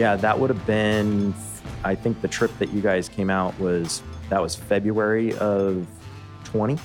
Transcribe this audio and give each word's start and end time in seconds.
Yeah, 0.00 0.16
that 0.16 0.38
would 0.40 0.48
have 0.48 0.64
been. 0.66 1.34
I 1.84 1.94
think 1.94 2.22
the 2.22 2.28
trip 2.28 2.50
that 2.58 2.70
you 2.72 2.80
guys 2.80 3.06
came 3.06 3.28
out 3.28 3.58
was 3.60 4.02
that 4.30 4.40
was 4.40 4.56
February 4.56 5.36
of 5.36 5.86
20. 6.44 6.78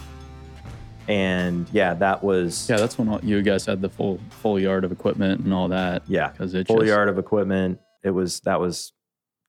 And 1.08 1.66
yeah, 1.72 1.94
that 1.94 2.22
was 2.22 2.70
Yeah, 2.70 2.76
that's 2.76 2.98
when 2.98 3.08
all, 3.08 3.22
you 3.24 3.42
guys 3.42 3.66
had 3.66 3.80
the 3.82 3.88
full 3.88 4.20
full 4.42 4.60
yard 4.60 4.84
of 4.84 4.92
equipment 4.92 5.40
and 5.46 5.54
all 5.54 5.70
that. 5.70 6.04
yeah, 6.10 6.28
Because 6.30 6.54
it 6.56 6.68
full 6.68 6.80
just, 6.80 6.88
yard 6.90 7.08
of 7.08 7.18
equipment. 7.18 7.80
It 8.04 8.10
was 8.10 8.42
that 8.42 8.60
was 8.60 8.92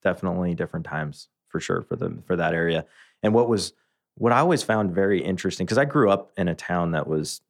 definitely 0.01 0.53
different 0.55 0.85
times 0.85 1.27
for 1.49 1.59
sure 1.59 1.81
for 1.81 1.97
the 1.97 2.17
for 2.25 2.37
that 2.37 2.53
area. 2.53 2.85
And 3.21 3.33
what 3.33 3.49
was 3.49 3.73
what 4.15 4.31
I 4.31 4.39
always 4.39 4.63
found 4.63 4.91
very 4.95 5.21
interesting 5.21 5.65
because 5.65 5.77
I 5.77 5.83
grew 5.83 6.09
up 6.09 6.31
in 6.37 6.47
a 6.47 6.55
town 6.55 6.91
that 6.91 7.05
was 7.05 7.41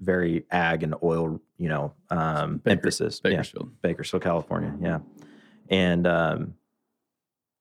very 0.00 0.46
ag 0.50 0.82
and 0.84 0.94
oil, 1.02 1.38
you 1.58 1.68
know, 1.68 1.92
um, 2.08 2.58
Baker- 2.64 2.70
emphasis. 2.78 3.20
Yeah. 3.22 3.30
Bakersfield. 3.32 3.82
Bakersfield, 3.82 4.22
California. 4.22 4.72
Yeah. 4.80 5.00
And 5.70 6.06
um, 6.06 6.54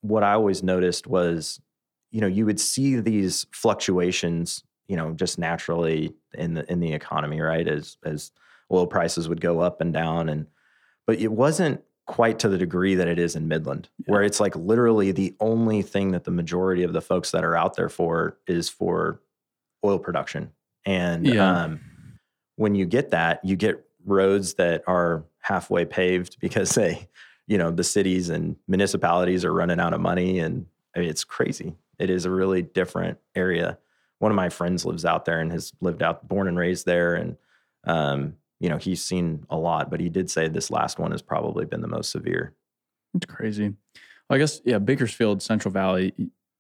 what 0.02 0.23
I 0.23 0.34
always 0.34 0.63
noticed 0.63 1.08
was, 1.08 1.59
you 2.12 2.22
know, 2.22 2.27
you 2.27 2.46
would 2.46 2.59
see 2.59 3.00
these 3.00 3.46
fluctuations, 3.52 4.63
you 4.88 4.96
know, 4.96 5.13
just 5.13 5.38
naturally 5.40 6.13
in 6.34 6.54
the 6.54 6.72
in 6.72 6.80
the 6.80 6.94
economy, 6.94 7.41
right? 7.41 7.68
As 7.68 7.98
as 8.05 8.32
oil 8.72 8.88
prices 8.88 9.27
would 9.30 9.41
go 9.41 9.60
up 9.60 9.82
and 9.82 9.94
down, 9.94 10.30
and 10.30 10.48
but 11.08 11.20
it 11.20 11.32
wasn't 11.32 11.82
quite 12.08 12.38
to 12.40 12.48
the 12.49 12.58
degree 12.58 12.94
that 12.96 13.08
it 13.08 13.18
is 13.18 13.36
in 13.36 13.48
Midland, 13.48 13.90
where 14.05 14.22
it's 14.22 14.40
like 14.40 14.55
literally 14.55 15.12
the 15.12 15.35
only 15.40 15.82
thing 15.82 16.12
that 16.12 16.24
the 16.24 16.32
majority 16.32 16.84
of 16.84 16.94
the 16.94 17.02
folks 17.02 17.32
that 17.32 17.44
are 17.44 17.55
out 17.55 17.76
there 17.76 17.90
for 17.90 18.38
is 18.46 18.70
for 18.70 19.21
oil 19.84 19.98
production. 19.98 20.52
And 20.85 21.26
Yeah. 21.26 21.63
um, 21.63 21.80
when 22.58 22.76
you 22.76 22.85
get 22.85 23.10
that, 23.10 23.43
you 23.43 23.55
get 23.55 23.84
roads 24.05 24.54
that 24.54 24.84
are 24.85 25.26
halfway 25.40 25.84
paved 25.84 26.40
because 26.40 26.70
they, 26.76 27.10
you 27.48 27.57
know, 27.57 27.71
the 27.71 27.84
cities 27.84 28.29
and 28.29 28.55
municipalities 28.68 29.46
are 29.46 29.54
running 29.54 29.79
out 29.79 29.93
of 29.93 30.01
money, 30.01 30.40
and 30.40 30.65
I 30.96 30.99
mean, 30.99 31.10
it's 31.10 31.24
crazy. 31.24 31.76
It 31.99 32.10
is 32.10 32.26
a 32.26 32.32
really 32.32 32.62
different 32.62 33.20
area. 33.35 33.77
One 34.20 34.32
of 34.32 34.35
my 34.35 34.49
friends 34.49 34.85
lives 34.85 35.05
out 35.05 35.26
there 35.26 35.40
and 35.40 35.52
has 35.52 35.74
lived 35.82 36.02
out, 36.02 36.27
born 36.27 36.48
and 36.48 36.57
raised 36.57 36.85
there, 36.85 37.15
and 37.15 37.37
um, 37.84 38.35
you 38.60 38.70
know, 38.70 38.77
he's 38.77 39.04
seen 39.04 39.46
a 39.49 39.57
lot. 39.57 39.91
But 39.91 39.99
he 39.99 40.10
did 40.10 40.29
say 40.29 40.48
this 40.48 40.71
last 40.71 40.99
one 40.99 41.12
has 41.12 41.21
probably 41.21 41.65
been 41.65 41.82
the 41.82 41.87
most 41.87 42.10
severe. 42.12 42.54
It's 43.13 43.26
crazy. 43.26 43.74
Well, 44.30 44.35
I 44.35 44.37
guess 44.40 44.62
yeah, 44.65 44.80
Bakersfield, 44.80 45.41
Central 45.41 45.71
Valley, 45.71 46.13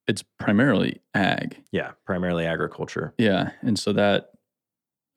it's 0.07 0.23
primarily 0.37 1.01
ag. 1.13 1.63
Yeah, 1.71 1.91
primarily 2.05 2.45
agriculture. 2.45 3.13
Yeah, 3.17 3.51
and 3.61 3.79
so 3.79 3.93
that 3.93 4.31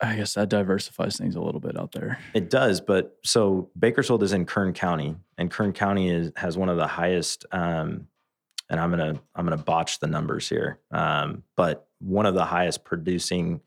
I 0.00 0.16
guess 0.16 0.34
that 0.34 0.48
diversifies 0.48 1.16
things 1.16 1.34
a 1.34 1.40
little 1.40 1.60
bit 1.60 1.76
out 1.78 1.92
there. 1.92 2.18
It 2.34 2.50
does, 2.50 2.80
but 2.80 3.18
so 3.24 3.68
Bakersfield 3.78 4.22
is 4.22 4.32
in 4.32 4.44
Kern 4.46 4.72
County, 4.72 5.16
and 5.36 5.50
Kern 5.50 5.72
County 5.72 6.08
is, 6.10 6.30
has 6.36 6.56
one 6.56 6.68
of 6.68 6.76
the 6.76 6.86
highest. 6.86 7.44
Um, 7.52 8.06
and 8.70 8.78
I'm 8.78 8.90
gonna 8.90 9.20
I'm 9.34 9.44
gonna 9.46 9.56
botch 9.56 9.98
the 9.98 10.06
numbers 10.06 10.48
here, 10.48 10.78
um, 10.92 11.42
but 11.56 11.88
one 12.00 12.26
of 12.26 12.34
the 12.34 12.44
highest 12.44 12.84
producing 12.84 13.60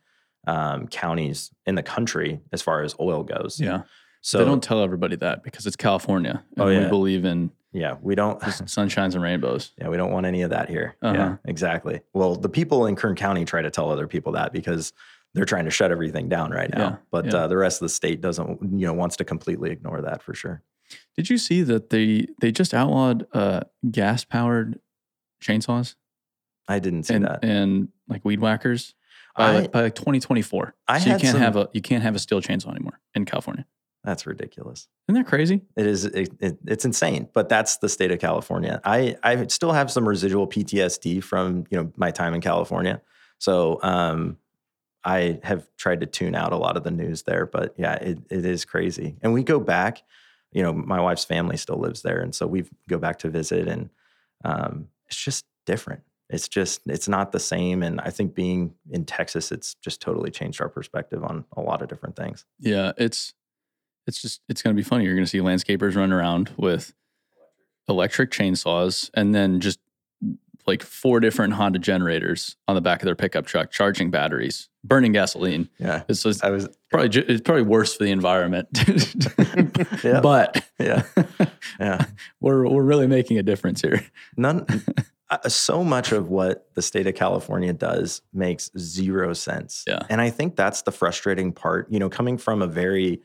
um, 0.47 0.87
counties 0.87 1.51
in 1.65 1.75
the 1.75 1.83
country 1.83 2.39
as 2.53 2.61
far 2.61 2.81
as 2.83 2.95
oil 2.99 3.23
goes. 3.23 3.59
Yeah, 3.59 3.81
So 4.21 4.37
they 4.37 4.45
don't 4.45 4.63
tell 4.63 4.83
everybody 4.83 5.15
that 5.17 5.43
because 5.43 5.65
it's 5.65 5.75
California, 5.75 6.43
Oh, 6.57 6.67
we 6.67 6.87
believe 6.87 7.25
in 7.25 7.51
yeah, 7.73 7.95
we 8.01 8.15
don't. 8.15 8.39
sunshines 8.41 9.13
and 9.15 9.23
rainbows. 9.23 9.71
Yeah, 9.77 9.89
we 9.89 9.97
don't 9.97 10.11
want 10.11 10.25
any 10.25 10.41
of 10.43 10.49
that 10.51 10.69
here. 10.69 10.95
Uh-huh. 11.01 11.13
Yeah, 11.15 11.35
exactly. 11.45 12.01
Well, 12.13 12.35
the 12.35 12.49
people 12.49 12.85
in 12.85 12.95
Kern 12.95 13.15
County 13.15 13.43
try 13.45 13.61
to 13.61 13.71
tell 13.71 13.89
other 13.91 14.07
people 14.07 14.33
that 14.33 14.51
because 14.53 14.93
they're 15.33 15.45
trying 15.45 15.65
to 15.65 15.71
shut 15.71 15.91
everything 15.91 16.27
down 16.29 16.51
right 16.51 16.69
now. 16.69 16.77
Yeah, 16.79 16.95
But 17.11 17.25
yeah. 17.25 17.35
Uh, 17.35 17.47
the 17.47 17.57
rest 17.57 17.81
of 17.81 17.85
the 17.85 17.89
state 17.93 18.21
doesn't, 18.21 18.61
you 18.79 18.85
know, 18.85 18.93
wants 18.93 19.15
to 19.17 19.23
completely 19.23 19.71
ignore 19.71 20.01
that 20.01 20.21
for 20.21 20.33
sure. 20.33 20.61
Did 21.15 21.29
you 21.29 21.37
see 21.37 21.61
that 21.63 21.89
they 21.89 22.27
they 22.41 22.51
just 22.51 22.73
outlawed 22.73 23.25
uh, 23.33 23.61
gas 23.89 24.25
powered 24.25 24.79
chainsaws 25.41 25.95
I 26.67 26.79
didn't 26.79 27.03
see 27.03 27.13
and 27.15 27.25
that. 27.25 27.39
and 27.43 27.89
like 28.07 28.23
weed 28.25 28.39
whackers 28.41 28.93
by, 29.37 29.49
I- 29.51 29.53
like, 29.61 29.71
by 29.71 29.81
like 29.83 29.95
2024? 29.95 30.75
I 30.87 30.99
so 30.99 31.05
you 31.11 31.17
can't 31.17 31.31
some- 31.31 31.41
have 31.41 31.55
a 31.55 31.69
you 31.73 31.81
can't 31.81 32.03
have 32.03 32.15
a 32.15 32.19
steel 32.19 32.41
chainsaw 32.41 32.71
anymore 32.71 32.99
in 33.15 33.25
California. 33.25 33.65
That's 34.03 34.25
ridiculous. 34.25 34.87
Isn't 35.07 35.21
that 35.21 35.29
crazy? 35.29 35.61
It 35.77 35.85
is. 35.85 36.05
It, 36.05 36.29
it, 36.39 36.57
it's 36.65 36.85
insane. 36.85 37.29
But 37.33 37.49
that's 37.49 37.77
the 37.77 37.87
state 37.87 38.11
of 38.11 38.19
California. 38.19 38.81
I 38.83 39.15
I 39.23 39.45
still 39.47 39.71
have 39.73 39.91
some 39.91 40.09
residual 40.09 40.47
PTSD 40.47 41.23
from 41.23 41.65
you 41.69 41.77
know 41.77 41.91
my 41.95 42.09
time 42.09 42.33
in 42.33 42.41
California. 42.41 43.01
So 43.37 43.79
um, 43.83 44.37
I 45.03 45.39
have 45.43 45.67
tried 45.77 46.01
to 46.01 46.05
tune 46.05 46.35
out 46.35 46.53
a 46.53 46.57
lot 46.57 46.77
of 46.77 46.83
the 46.83 46.91
news 46.91 47.23
there. 47.23 47.45
But 47.45 47.73
yeah, 47.77 47.93
it, 47.95 48.19
it 48.29 48.45
is 48.45 48.65
crazy. 48.65 49.17
And 49.21 49.33
we 49.33 49.43
go 49.43 49.59
back. 49.59 50.03
You 50.51 50.63
know, 50.63 50.73
my 50.73 50.99
wife's 50.99 51.23
family 51.23 51.55
still 51.55 51.77
lives 51.77 52.01
there, 52.01 52.19
and 52.19 52.35
so 52.35 52.45
we 52.45 52.65
go 52.89 52.97
back 52.97 53.19
to 53.19 53.29
visit, 53.29 53.69
and 53.69 53.89
um, 54.43 54.89
it's 55.07 55.15
just 55.15 55.45
different. 55.65 56.01
It's 56.29 56.49
just 56.49 56.81
it's 56.87 57.07
not 57.07 57.31
the 57.31 57.39
same. 57.39 57.83
And 57.83 58.01
I 58.01 58.09
think 58.09 58.35
being 58.35 58.73
in 58.89 59.05
Texas, 59.05 59.53
it's 59.53 59.75
just 59.75 60.01
totally 60.01 60.29
changed 60.29 60.61
our 60.61 60.67
perspective 60.67 61.23
on 61.23 61.45
a 61.55 61.61
lot 61.61 61.81
of 61.81 61.87
different 61.87 62.17
things. 62.17 62.45
Yeah, 62.59 62.91
it's 62.97 63.33
it's 64.07 64.21
just 64.21 64.41
it's 64.49 64.61
going 64.61 64.75
to 64.75 64.79
be 64.79 64.83
funny. 64.83 65.05
You're 65.05 65.15
going 65.15 65.25
to 65.25 65.29
see 65.29 65.39
landscapers 65.39 65.95
run 65.95 66.11
around 66.11 66.51
with 66.57 66.93
electric 67.87 68.31
chainsaws 68.31 69.09
and 69.13 69.33
then 69.33 69.59
just 69.59 69.79
like 70.67 70.83
four 70.83 71.19
different 71.19 71.53
Honda 71.53 71.79
generators 71.79 72.55
on 72.67 72.75
the 72.75 72.81
back 72.81 73.01
of 73.01 73.05
their 73.05 73.15
pickup 73.15 73.45
truck 73.45 73.71
charging 73.71 74.11
batteries, 74.11 74.69
burning 74.83 75.11
gasoline. 75.11 75.69
Yeah, 75.79 76.03
It's, 76.07 76.23
just 76.23 76.43
I 76.43 76.49
was. 76.49 76.67
probably 76.89 77.09
ju- 77.09 77.25
it's 77.27 77.41
probably 77.41 77.63
worse 77.63 77.95
for 77.95 78.03
the 78.03 78.11
environment. 78.11 78.67
Yeah. 80.03 80.19
But 80.21 80.63
Yeah, 80.79 81.03
yeah. 81.79 82.05
we're 82.39 82.67
we're 82.67 82.83
really 82.83 83.07
making 83.07 83.37
a 83.37 83.43
difference 83.43 83.81
here. 83.81 84.03
None. 84.37 84.65
uh, 85.29 85.47
so 85.49 85.83
much 85.83 86.11
of 86.11 86.29
what 86.29 86.73
the 86.75 86.81
state 86.81 87.05
of 87.07 87.13
California 87.15 87.71
does 87.73 88.21
makes 88.33 88.71
zero 88.77 89.33
sense. 89.33 89.83
Yeah. 89.87 89.99
And 90.09 90.19
I 90.21 90.29
think 90.31 90.55
that's 90.55 90.81
the 90.81 90.91
frustrating 90.91 91.51
part. 91.53 91.91
You 91.91 91.99
know, 91.99 92.09
coming 92.09 92.37
from 92.37 92.61
a 92.61 92.67
very 92.67 93.21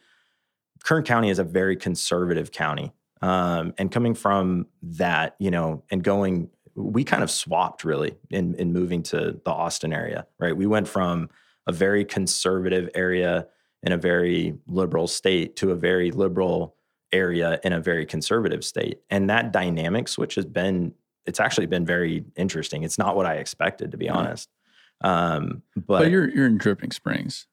Kern 0.84 1.02
County 1.02 1.30
is 1.30 1.38
a 1.38 1.44
very 1.44 1.76
conservative 1.76 2.52
county, 2.52 2.92
um, 3.22 3.72
and 3.78 3.90
coming 3.90 4.14
from 4.14 4.66
that, 4.82 5.34
you 5.38 5.50
know, 5.50 5.82
and 5.90 6.02
going, 6.04 6.50
we 6.76 7.02
kind 7.04 7.22
of 7.22 7.30
swapped 7.30 7.84
really 7.84 8.16
in 8.30 8.54
in 8.54 8.72
moving 8.72 9.02
to 9.04 9.40
the 9.44 9.50
Austin 9.50 9.92
area. 9.92 10.26
Right, 10.38 10.56
we 10.56 10.66
went 10.66 10.86
from 10.88 11.28
a 11.66 11.72
very 11.72 12.04
conservative 12.04 12.88
area 12.94 13.48
in 13.82 13.92
a 13.92 13.96
very 13.96 14.54
liberal 14.68 15.06
state 15.06 15.56
to 15.56 15.70
a 15.72 15.74
very 15.74 16.10
liberal 16.10 16.76
area 17.12 17.58
in 17.64 17.72
a 17.72 17.80
very 17.80 18.04
conservative 18.06 18.64
state. 18.64 18.98
And 19.10 19.28
that 19.30 19.52
dynamic 19.52 20.08
switch 20.08 20.34
has 20.34 20.44
been, 20.44 20.92
it's 21.24 21.38
actually 21.40 21.66
been 21.66 21.84
very 21.86 22.24
interesting. 22.36 22.82
It's 22.82 22.98
not 22.98 23.16
what 23.16 23.26
I 23.26 23.34
expected, 23.36 23.90
to 23.92 23.96
be 23.96 24.06
Yeah. 24.06 24.14
honest. 24.14 24.48
Um, 25.02 25.62
but, 25.76 26.00
But, 26.00 26.10
you're 26.10 26.28
you're 26.30 26.46
in 26.46 26.58
Dripping 26.58 26.90
Springs, 26.90 27.46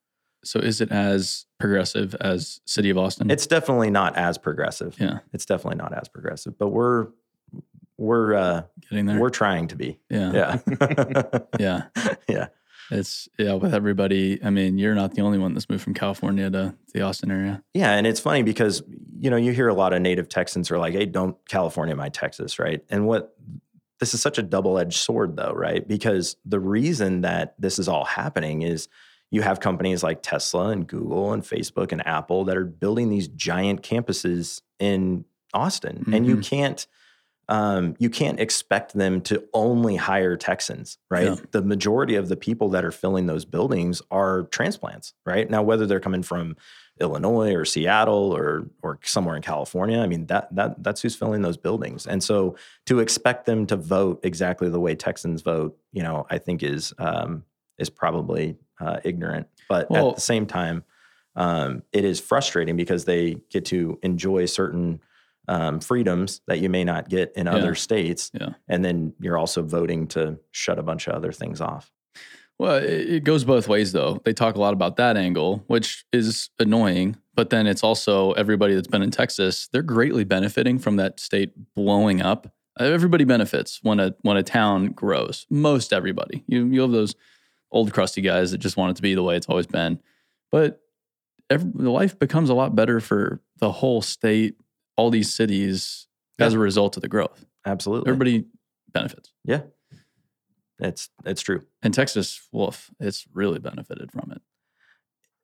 so 0.43 0.59
is 0.59 0.79
it 0.81 0.91
as 0.91 1.45
progressive 1.59 2.15
as 2.21 2.61
City 2.65 2.89
of 2.89 2.97
Austin? 2.97 3.29
it's 3.29 3.45
definitely 3.47 3.89
not 3.91 4.15
as 4.15 4.37
progressive. 4.37 4.95
yeah, 4.99 5.19
It's 5.33 5.45
definitely 5.45 5.77
not 5.77 5.93
as 5.93 6.07
progressive, 6.07 6.57
but 6.57 6.69
we're, 6.69 7.07
we're, 7.97 8.33
uh, 8.33 8.63
getting 8.89 9.05
there. 9.05 9.19
we're 9.19 9.29
trying 9.29 9.67
to 9.69 9.75
be. 9.75 9.99
yeah, 10.09 10.59
Yeah. 10.67 11.39
yeah. 11.59 11.83
yeah. 12.29 12.47
It's 12.91 13.29
yeah, 13.39 13.53
with 13.53 13.73
everybody. 13.73 14.43
I 14.43 14.49
mean, 14.49 14.77
you're 14.77 14.93
not 14.93 15.13
the 15.15 15.21
only 15.21 15.37
one 15.39 15.53
that's 15.53 15.69
moved 15.69 15.83
from 15.83 15.93
California 15.93 16.49
to 16.49 16.75
the 16.93 17.01
Austin 17.01 17.31
area. 17.31 17.63
Yeah, 17.73 17.93
and 17.93 18.05
it's 18.05 18.19
funny 18.19 18.43
because 18.43 18.83
you 19.19 19.29
know 19.29 19.37
you 19.37 19.53
hear 19.53 19.69
a 19.69 19.73
lot 19.73 19.93
of 19.93 20.01
native 20.01 20.27
Texans 20.27 20.69
are 20.69 20.77
like, 20.77 20.93
"Hey, 20.93 21.05
don't 21.05 21.37
California 21.47 21.95
my 21.95 22.09
Texas," 22.09 22.59
right? 22.59 22.83
And 22.89 23.07
what 23.07 23.35
this 24.01 24.13
is 24.13 24.21
such 24.21 24.37
a 24.37 24.43
double-edged 24.43 24.97
sword, 24.97 25.37
though, 25.37 25.53
right? 25.53 25.87
Because 25.87 26.35
the 26.45 26.59
reason 26.59 27.21
that 27.21 27.55
this 27.57 27.79
is 27.79 27.87
all 27.87 28.03
happening 28.03 28.63
is 28.63 28.89
you 29.31 29.41
have 29.43 29.61
companies 29.61 30.03
like 30.03 30.21
Tesla 30.21 30.67
and 30.69 30.85
Google 30.85 31.31
and 31.31 31.41
Facebook 31.41 31.93
and 31.93 32.05
Apple 32.05 32.43
that 32.45 32.57
are 32.57 32.65
building 32.65 33.09
these 33.09 33.29
giant 33.29 33.81
campuses 33.81 34.61
in 34.77 35.23
Austin, 35.53 36.03
and 36.13 36.27
you 36.27 36.35
Mhm. 36.37 36.43
can't 36.45 36.87
um, 37.49 37.95
you 37.99 38.09
can't 38.09 38.39
expect 38.39 38.93
them 38.93 39.21
to 39.21 39.43
only 39.53 39.95
hire 39.95 40.37
Texans, 40.37 40.97
right? 41.09 41.25
Yeah. 41.25 41.35
The 41.51 41.61
majority 41.61 42.15
of 42.15 42.29
the 42.29 42.37
people 42.37 42.69
that 42.69 42.85
are 42.85 42.91
filling 42.91 43.25
those 43.25 43.45
buildings 43.45 44.01
are 44.11 44.43
transplants, 44.43 45.13
right? 45.25 45.49
Now, 45.49 45.61
whether 45.61 45.85
they're 45.85 45.99
coming 45.99 46.23
from 46.23 46.55
Illinois 47.01 47.53
or 47.53 47.65
Seattle 47.65 48.35
or 48.35 48.69
or 48.81 48.99
somewhere 49.03 49.35
in 49.35 49.41
California, 49.41 49.99
I 49.99 50.07
mean 50.07 50.27
that 50.27 50.53
that 50.55 50.81
that's 50.83 51.01
who's 51.01 51.15
filling 51.15 51.41
those 51.41 51.57
buildings. 51.57 52.07
And 52.07 52.23
so 52.23 52.55
to 52.85 52.99
expect 52.99 53.45
them 53.45 53.65
to 53.67 53.75
vote 53.75 54.21
exactly 54.23 54.69
the 54.69 54.79
way 54.79 54.95
Texans 54.95 55.41
vote, 55.41 55.77
you 55.91 56.03
know, 56.03 56.25
I 56.29 56.37
think 56.37 56.63
is 56.63 56.93
um, 56.97 57.43
is 57.77 57.89
probably 57.89 58.55
uh, 58.79 58.99
ignorant. 59.03 59.47
But 59.67 59.89
Well- 59.89 60.09
at 60.09 60.15
the 60.15 60.21
same 60.21 60.45
time, 60.45 60.83
um, 61.35 61.83
it 61.91 62.05
is 62.05 62.19
frustrating 62.19 62.77
because 62.77 63.05
they 63.05 63.37
get 63.49 63.65
to 63.65 63.99
enjoy 64.03 64.45
certain 64.45 65.01
um, 65.47 65.79
freedoms 65.79 66.41
that 66.47 66.59
you 66.59 66.69
may 66.69 66.83
not 66.83 67.09
get 67.09 67.33
in 67.35 67.45
Yeah. 67.47 67.55
other 67.55 67.75
states. 67.75 68.31
Yeah. 68.33 68.49
And 68.67 68.83
then 68.83 69.13
you're 69.19 69.37
also 69.37 69.61
voting 69.61 70.07
to 70.09 70.39
shut 70.51 70.79
a 70.79 70.83
bunch 70.83 71.07
of 71.07 71.13
other 71.15 71.31
things 71.31 71.59
off. 71.61 71.91
Well, 72.59 72.75
it, 72.75 73.23
goes 73.23 73.43
both 73.43 73.67
ways 73.67 73.91
though. 73.91 74.21
They 74.23 74.31
talk 74.33 74.55
a 74.55 74.59
lot 74.59 74.73
about 74.73 74.95
that 74.97 75.17
angle, 75.17 75.63
which 75.67 76.05
is 76.13 76.49
annoying, 76.59 77.17
but 77.33 77.49
then 77.49 77.65
it's 77.67 77.83
also 77.83 78.31
everybody 78.33 78.75
that's 78.75 78.87
been 78.87 79.01
in 79.01 79.11
Texas, 79.11 79.67
they're 79.73 79.81
greatly 79.81 80.23
benefiting 80.23 80.77
from 80.79 80.95
that 80.97 81.19
state 81.19 81.51
blowing 81.73 82.21
up. 82.21 82.53
Everybody 82.79 83.23
benefits 83.23 83.79
when 83.83 83.99
a 83.99 84.15
when 84.21 84.37
a 84.37 84.43
town 84.43 84.87
grows. 84.87 85.45
Most 85.49 85.91
everybody. 85.93 86.43
You 86.47 86.65
you 86.67 86.81
have 86.81 86.91
those 86.91 87.15
old 87.71 87.91
crusty 87.91 88.21
guys 88.21 88.51
that 88.51 88.59
just 88.59 88.77
want 88.77 88.91
it 88.91 88.95
to 88.97 89.01
be 89.01 89.13
the 89.15 89.23
way 89.23 89.35
it's 89.35 89.47
always 89.47 89.67
been. 89.67 89.99
But 90.51 90.79
every, 91.49 91.69
life 91.71 92.17
becomes 92.17 92.49
a 92.49 92.53
lot 92.53 92.75
better 92.75 92.99
for 92.99 93.41
the 93.57 93.71
whole 93.71 94.01
state, 94.01 94.55
all 94.95 95.09
these 95.09 95.33
cities 95.33 96.07
as 96.39 96.53
a 96.53 96.59
result 96.59 96.97
of 96.97 97.01
the 97.01 97.07
growth. 97.07 97.45
Absolutely. 97.65 98.09
Everybody 98.09 98.45
benefits. 98.91 99.31
Yeah. 99.43 99.61
It's 100.79 101.09
it's 101.25 101.41
true. 101.41 101.63
And 101.81 101.93
Texas, 101.93 102.47
woof, 102.51 102.91
it's 102.99 103.25
really 103.33 103.59
benefited 103.59 104.11
from 104.11 104.31
it. 104.31 104.41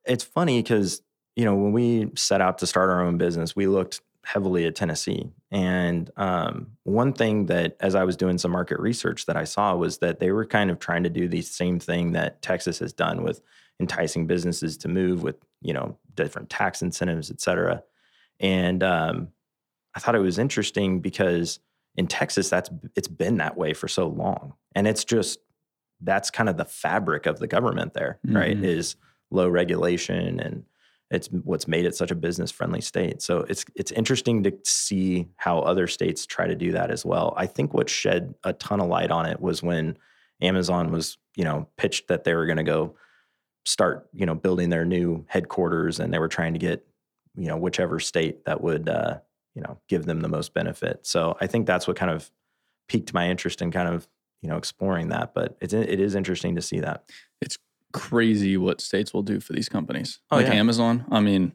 It's 0.06 0.24
funny 0.24 0.62
because 0.62 1.02
you 1.36 1.46
know 1.46 1.56
when 1.56 1.72
we 1.72 2.12
set 2.16 2.42
out 2.42 2.58
to 2.60 2.68
start 2.68 2.90
our 2.90 3.04
own 3.04 3.18
business, 3.18 3.56
we 3.56 3.68
looked 3.68 4.02
heavily 4.26 4.66
at 4.66 4.76
Tennessee, 4.76 5.30
and 5.52 6.12
um, 6.18 6.72
one 6.84 7.14
thing 7.14 7.46
that 7.46 7.78
as 7.80 7.96
I 7.96 8.04
was 8.04 8.18
doing 8.18 8.38
some 8.38 8.52
market 8.52 8.80
research 8.80 9.28
that 9.28 9.38
I 9.38 9.44
saw 9.46 9.76
was 9.76 10.00
that 10.00 10.20
they 10.20 10.32
were 10.32 10.46
kind 10.46 10.70
of 10.70 10.80
trying 10.80 11.04
to 11.04 11.10
do 11.10 11.28
the 11.28 11.42
same 11.42 11.80
thing 11.80 12.12
that 12.14 12.42
Texas 12.42 12.80
has 12.80 12.92
done 12.92 13.24
with 13.24 13.42
enticing 13.80 14.28
businesses 14.28 14.78
to 14.80 14.88
move 14.88 15.24
with 15.24 15.38
you 15.62 15.74
know 15.74 15.98
different 16.16 16.50
tax 16.50 16.82
incentives, 16.82 17.32
et 17.32 17.40
cetera. 17.40 17.84
And 18.42 18.84
um, 18.84 19.30
I 19.96 20.00
thought 20.00 20.16
it 20.16 20.20
was 20.20 20.40
interesting 20.40 21.00
because 21.00 21.60
in 21.96 22.08
Texas, 22.08 22.50
that's 22.50 22.70
it's 22.96 23.08
been 23.08 23.38
that 23.38 23.58
way 23.58 23.74
for 23.74 23.88
so 23.88 24.08
long, 24.08 24.54
and 24.76 24.88
it's 24.88 25.04
just 25.04 25.40
that's 26.02 26.32
kind 26.32 26.50
of 26.50 26.58
the 26.58 26.66
fabric 26.66 27.26
of 27.26 27.40
the 27.40 27.48
government 27.48 27.94
there, 27.94 28.20
mm-hmm. 28.26 28.38
right? 28.38 28.64
Is 28.64 28.96
low 29.32 29.48
regulation 29.48 30.40
and 30.40 30.64
it's 31.12 31.28
what's 31.28 31.68
made 31.68 31.86
it 31.86 31.96
such 31.96 32.12
a 32.12 32.16
business 32.16 32.52
friendly 32.52 32.82
state. 32.82 33.22
So 33.22 33.40
it's 33.50 33.66
it's 33.76 33.92
interesting 33.92 34.44
to 34.44 34.54
see 34.64 35.28
how 35.38 35.60
other 35.60 35.88
states 35.88 36.26
try 36.26 36.48
to 36.48 36.56
do 36.56 36.72
that 36.74 36.92
as 36.92 37.04
well. 37.04 37.34
I 37.36 37.48
think 37.48 37.74
what 37.74 37.90
shed 37.90 38.36
a 38.44 38.54
ton 38.54 38.80
of 38.80 38.88
light 38.88 39.10
on 39.10 39.26
it 39.26 39.40
was 39.40 39.64
when 39.64 39.98
Amazon 40.42 40.92
was, 40.92 41.18
you 41.36 41.44
know, 41.44 41.68
pitched 41.78 42.08
that 42.10 42.24
they 42.24 42.36
were 42.36 42.46
going 42.46 42.58
to 42.58 42.64
go 42.64 42.96
start, 43.66 44.08
you 44.14 44.26
know, 44.26 44.36
building 44.36 44.70
their 44.70 44.86
new 44.86 45.26
headquarters 45.28 46.00
and 46.00 46.14
they 46.14 46.20
were 46.20 46.28
trying 46.28 46.54
to 46.54 46.60
get, 46.60 46.86
you 47.36 47.48
know, 47.48 47.58
whichever 47.58 48.00
state 48.00 48.46
that 48.46 48.62
would 48.62 48.88
uh, 48.88 49.18
you 49.60 49.64
know 49.64 49.78
give 49.90 50.06
them 50.06 50.22
the 50.22 50.30
most 50.30 50.54
benefit. 50.54 51.06
So 51.06 51.36
I 51.42 51.48
think 51.48 51.68
that's 51.68 51.86
what 51.86 51.98
kind 51.98 52.10
of 52.10 52.32
piqued 52.88 53.14
my 53.14 53.30
interest 53.30 53.62
in 53.62 53.72
kind 53.72 53.94
of 53.94 54.08
you 54.42 54.50
know 54.50 54.56
exploring 54.56 55.10
that. 55.10 55.34
But 55.34 55.58
it's 55.60 55.74
it 55.74 56.00
is 56.00 56.16
interesting 56.16 56.56
to 56.56 56.62
see 56.62 56.80
that. 56.80 57.04
It's 57.42 57.58
crazy 57.92 58.56
what 58.56 58.80
states 58.80 59.14
will 59.14 59.22
do 59.22 59.42
for 59.42 59.52
these 59.52 59.68
companies. 59.68 60.22
Oh, 60.32 60.38
like 60.38 60.48
yeah. 60.48 60.54
Amazon. 60.54 61.06
I 61.12 61.20
mean, 61.20 61.52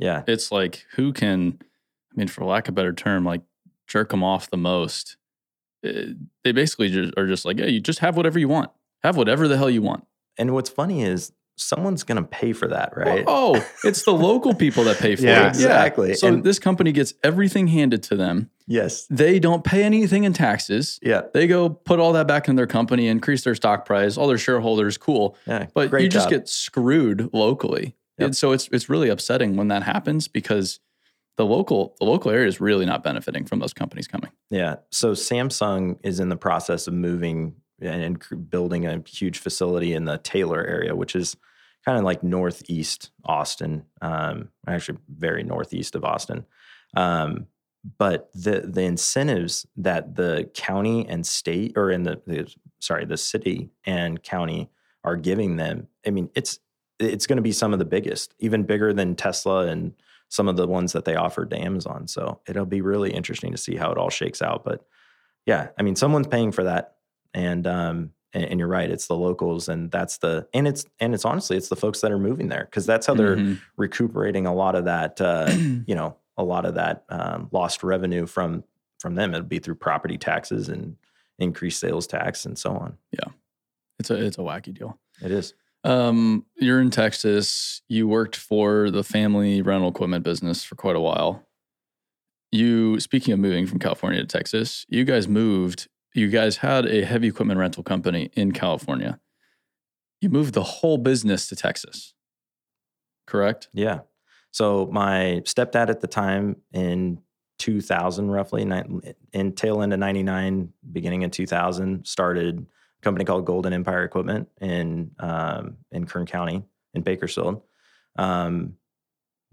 yeah, 0.00 0.24
it's 0.26 0.50
like 0.50 0.84
who 0.96 1.12
can, 1.12 1.58
I 1.60 2.16
mean, 2.16 2.26
for 2.26 2.44
lack 2.44 2.66
of 2.66 2.72
a 2.72 2.74
better 2.74 2.92
term, 2.92 3.24
like 3.24 3.42
jerk 3.86 4.10
them 4.10 4.24
off 4.24 4.50
the 4.50 4.56
most. 4.56 5.16
It, 5.84 6.08
eh, 6.08 6.12
they 6.42 6.50
basically 6.50 6.88
just 6.88 7.14
are 7.16 7.28
just 7.28 7.44
like, 7.44 7.60
yeah, 7.60 7.66
you 7.66 7.78
just 7.78 8.00
have 8.00 8.16
whatever 8.16 8.40
you 8.40 8.48
want. 8.48 8.72
Have 9.04 9.16
whatever 9.16 9.46
the 9.46 9.58
hell 9.58 9.70
you 9.70 9.82
want. 9.82 10.04
And 10.36 10.52
what's 10.52 10.70
funny 10.70 11.04
is 11.04 11.30
someone's 11.56 12.02
going 12.02 12.22
to 12.22 12.28
pay 12.28 12.52
for 12.52 12.68
that, 12.68 12.96
right? 12.96 13.24
Oh, 13.26 13.56
oh, 13.56 13.66
it's 13.84 14.02
the 14.02 14.12
local 14.12 14.54
people 14.54 14.84
that 14.84 14.98
pay 14.98 15.16
for 15.16 15.22
yeah, 15.22 15.46
it. 15.46 15.48
Exactly. 15.48 16.14
So 16.14 16.28
and 16.28 16.44
this 16.44 16.58
company 16.58 16.92
gets 16.92 17.14
everything 17.24 17.66
handed 17.66 18.02
to 18.04 18.16
them. 18.16 18.50
Yes. 18.66 19.06
They 19.08 19.38
don't 19.38 19.64
pay 19.64 19.82
anything 19.82 20.24
in 20.24 20.32
taxes. 20.32 20.98
Yeah. 21.02 21.22
They 21.32 21.46
go 21.46 21.70
put 21.70 21.98
all 21.98 22.12
that 22.12 22.26
back 22.26 22.48
in 22.48 22.56
their 22.56 22.66
company, 22.66 23.08
increase 23.08 23.44
their 23.44 23.54
stock 23.54 23.84
price, 23.84 24.16
all 24.16 24.26
their 24.26 24.38
shareholders, 24.38 24.98
cool. 24.98 25.36
Yeah. 25.46 25.66
But 25.74 25.92
you 26.00 26.08
just 26.08 26.26
job. 26.26 26.30
get 26.30 26.48
screwed 26.48 27.30
locally. 27.32 27.96
Yep. 28.18 28.26
And 28.26 28.36
so 28.36 28.52
it's 28.52 28.68
it's 28.72 28.88
really 28.88 29.08
upsetting 29.08 29.56
when 29.56 29.68
that 29.68 29.82
happens 29.82 30.26
because 30.26 30.80
the 31.36 31.44
local 31.44 31.94
the 32.00 32.06
local 32.06 32.30
area 32.30 32.48
is 32.48 32.60
really 32.60 32.86
not 32.86 33.02
benefiting 33.02 33.44
from 33.44 33.58
those 33.58 33.74
companies 33.74 34.08
coming. 34.08 34.30
Yeah. 34.50 34.76
So 34.90 35.12
Samsung 35.12 35.98
is 36.02 36.18
in 36.18 36.30
the 36.30 36.36
process 36.36 36.86
of 36.86 36.94
moving 36.94 37.56
and 37.80 38.22
building 38.48 38.86
a 38.86 39.02
huge 39.06 39.38
facility 39.38 39.92
in 39.92 40.04
the 40.04 40.18
Taylor 40.18 40.64
area, 40.64 40.96
which 40.96 41.14
is 41.14 41.36
kind 41.86 41.98
of 41.98 42.04
like 42.04 42.22
northeast 42.22 43.10
Austin, 43.24 43.84
um, 44.02 44.48
actually 44.66 44.98
very 45.08 45.44
northeast 45.44 45.94
of 45.94 46.04
Austin. 46.04 46.44
Um, 46.96 47.46
but 47.98 48.28
the 48.34 48.62
the 48.62 48.82
incentives 48.82 49.64
that 49.76 50.16
the 50.16 50.50
county 50.54 51.06
and 51.08 51.24
state, 51.24 51.74
or 51.76 51.90
in 51.90 52.02
the, 52.02 52.20
the 52.26 52.52
sorry, 52.80 53.04
the 53.04 53.16
city 53.16 53.70
and 53.84 54.22
county 54.22 54.68
are 55.04 55.16
giving 55.16 55.56
them, 55.56 55.86
I 56.04 56.10
mean, 56.10 56.28
it's 56.34 56.58
it's 56.98 57.26
going 57.26 57.36
to 57.36 57.42
be 57.42 57.52
some 57.52 57.72
of 57.72 57.78
the 57.78 57.84
biggest, 57.84 58.34
even 58.40 58.64
bigger 58.64 58.92
than 58.92 59.14
Tesla 59.14 59.66
and 59.66 59.92
some 60.28 60.48
of 60.48 60.56
the 60.56 60.66
ones 60.66 60.92
that 60.92 61.04
they 61.04 61.14
offered 61.14 61.50
to 61.50 61.62
Amazon. 61.62 62.08
So 62.08 62.40
it'll 62.48 62.66
be 62.66 62.80
really 62.80 63.12
interesting 63.12 63.52
to 63.52 63.58
see 63.58 63.76
how 63.76 63.92
it 63.92 63.98
all 63.98 64.10
shakes 64.10 64.42
out. 64.42 64.64
But 64.64 64.84
yeah, 65.44 65.68
I 65.78 65.82
mean, 65.82 65.94
someone's 65.94 66.26
paying 66.26 66.50
for 66.50 66.64
that, 66.64 66.96
and 67.32 67.64
um, 67.68 68.10
and, 68.44 68.58
you're 68.58 68.68
right, 68.68 68.90
it's 68.90 69.06
the 69.06 69.16
locals, 69.16 69.68
and 69.68 69.90
that's 69.90 70.18
the 70.18 70.46
and 70.52 70.68
it's 70.68 70.84
and 71.00 71.14
it's 71.14 71.24
honestly 71.24 71.56
it's 71.56 71.68
the 71.68 71.76
folks 71.76 72.00
that 72.00 72.12
are 72.12 72.18
moving 72.18 72.48
there 72.48 72.66
because 72.70 72.86
that's 72.86 73.06
how 73.06 73.14
they're 73.14 73.36
mm-hmm. 73.36 73.54
recuperating 73.76 74.46
a 74.46 74.54
lot 74.54 74.74
of 74.74 74.84
that, 74.84 75.20
uh, 75.20 75.50
you 75.86 75.94
know, 75.94 76.16
a 76.36 76.44
lot 76.44 76.66
of 76.66 76.74
that 76.74 77.04
um, 77.08 77.48
lost 77.52 77.82
revenue 77.82 78.26
from 78.26 78.64
from 78.98 79.14
them. 79.14 79.34
It'll 79.34 79.46
be 79.46 79.58
through 79.58 79.76
property 79.76 80.18
taxes 80.18 80.68
and 80.68 80.96
increased 81.38 81.80
sales 81.80 82.06
tax 82.06 82.44
and 82.44 82.58
so 82.58 82.72
on. 82.72 82.98
Yeah, 83.12 83.32
it's 83.98 84.10
a 84.10 84.24
it's 84.24 84.38
a 84.38 84.42
wacky 84.42 84.76
deal. 84.76 84.98
It 85.22 85.30
is. 85.30 85.54
Um, 85.84 86.44
you're 86.56 86.80
in 86.80 86.90
Texas. 86.90 87.80
You 87.88 88.08
worked 88.08 88.36
for 88.36 88.90
the 88.90 89.04
family 89.04 89.62
rental 89.62 89.88
equipment 89.88 90.24
business 90.24 90.64
for 90.64 90.74
quite 90.74 90.96
a 90.96 91.00
while. 91.00 91.46
You, 92.50 92.98
speaking 93.00 93.34
of 93.34 93.40
moving 93.40 93.66
from 93.66 93.78
California 93.78 94.20
to 94.20 94.26
Texas, 94.26 94.84
you 94.88 95.04
guys 95.04 95.28
moved. 95.28 95.88
You 96.16 96.28
guys 96.28 96.56
had 96.56 96.86
a 96.86 97.04
heavy 97.04 97.28
equipment 97.28 97.60
rental 97.60 97.82
company 97.82 98.30
in 98.32 98.52
California. 98.52 99.20
You 100.22 100.30
moved 100.30 100.54
the 100.54 100.62
whole 100.62 100.96
business 100.96 101.46
to 101.48 101.56
Texas, 101.56 102.14
correct? 103.26 103.68
Yeah. 103.74 104.00
So 104.50 104.88
my 104.90 105.42
stepdad 105.44 105.90
at 105.90 106.00
the 106.00 106.06
time 106.06 106.56
in 106.72 107.20
2000, 107.58 108.30
roughly 108.30 108.62
in 109.32 109.52
tail 109.52 109.82
end 109.82 109.92
of 109.92 109.98
99, 109.98 110.72
beginning 110.90 111.20
in 111.20 111.30
2000, 111.30 112.06
started 112.06 112.66
a 112.98 113.02
company 113.02 113.26
called 113.26 113.44
Golden 113.44 113.74
Empire 113.74 114.04
Equipment 114.04 114.48
in 114.58 115.10
um, 115.18 115.76
in 115.92 116.06
Kern 116.06 116.24
County 116.24 116.64
in 116.94 117.02
Bakersfield. 117.02 117.60
Um, 118.16 118.76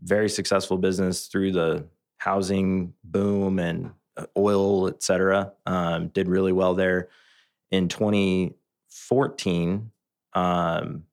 very 0.01 0.29
successful 0.29 0.77
business 0.77 1.27
through 1.27 1.51
the 1.51 1.85
housing 2.19 2.93
boom 3.03 3.59
and 3.59 3.91
oil, 4.37 4.87
et 4.87 5.03
cetera. 5.03 5.53
Um, 5.65 6.07
did 6.09 6.27
really 6.27 6.51
well 6.51 6.73
there. 6.73 7.09
In 7.71 7.87
2014, 7.87 9.91
um, 10.33 11.03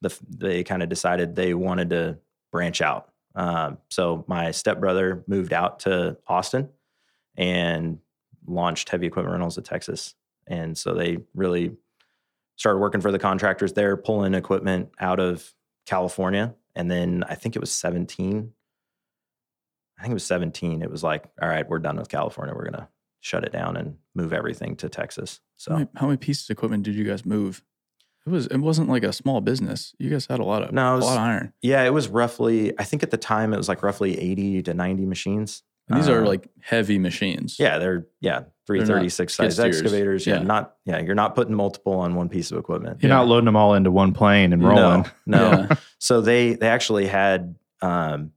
the, 0.00 0.18
they 0.28 0.64
kind 0.64 0.82
of 0.82 0.88
decided 0.88 1.34
they 1.34 1.54
wanted 1.54 1.90
to 1.90 2.18
branch 2.52 2.80
out. 2.80 3.10
Um, 3.34 3.78
so 3.90 4.24
my 4.26 4.50
stepbrother 4.50 5.24
moved 5.26 5.52
out 5.52 5.80
to 5.80 6.16
Austin 6.26 6.68
and 7.36 7.98
launched 8.46 8.88
heavy 8.88 9.06
equipment 9.06 9.32
rentals 9.32 9.58
of 9.58 9.64
Texas. 9.64 10.14
And 10.46 10.76
so 10.76 10.94
they 10.94 11.18
really 11.34 11.76
started 12.56 12.78
working 12.78 13.00
for 13.00 13.12
the 13.12 13.18
contractors 13.18 13.72
there, 13.72 13.96
pulling 13.96 14.34
equipment 14.34 14.90
out 14.98 15.20
of 15.20 15.54
California. 15.86 16.54
And 16.74 16.90
then 16.90 17.24
I 17.28 17.34
think 17.34 17.56
it 17.56 17.60
was 17.60 17.72
17. 17.72 18.52
I 20.00 20.04
think 20.04 20.12
it 20.12 20.14
was 20.14 20.24
17. 20.24 20.80
It 20.80 20.90
was 20.90 21.02
like, 21.02 21.24
all 21.42 21.48
right, 21.48 21.68
we're 21.68 21.78
done 21.78 21.96
with 21.96 22.08
California. 22.08 22.54
We're 22.54 22.70
going 22.70 22.72
to 22.72 22.88
shut 23.20 23.44
it 23.44 23.52
down 23.52 23.76
and 23.76 23.96
move 24.14 24.32
everything 24.32 24.74
to 24.76 24.88
Texas. 24.88 25.40
So 25.58 25.72
how 25.72 25.76
many, 25.76 25.90
how 25.94 26.06
many, 26.06 26.16
pieces 26.16 26.48
of 26.48 26.54
equipment 26.54 26.84
did 26.84 26.94
you 26.94 27.04
guys 27.04 27.26
move? 27.26 27.62
It 28.26 28.30
was 28.30 28.46
it 28.46 28.58
wasn't 28.58 28.88
like 28.88 29.02
a 29.02 29.12
small 29.12 29.42
business. 29.42 29.94
You 29.98 30.08
guys 30.08 30.26
had 30.26 30.40
a 30.40 30.44
lot 30.44 30.62
of 30.62 30.72
no, 30.72 30.96
was, 30.96 31.04
a 31.04 31.06
lot 31.06 31.16
of 31.16 31.22
iron. 31.22 31.52
Yeah, 31.60 31.84
it 31.84 31.92
was 31.92 32.08
roughly 32.08 32.78
I 32.78 32.84
think 32.84 33.02
at 33.02 33.10
the 33.10 33.18
time 33.18 33.52
it 33.52 33.58
was 33.58 33.68
like 33.68 33.82
roughly 33.82 34.18
80 34.18 34.62
to 34.64 34.74
90 34.74 35.04
machines. 35.04 35.62
And 35.88 35.98
these 35.98 36.08
are 36.08 36.22
uh, 36.22 36.28
like 36.28 36.48
heavy 36.60 36.98
machines. 36.98 37.58
Yeah, 37.58 37.78
they're 37.78 38.06
yeah, 38.20 38.44
336 38.66 39.34
size 39.34 39.58
excavators. 39.58 40.26
Yeah, 40.26 40.36
yeah, 40.36 40.42
not 40.42 40.76
yeah, 40.84 41.00
you're 41.00 41.14
not 41.14 41.34
putting 41.34 41.54
multiple 41.54 41.94
on 41.94 42.14
one 42.14 42.28
piece 42.28 42.52
of 42.52 42.58
equipment. 42.58 43.02
You're 43.02 43.10
yeah. 43.10 43.16
not 43.16 43.26
loading 43.26 43.46
them 43.46 43.56
all 43.56 43.74
into 43.74 43.90
one 43.90 44.12
plane 44.12 44.52
and 44.52 44.62
rolling. 44.62 45.10
No. 45.26 45.50
no. 45.50 45.50
Yeah. 45.70 45.76
so 45.98 46.20
they 46.20 46.54
they 46.54 46.68
actually 46.68 47.06
had 47.06 47.56
um, 47.82 48.32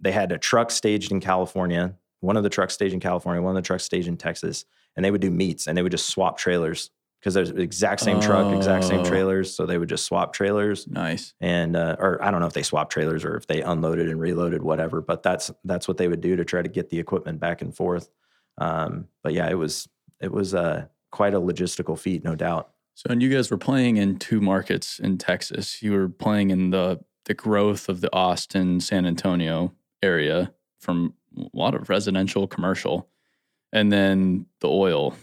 they 0.00 0.12
had 0.12 0.32
a 0.32 0.38
truck 0.38 0.70
staged 0.70 1.12
in 1.12 1.20
California, 1.20 1.94
one 2.20 2.36
of 2.36 2.42
the 2.42 2.50
trucks 2.50 2.74
staged 2.74 2.94
in 2.94 3.00
California, 3.00 3.42
one 3.42 3.56
of 3.56 3.62
the 3.62 3.66
trucks 3.66 3.84
staged 3.84 4.08
in 4.08 4.16
Texas, 4.16 4.64
and 4.96 5.04
they 5.04 5.10
would 5.10 5.20
do 5.20 5.30
meets 5.30 5.66
and 5.66 5.76
they 5.76 5.82
would 5.82 5.92
just 5.92 6.08
swap 6.08 6.38
trailers 6.38 6.90
because 7.20 7.34
there's 7.34 7.52
the 7.52 7.60
exact 7.60 8.00
same 8.00 8.20
truck, 8.20 8.54
exact 8.54 8.84
same 8.84 9.00
oh. 9.00 9.04
trailers. 9.04 9.54
So 9.54 9.66
they 9.66 9.76
would 9.76 9.88
just 9.88 10.06
swap 10.06 10.32
trailers. 10.32 10.86
Nice. 10.86 11.34
And 11.40 11.76
uh, 11.76 11.96
or 11.98 12.22
I 12.22 12.30
don't 12.30 12.40
know 12.40 12.46
if 12.46 12.54
they 12.54 12.62
swapped 12.62 12.92
trailers 12.92 13.24
or 13.24 13.36
if 13.36 13.46
they 13.46 13.60
unloaded 13.62 14.08
and 14.08 14.18
reloaded, 14.18 14.62
whatever. 14.62 15.02
But 15.02 15.22
that's 15.22 15.50
that's 15.64 15.86
what 15.86 15.98
they 15.98 16.08
would 16.08 16.20
do 16.20 16.36
to 16.36 16.44
try 16.44 16.62
to 16.62 16.68
get 16.68 16.88
the 16.88 16.98
equipment 16.98 17.38
back 17.40 17.62
and 17.62 17.74
forth. 17.74 18.08
Um, 18.58 19.08
but 19.22 19.34
yeah, 19.34 19.50
it 19.50 19.54
was 19.54 19.88
it 20.20 20.32
was 20.32 20.54
uh, 20.54 20.86
quite 21.10 21.34
a 21.34 21.40
logistical 21.40 21.98
feat, 21.98 22.24
no 22.24 22.34
doubt. 22.34 22.70
So, 22.94 23.06
and 23.10 23.22
you 23.22 23.30
guys 23.30 23.50
were 23.50 23.58
playing 23.58 23.96
in 23.96 24.18
two 24.18 24.40
markets 24.40 24.98
in 24.98 25.16
Texas. 25.18 25.82
You 25.82 25.92
were 25.92 26.08
playing 26.08 26.50
in 26.50 26.70
the 26.70 27.00
the 27.26 27.34
growth 27.34 27.88
of 27.88 28.00
the 28.00 28.12
Austin, 28.14 28.80
San 28.80 29.06
Antonio 29.06 29.72
area 30.02 30.52
from 30.78 31.14
a 31.36 31.44
lot 31.52 31.74
of 31.74 31.88
residential, 31.88 32.46
commercial, 32.46 33.08
and 33.72 33.92
then 33.92 34.46
the 34.60 34.68
oil 34.68 35.14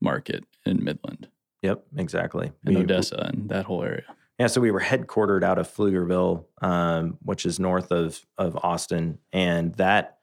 market 0.00 0.44
in 0.64 0.84
Midland 0.84 1.28
Yep, 1.62 1.84
exactly. 1.96 2.52
and 2.64 2.76
We- 2.76 2.82
Odessa 2.82 3.30
and 3.32 3.48
that 3.48 3.64
whole 3.64 3.82
area. 3.82 4.04
Yeah, 4.38 4.46
so 4.46 4.60
we 4.60 4.70
were 4.70 4.80
headquartered 4.80 5.42
out 5.42 5.58
of 5.58 5.66
Pflugerville, 5.74 6.44
um, 6.62 7.18
which 7.22 7.44
is 7.44 7.58
north 7.58 7.90
of 7.90 8.24
of 8.38 8.56
Austin, 8.62 9.18
and 9.32 9.74
that 9.74 10.18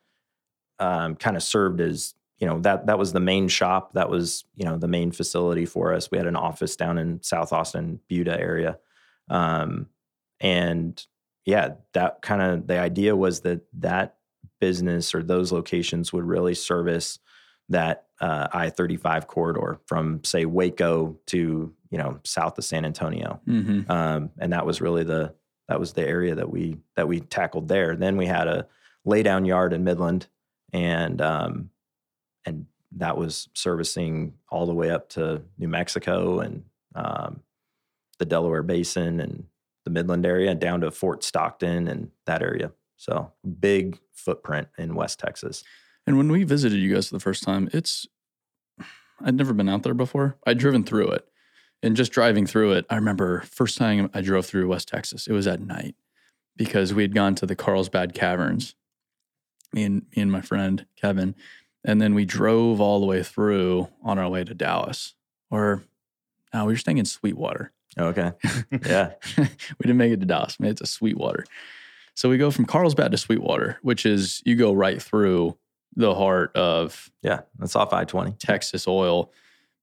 um, 0.80 1.16
kind 1.18 1.36
of 1.36 1.44
served 1.44 1.82
as 1.82 2.14
you 2.38 2.48
know 2.48 2.60
that 2.62 2.86
that 2.86 2.98
was 2.98 3.12
the 3.12 3.20
main 3.20 3.50
shop. 3.50 3.92
That 3.94 4.10
was 4.10 4.46
you 4.56 4.64
know 4.64 4.78
the 4.78 4.88
main 4.88 5.12
facility 5.12 5.66
for 5.66 5.94
us. 5.94 6.10
We 6.12 6.18
had 6.18 6.28
an 6.28 6.38
office 6.38 6.78
down 6.78 6.98
in 6.98 7.22
South 7.24 7.52
Austin, 7.52 8.00
Buda 8.08 8.40
area, 8.40 8.80
um, 9.30 9.88
and 10.40 11.06
yeah, 11.46 11.76
that 11.94 12.22
kind 12.22 12.42
of 12.42 12.68
the 12.68 12.80
idea 12.80 13.16
was 13.16 13.42
that 13.42 13.62
that 13.74 14.16
business 14.60 15.14
or 15.14 15.22
those 15.24 15.52
locations 15.52 16.12
would 16.12 16.24
really 16.24 16.56
service 16.56 17.20
that 17.70 18.06
uh, 18.20 18.48
I 18.52 18.70
thirty 18.70 18.98
five 18.98 19.28
corridor 19.28 19.80
from 19.86 20.24
say 20.24 20.46
Waco 20.46 21.18
to 21.28 21.74
you 21.90 21.98
know 21.98 22.20
south 22.24 22.58
of 22.58 22.66
San 22.66 22.86
Antonio 22.86 23.42
Mm-hmm. 23.48 23.92
um, 23.92 24.32
and 24.40 24.54
that 24.54 24.66
was 24.66 24.82
really 24.82 25.04
the 25.04 25.34
that 25.68 25.80
was 25.80 25.94
the 25.94 26.08
area 26.08 26.36
that 26.36 26.50
we 26.50 26.78
that 26.96 27.08
we 27.08 27.20
tackled 27.20 27.68
there. 27.68 27.96
Then 27.96 28.18
we 28.18 28.26
had 28.26 28.48
a 28.48 28.68
laydown 29.06 29.48
yard 29.48 29.74
in 29.74 29.84
Midland, 29.84 30.28
and 30.74 31.22
um, 31.22 31.70
and 32.46 32.66
that 32.98 33.18
was 33.18 33.50
servicing 33.54 34.34
all 34.50 34.66
the 34.66 34.74
way 34.74 34.90
up 34.90 35.10
to 35.10 35.42
New 35.58 35.68
Mexico 35.68 36.40
and 36.40 36.64
um, 36.94 37.42
the 38.20 38.26
Delaware 38.26 38.64
Basin 38.64 39.20
and 39.20 39.46
the 39.86 39.92
Midland 39.92 40.26
area, 40.26 40.54
down 40.54 40.82
to 40.82 40.92
Fort 40.92 41.24
Stockton 41.24 41.88
and 41.88 42.12
that 42.26 42.42
area. 42.42 42.72
So 42.98 43.32
big 43.60 44.00
footprint 44.14 44.68
in 44.78 44.96
West 44.96 45.20
Texas. 45.20 45.64
And 46.06 46.18
when 46.18 46.32
we 46.32 46.44
visited 46.44 46.78
you 46.78 46.94
guys 46.94 47.08
for 47.08 47.16
the 47.16 47.20
first 47.20 47.44
time, 47.44 47.70
it's 47.72 48.08
I'd 49.24 49.36
never 49.36 49.54
been 49.54 49.70
out 49.70 49.84
there 49.84 49.94
before. 49.94 50.38
I'd 50.46 50.58
driven 50.58 50.84
through 50.84 51.10
it. 51.12 51.26
And 51.82 51.96
just 51.96 52.12
driving 52.12 52.46
through 52.46 52.74
it, 52.74 52.86
I 52.90 52.96
remember 52.96 53.42
first 53.42 53.78
time 53.78 54.10
I 54.14 54.22
drove 54.22 54.46
through 54.46 54.68
West 54.68 54.88
Texas, 54.88 55.28
it 55.28 55.34
was 55.34 55.48
at 55.48 55.62
night 55.62 55.96
because 56.58 56.94
we 56.94 57.04
had 57.04 57.14
gone 57.14 57.36
to 57.36 57.46
the 57.46 57.56
Carlsbad 57.56 58.14
Caverns, 58.14 58.76
me 59.72 59.84
and 59.84 60.06
me 60.16 60.22
and 60.22 60.32
my 60.32 60.42
friend 60.42 60.86
Kevin. 61.00 61.36
And 61.84 62.02
then 62.02 62.16
we 62.16 62.26
drove 62.26 62.82
all 62.82 63.00
the 63.00 63.06
way 63.06 63.22
through 63.22 63.90
on 64.02 64.18
our 64.18 64.28
way 64.28 64.44
to 64.44 64.56
Dallas. 64.56 65.14
Or 65.52 65.84
no, 66.54 66.66
we 66.66 66.74
were 66.74 66.78
staying 66.78 66.98
in 66.98 67.06
Sweetwater. 67.06 67.72
Oh, 67.98 68.08
okay, 68.08 68.32
yeah, 68.86 69.14
we 69.38 69.48
didn't 69.82 69.98
make 69.98 70.12
it 70.12 70.20
to 70.20 70.26
Dallas. 70.26 70.60
Made 70.60 70.72
it 70.72 70.78
to 70.78 70.86
Sweetwater. 70.86 71.46
So 72.16 72.30
we 72.30 72.38
go 72.38 72.52
from 72.52 72.66
Carlsbad 72.66 73.12
to 73.12 73.18
Sweetwater, 73.18 73.78
which 73.82 74.06
is 74.06 74.42
you 74.46 74.56
go 74.56 74.74
right 74.74 75.02
through 75.02 75.58
the 75.96 76.16
heart 76.16 76.56
of 76.56 77.12
yeah. 77.22 77.42
That's 77.58 77.76
off 77.76 77.94
I 77.94 78.06
twenty. 78.06 78.32
Texas 78.34 78.88
oil. 78.88 79.32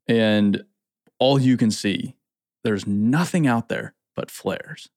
And 0.09 0.65
all 1.19 1.41
you 1.41 1.57
can 1.57 1.71
see, 1.71 2.17
there's 2.65 2.87
nothing 2.87 3.47
out 3.47 3.69
there 3.69 3.95
but 4.17 4.31
flares. 4.31 4.89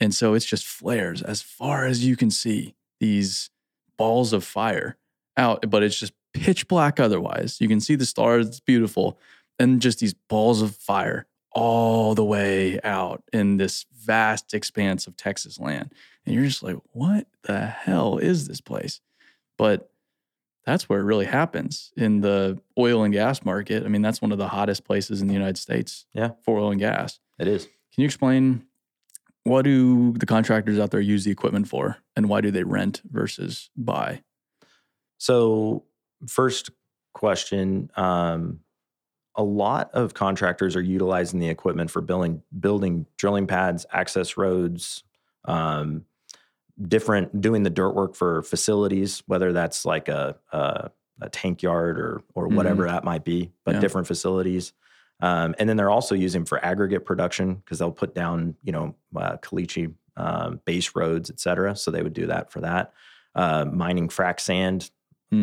And 0.00 0.14
so 0.14 0.34
it's 0.34 0.46
just 0.46 0.66
flares 0.66 1.22
as 1.22 1.42
far 1.42 1.84
as 1.84 2.04
you 2.04 2.16
can 2.16 2.30
see, 2.30 2.74
these 3.00 3.50
balls 3.96 4.32
of 4.32 4.44
fire 4.44 4.96
out, 5.36 5.68
but 5.70 5.82
it's 5.82 5.98
just 5.98 6.12
pitch 6.32 6.68
black 6.68 6.98
otherwise. 6.98 7.60
You 7.60 7.68
can 7.68 7.80
see 7.80 7.94
the 7.96 8.06
stars, 8.06 8.46
it's 8.46 8.60
beautiful. 8.60 9.18
And 9.58 9.82
just 9.82 9.98
these 9.98 10.14
balls 10.14 10.62
of 10.62 10.76
fire 10.76 11.26
all 11.52 12.14
the 12.14 12.24
way 12.24 12.78
out 12.82 13.22
in 13.32 13.56
this 13.56 13.86
vast 13.94 14.54
expanse 14.54 15.06
of 15.06 15.16
Texas 15.16 15.58
land. 15.58 15.92
And 16.24 16.34
you're 16.34 16.44
just 16.44 16.62
like, 16.62 16.76
what 16.92 17.26
the 17.44 17.66
hell 17.66 18.18
is 18.18 18.46
this 18.46 18.60
place? 18.60 19.00
But 19.56 19.90
that's 20.66 20.88
where 20.88 21.00
it 21.00 21.04
really 21.04 21.24
happens 21.24 21.92
in 21.96 22.20
the 22.20 22.60
oil 22.78 23.02
and 23.02 23.12
gas 23.14 23.44
market. 23.44 23.84
I 23.84 23.88
mean, 23.88 24.02
that's 24.02 24.20
one 24.20 24.32
of 24.32 24.38
the 24.38 24.48
hottest 24.48 24.84
places 24.84 25.22
in 25.22 25.26
the 25.28 25.34
United 25.34 25.56
States 25.58 26.04
Yeah. 26.12 26.32
for 26.44 26.58
oil 26.58 26.70
and 26.70 26.80
gas. 26.80 27.18
It 27.38 27.48
is. 27.48 27.64
Can 27.64 28.02
you 28.02 28.04
explain 28.04 28.66
what 29.44 29.62
do 29.62 30.12
the 30.12 30.26
contractors 30.26 30.78
out 30.78 30.90
there 30.90 31.00
use 31.00 31.24
the 31.24 31.30
equipment 31.30 31.68
for 31.68 31.96
and 32.14 32.28
why 32.28 32.42
do 32.42 32.50
they 32.50 32.64
rent 32.64 33.00
versus 33.10 33.70
buy? 33.76 34.22
So, 35.16 35.84
first 36.26 36.70
question 37.14 37.90
um, 37.96 38.60
a 39.38 39.42
lot 39.42 39.90
of 39.94 40.12
contractors 40.14 40.76
are 40.76 40.82
utilizing 40.82 41.38
the 41.38 41.48
equipment 41.48 41.90
for 41.90 42.02
building, 42.02 42.42
building 42.60 43.06
drilling 43.16 43.46
pads, 43.46 43.86
access 43.92 44.36
roads, 44.36 45.04
um, 45.46 46.04
different, 46.88 47.40
doing 47.40 47.62
the 47.62 47.70
dirt 47.70 47.92
work 47.94 48.14
for 48.14 48.42
facilities, 48.42 49.22
whether 49.26 49.52
that's 49.52 49.84
like 49.86 50.08
a, 50.08 50.36
a, 50.52 50.90
a 51.22 51.28
tank 51.30 51.62
yard 51.62 51.98
or, 51.98 52.20
or 52.34 52.48
whatever 52.48 52.86
that 52.88 53.04
might 53.04 53.24
be, 53.24 53.50
but 53.64 53.76
Yeah. 53.76 53.80
different 53.80 54.06
facilities. 54.08 54.72
Um, 55.20 55.54
and 55.58 55.68
then 55.68 55.76
they're 55.76 55.90
also 55.90 56.14
using 56.14 56.44
for 56.44 56.64
aggregate 56.64 57.04
production 57.04 57.54
because 57.54 57.78
they'll 57.78 57.90
put 57.92 58.14
down, 58.14 58.56
you 58.62 58.72
know, 58.72 58.94
uh, 59.16 59.36
caliche 59.38 59.94
um, 60.16 60.60
base 60.64 60.94
roads, 60.94 61.30
et 61.30 61.40
cetera. 61.40 61.74
So 61.76 61.90
they 61.90 62.02
would 62.02 62.12
do 62.12 62.26
that 62.26 62.50
for 62.52 62.60
that. 62.60 62.92
Uh, 63.36 63.64
mining 63.64 64.08
frac 64.08 64.40
sand, 64.40 64.90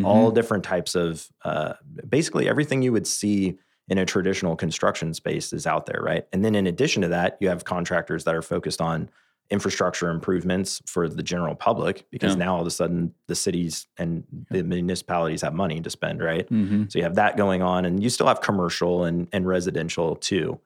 all 0.04 0.30
different 0.32 0.64
types 0.64 0.94
of 0.94 1.28
uh, 1.44 1.74
basically 2.08 2.48
everything 2.48 2.82
you 2.82 2.92
would 2.92 3.06
see 3.06 3.56
in 3.88 3.98
a 3.98 4.04
traditional 4.06 4.56
construction 4.56 5.14
space 5.14 5.52
is 5.52 5.66
out 5.66 5.86
there, 5.86 6.00
right? 6.02 6.26
And 6.32 6.44
then 6.44 6.54
in 6.54 6.66
addition 6.66 7.02
to 7.02 7.08
that, 7.08 7.36
you 7.40 7.48
have 7.48 7.64
contractors 7.64 8.24
that 8.24 8.34
are 8.34 8.42
focused 8.42 8.80
on 8.80 9.08
infrastructure 9.48 10.10
improvements 10.10 10.82
for 10.86 11.08
the 11.08 11.22
general 11.22 11.54
public 11.54 12.04
because 12.10 12.32
Yeah. 12.32 12.46
now 12.46 12.54
all 12.56 12.60
of 12.62 12.66
a 12.66 12.70
sudden 12.70 13.14
the 13.28 13.36
cities 13.36 13.86
and 13.96 14.24
the 14.50 14.64
municipalities 14.64 15.42
have 15.42 15.54
money 15.54 15.80
to 15.80 15.88
spend, 15.88 16.20
right? 16.20 16.48
hmm 16.48 16.84
So 16.88 16.98
you 16.98 17.04
have 17.04 17.14
that 17.14 17.36
going 17.36 17.62
on, 17.62 17.84
and 17.84 18.02
you 18.02 18.10
still 18.10 18.26
have 18.26 18.40
commercial 18.40 19.04
and, 19.04 19.28
and 19.32 19.46
residential 19.46 20.16
too. 20.16 20.58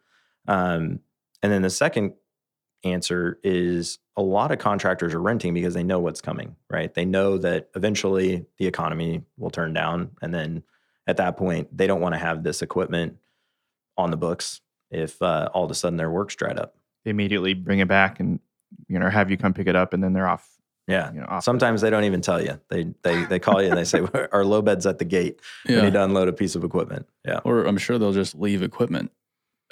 Um, 0.49 1.01
and 1.43 1.53
then 1.53 1.61
the 1.61 1.69
second 1.71 2.15
answer 2.83 3.39
is 3.45 3.99
a 4.17 4.23
lot 4.23 4.51
of 4.51 4.59
contractors 4.59 5.13
are 5.13 5.21
renting 5.21 5.53
because 5.53 5.75
they 5.75 5.83
know 5.83 5.99
what's 6.01 6.23
coming, 6.23 6.57
right? 6.71 6.95
They 6.95 7.05
know 7.05 7.37
that 7.37 7.69
eventually 7.77 8.47
the 8.57 8.67
economy 8.67 9.23
will 9.37 9.51
turn 9.51 9.75
down. 9.75 10.13
And 10.23 10.33
then 10.33 10.63
at 11.07 11.17
that 11.19 11.37
point, 11.37 11.77
they 11.77 11.87
don't 11.87 12.01
want 12.01 12.15
to 12.15 12.19
have 12.19 12.43
this 12.43 12.63
equipment 12.63 13.17
on 13.97 14.11
the 14.11 14.17
books 14.17 14.61
if 14.91 15.21
uh, 15.23 15.49
all 15.55 15.65
of 15.65 15.71
a 15.71 15.75
sudden 15.75 15.97
their 15.97 16.11
work's 16.11 16.35
dried 16.37 16.59
up. 16.59 16.75
They 17.05 17.11
immediately 17.11 17.55
bring 17.55 17.79
it 17.79 17.89
back 17.89 18.21
and 18.21 18.41
you 18.89 18.99
know 18.99 19.09
have 19.09 19.31
you 19.31 19.37
come 19.37 19.53
pick 19.55 19.67
it 19.67 19.77
up, 19.77 19.93
and 19.95 20.03
then 20.03 20.13
they're 20.13 20.29
off. 20.29 20.49
Yeah. 20.87 21.13
You 21.13 21.21
know, 21.21 21.27
off 21.27 21.45
Sometimes 21.45 21.81
they 21.83 21.91
don't 21.91 22.05
even 22.05 22.21
tell 22.21 22.43
you. 22.43 22.61
They 22.69 22.93
they 23.03 23.25
they 23.25 23.39
call 23.39 23.63
you 23.63 23.69
and 23.69 23.77
they 23.79 23.85
say 23.85 24.03
our 24.33 24.45
low 24.45 24.61
bed's 24.63 24.87
at 24.87 24.99
the 24.99 25.05
gate. 25.05 25.41
Yeah. 25.69 25.77
We 25.77 25.83
need 25.83 25.93
to 25.95 26.03
unload 26.05 26.29
a 26.29 26.33
piece 26.33 26.55
of 26.57 26.65
equipment. 26.65 27.07
Yeah. 27.25 27.41
Or 27.45 27.65
I'm 27.65 27.79
sure 27.79 27.99
they'll 27.99 28.13
just 28.13 28.35
leave 28.35 28.63
equipment 28.63 29.11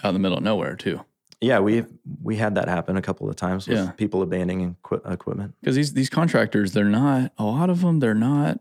out 0.02 0.08
in 0.10 0.14
the 0.14 0.20
middle 0.20 0.38
of 0.38 0.44
nowhere 0.44 0.76
too. 0.76 1.04
Yeah, 1.40 1.58
we 1.60 1.84
we 2.22 2.36
had 2.36 2.54
that 2.56 2.68
happen 2.68 2.96
a 2.96 3.02
couple 3.02 3.28
of 3.28 3.36
times 3.36 3.66
with 3.68 3.78
Yeah. 3.78 3.90
people 3.92 4.22
abandoning 4.22 4.76
equi- 4.84 5.00
equipment. 5.12 5.54
Because 5.60 5.76
these 5.76 5.92
these 5.92 6.10
contractors, 6.10 6.72
they're 6.72 6.84
not 6.84 7.32
a 7.38 7.44
lot 7.44 7.70
of 7.70 7.80
them. 7.82 7.98
They're 8.00 8.14
not 8.14 8.60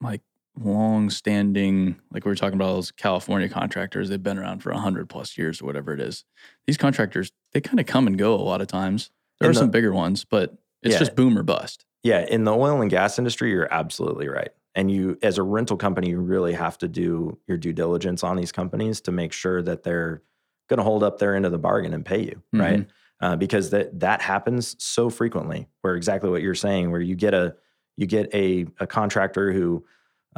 like 0.00 0.20
long 0.60 1.10
standing. 1.10 1.96
Like 2.12 2.24
we 2.24 2.30
were 2.30 2.36
talking 2.36 2.54
about 2.58 2.74
those 2.74 2.90
California 2.90 3.48
contractors. 3.48 4.08
They've 4.08 4.22
been 4.22 4.38
around 4.38 4.62
for 4.62 4.72
hundred 4.72 5.08
plus 5.08 5.36
years 5.38 5.60
or 5.62 5.66
whatever 5.66 5.92
it 5.92 6.00
is. 6.00 6.24
These 6.66 6.76
contractors, 6.76 7.30
they 7.52 7.60
kind 7.60 7.80
of 7.80 7.86
come 7.86 8.06
and 8.06 8.18
go 8.18 8.34
a 8.34 8.42
lot 8.42 8.60
of 8.60 8.66
times. 8.68 9.10
There 9.40 9.48
And 9.48 9.56
are 9.56 9.60
some 9.60 9.70
bigger 9.70 9.92
ones, 9.92 10.24
but 10.24 10.56
it's 10.82 10.94
Yeah. 10.94 10.98
just 10.98 11.14
boom 11.16 11.38
or 11.38 11.42
bust. 11.42 11.84
Yeah, 12.02 12.24
in 12.28 12.44
the 12.44 12.52
oil 12.54 12.80
and 12.80 12.90
gas 12.90 13.18
industry, 13.18 13.50
you're 13.50 13.72
absolutely 13.72 14.28
right. 14.28 14.50
And 14.74 14.90
you, 14.90 15.18
as 15.22 15.38
a 15.38 15.42
rental 15.42 15.76
company, 15.76 16.10
you 16.10 16.20
really 16.20 16.52
have 16.52 16.78
to 16.78 16.88
do 16.88 17.38
your 17.48 17.56
due 17.56 17.72
diligence 17.72 18.22
on 18.22 18.36
these 18.36 18.52
companies 18.52 19.00
to 19.02 19.12
make 19.12 19.32
sure 19.32 19.60
that 19.62 19.82
they're 19.82 20.22
going 20.68 20.78
to 20.78 20.84
hold 20.84 21.02
up 21.02 21.18
their 21.18 21.34
end 21.34 21.46
of 21.46 21.52
the 21.52 21.58
bargain 21.58 21.92
and 21.94 22.04
pay 22.04 22.22
you, 22.22 22.42
right? 22.52 22.86
Uh, 23.20 23.34
because 23.34 23.70
that 23.70 23.98
that 23.98 24.20
happens 24.20 24.76
so 24.78 25.10
frequently. 25.10 25.66
Where 25.80 25.96
exactly 25.96 26.30
what 26.30 26.42
you're 26.42 26.54
saying, 26.54 26.92
where 26.92 27.00
you 27.00 27.16
get 27.16 27.34
a 27.34 27.56
you 27.96 28.06
get 28.06 28.32
a 28.32 28.66
a 28.78 28.86
contractor 28.86 29.52
who 29.52 29.84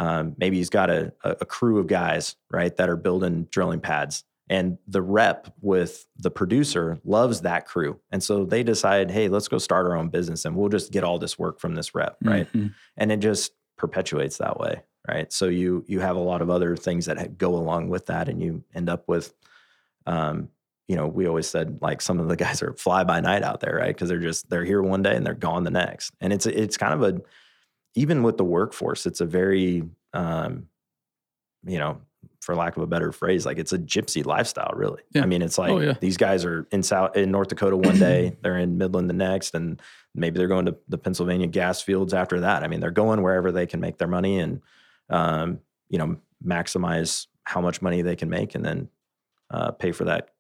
um, 0.01 0.35
maybe 0.39 0.57
he's 0.57 0.71
got 0.71 0.89
a, 0.89 1.13
a 1.23 1.45
crew 1.45 1.79
of 1.79 1.87
guys, 1.87 2.37
right, 2.51 2.75
that 2.77 2.89
are 2.89 2.97
building 2.97 3.47
drilling 3.51 3.81
pads, 3.81 4.25
and 4.49 4.79
the 4.89 5.03
rep 5.03 5.53
with 5.61 6.07
the 6.17 6.31
producer 6.31 6.99
loves 7.05 7.43
that 7.43 7.67
crew, 7.67 8.01
and 8.11 8.23
so 8.23 8.45
they 8.45 8.63
decide, 8.63 9.11
hey, 9.11 9.29
let's 9.29 9.49
go 9.49 9.59
start 9.59 9.87
our 9.87 9.97
own 9.97 10.09
business, 10.09 10.45
and 10.45 10.57
we'll 10.57 10.69
just 10.71 10.91
get 10.93 11.05
all 11.05 11.19
this 11.19 11.39
work 11.39 11.61
from 11.61 11.75
this 11.75 11.95
rep, 11.95 12.17
right? 12.23 12.51
Mhm. 12.53 12.73
and 12.97 13.13
it 13.13 13.21
just 13.21 13.53
perpetuates 13.77 14.39
that 14.39 14.59
way 14.59 14.83
right? 15.09 15.33
So 15.33 15.47
you 15.49 15.83
you 15.89 16.01
have 16.01 16.17
a 16.17 16.21
lot 16.21 16.43
of 16.43 16.51
other 16.51 16.77
things 16.77 17.07
that 17.07 17.39
go 17.39 17.55
along 17.55 17.89
with 17.89 18.07
that 18.07 18.29
and 18.29 18.43
you 18.43 18.63
end 18.75 18.91
up 18.91 19.09
with 19.09 19.33
um 20.07 20.51
you 20.89 20.95
know 20.97 21.07
we 21.09 21.27
always 21.27 21.49
said 21.49 21.79
like 21.81 22.03
some 22.03 22.21
of 22.21 22.29
the 22.29 22.37
guys 22.45 22.63
are 22.63 22.75
fly 22.75 23.03
by 23.03 23.19
night 23.21 23.43
out 23.43 23.61
there 23.61 23.77
right? 23.77 23.95
Because 23.95 24.11
they're 24.11 24.19
just 24.19 24.51
they're 24.51 24.65
here 24.65 24.83
one 24.83 25.03
day 25.03 25.17
and 25.17 25.25
they're 25.25 25.35
gone 25.35 25.65
the 25.65 25.71
next. 25.71 26.13
And 26.21 26.33
it's 26.35 26.45
it's 26.45 26.77
kind 26.77 26.93
of 26.93 27.03
a 27.03 27.21
even 27.95 28.23
with 28.23 28.37
the 28.37 28.45
workforce 28.45 29.07
it's 29.07 29.21
a 29.21 29.27
very 29.27 29.83
um 30.15 30.67
you 31.65 31.79
know 31.79 32.01
for 32.41 32.55
lack 32.57 32.77
of 32.77 32.83
a 32.83 32.87
better 32.87 33.13
phrase, 33.13 33.45
like 33.45 33.59
it's 33.59 33.73
a 33.73 33.79
gypsy 33.79 34.25
lifestyle, 34.25 34.73
really. 34.75 35.03
Yeah. 35.13 35.23
I 35.23 35.27
mean, 35.27 35.43
it's 35.43 35.59
like 35.59 35.71
Oh, 35.71 35.79
yeah. 35.81 35.95
these 36.01 36.17
guys 36.17 36.45
are 36.45 36.67
in 36.71 36.83
South 36.83 37.15
in 37.15 37.31
North 37.31 37.49
Dakota 37.49 37.77
one 37.77 37.99
day, 37.99 38.35
they're 38.43 38.57
in 38.59 38.79
Midland 38.79 39.11
the 39.11 39.15
next, 39.15 39.55
and 39.55 39.81
maybe 40.15 40.39
they're 40.39 40.49
going 40.49 40.67
to 40.67 40.77
the 40.89 40.97
Pennsylvania 40.99 41.47
gas 41.47 41.83
fields 41.83 42.15
after 42.15 42.41
that. 42.41 42.65
I 42.65 42.69
mean, 42.69 42.81
they're 42.81 42.91
going 42.91 43.23
wherever 43.23 43.53
they 43.53 43.67
can 43.67 43.81
make 43.81 43.99
their 43.99 44.09
money 44.09 44.39
and 44.41 44.63
um, 45.11 45.61
you 45.91 45.99
know 45.99 46.17
maximize 46.45 47.27
how 47.45 47.61
much 47.61 47.83
money 47.83 48.01
they 48.01 48.17
can 48.17 48.31
make, 48.31 48.55
and 48.55 48.65
then 48.65 48.89
uh, 49.51 49.73
pay 49.73 49.93
for 49.93 50.05
that 50.05 50.31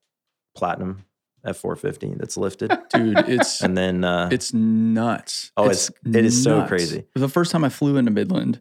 platinum 0.56 1.04
F 1.44 1.56
four 1.56 1.76
fifteen 1.76 2.16
that's 2.18 2.36
lifted, 2.36 2.70
dude. 2.94 3.18
It's 3.28 3.60
and 3.62 3.76
then 3.76 4.04
uh, 4.04 4.28
it's 4.32 4.52
nuts. 4.52 5.52
Oh, 5.56 5.64
it's- 5.64 5.90
it 6.04 6.24
is 6.24 6.42
so 6.42 6.64
crazy. 6.66 7.04
The 7.14 7.28
first 7.28 7.50
time 7.52 7.64
I 7.64 7.68
flew 7.68 7.96
into 7.96 8.10
Midland, 8.10 8.60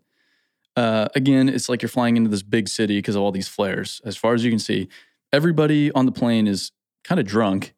uh, 0.75 1.07
again, 1.15 1.49
it's 1.49 1.67
like 1.69 1.81
you're 1.81 1.89
flying 1.89 2.15
into 2.17 2.29
this 2.29 2.43
big 2.43 2.67
city 2.69 2.97
because 2.99 3.15
of 3.15 3.21
all 3.21 3.31
these 3.31 3.47
flares. 3.47 4.01
As 4.05 4.15
far 4.15 4.33
as 4.33 4.43
you 4.43 4.49
can 4.51 4.59
see, 4.59 4.87
everybody 5.33 5.91
on 5.91 6.05
the 6.05 6.11
plane 6.11 6.47
is 6.47 6.71
kind 7.03 7.19
of 7.19 7.25
drunk, 7.25 7.73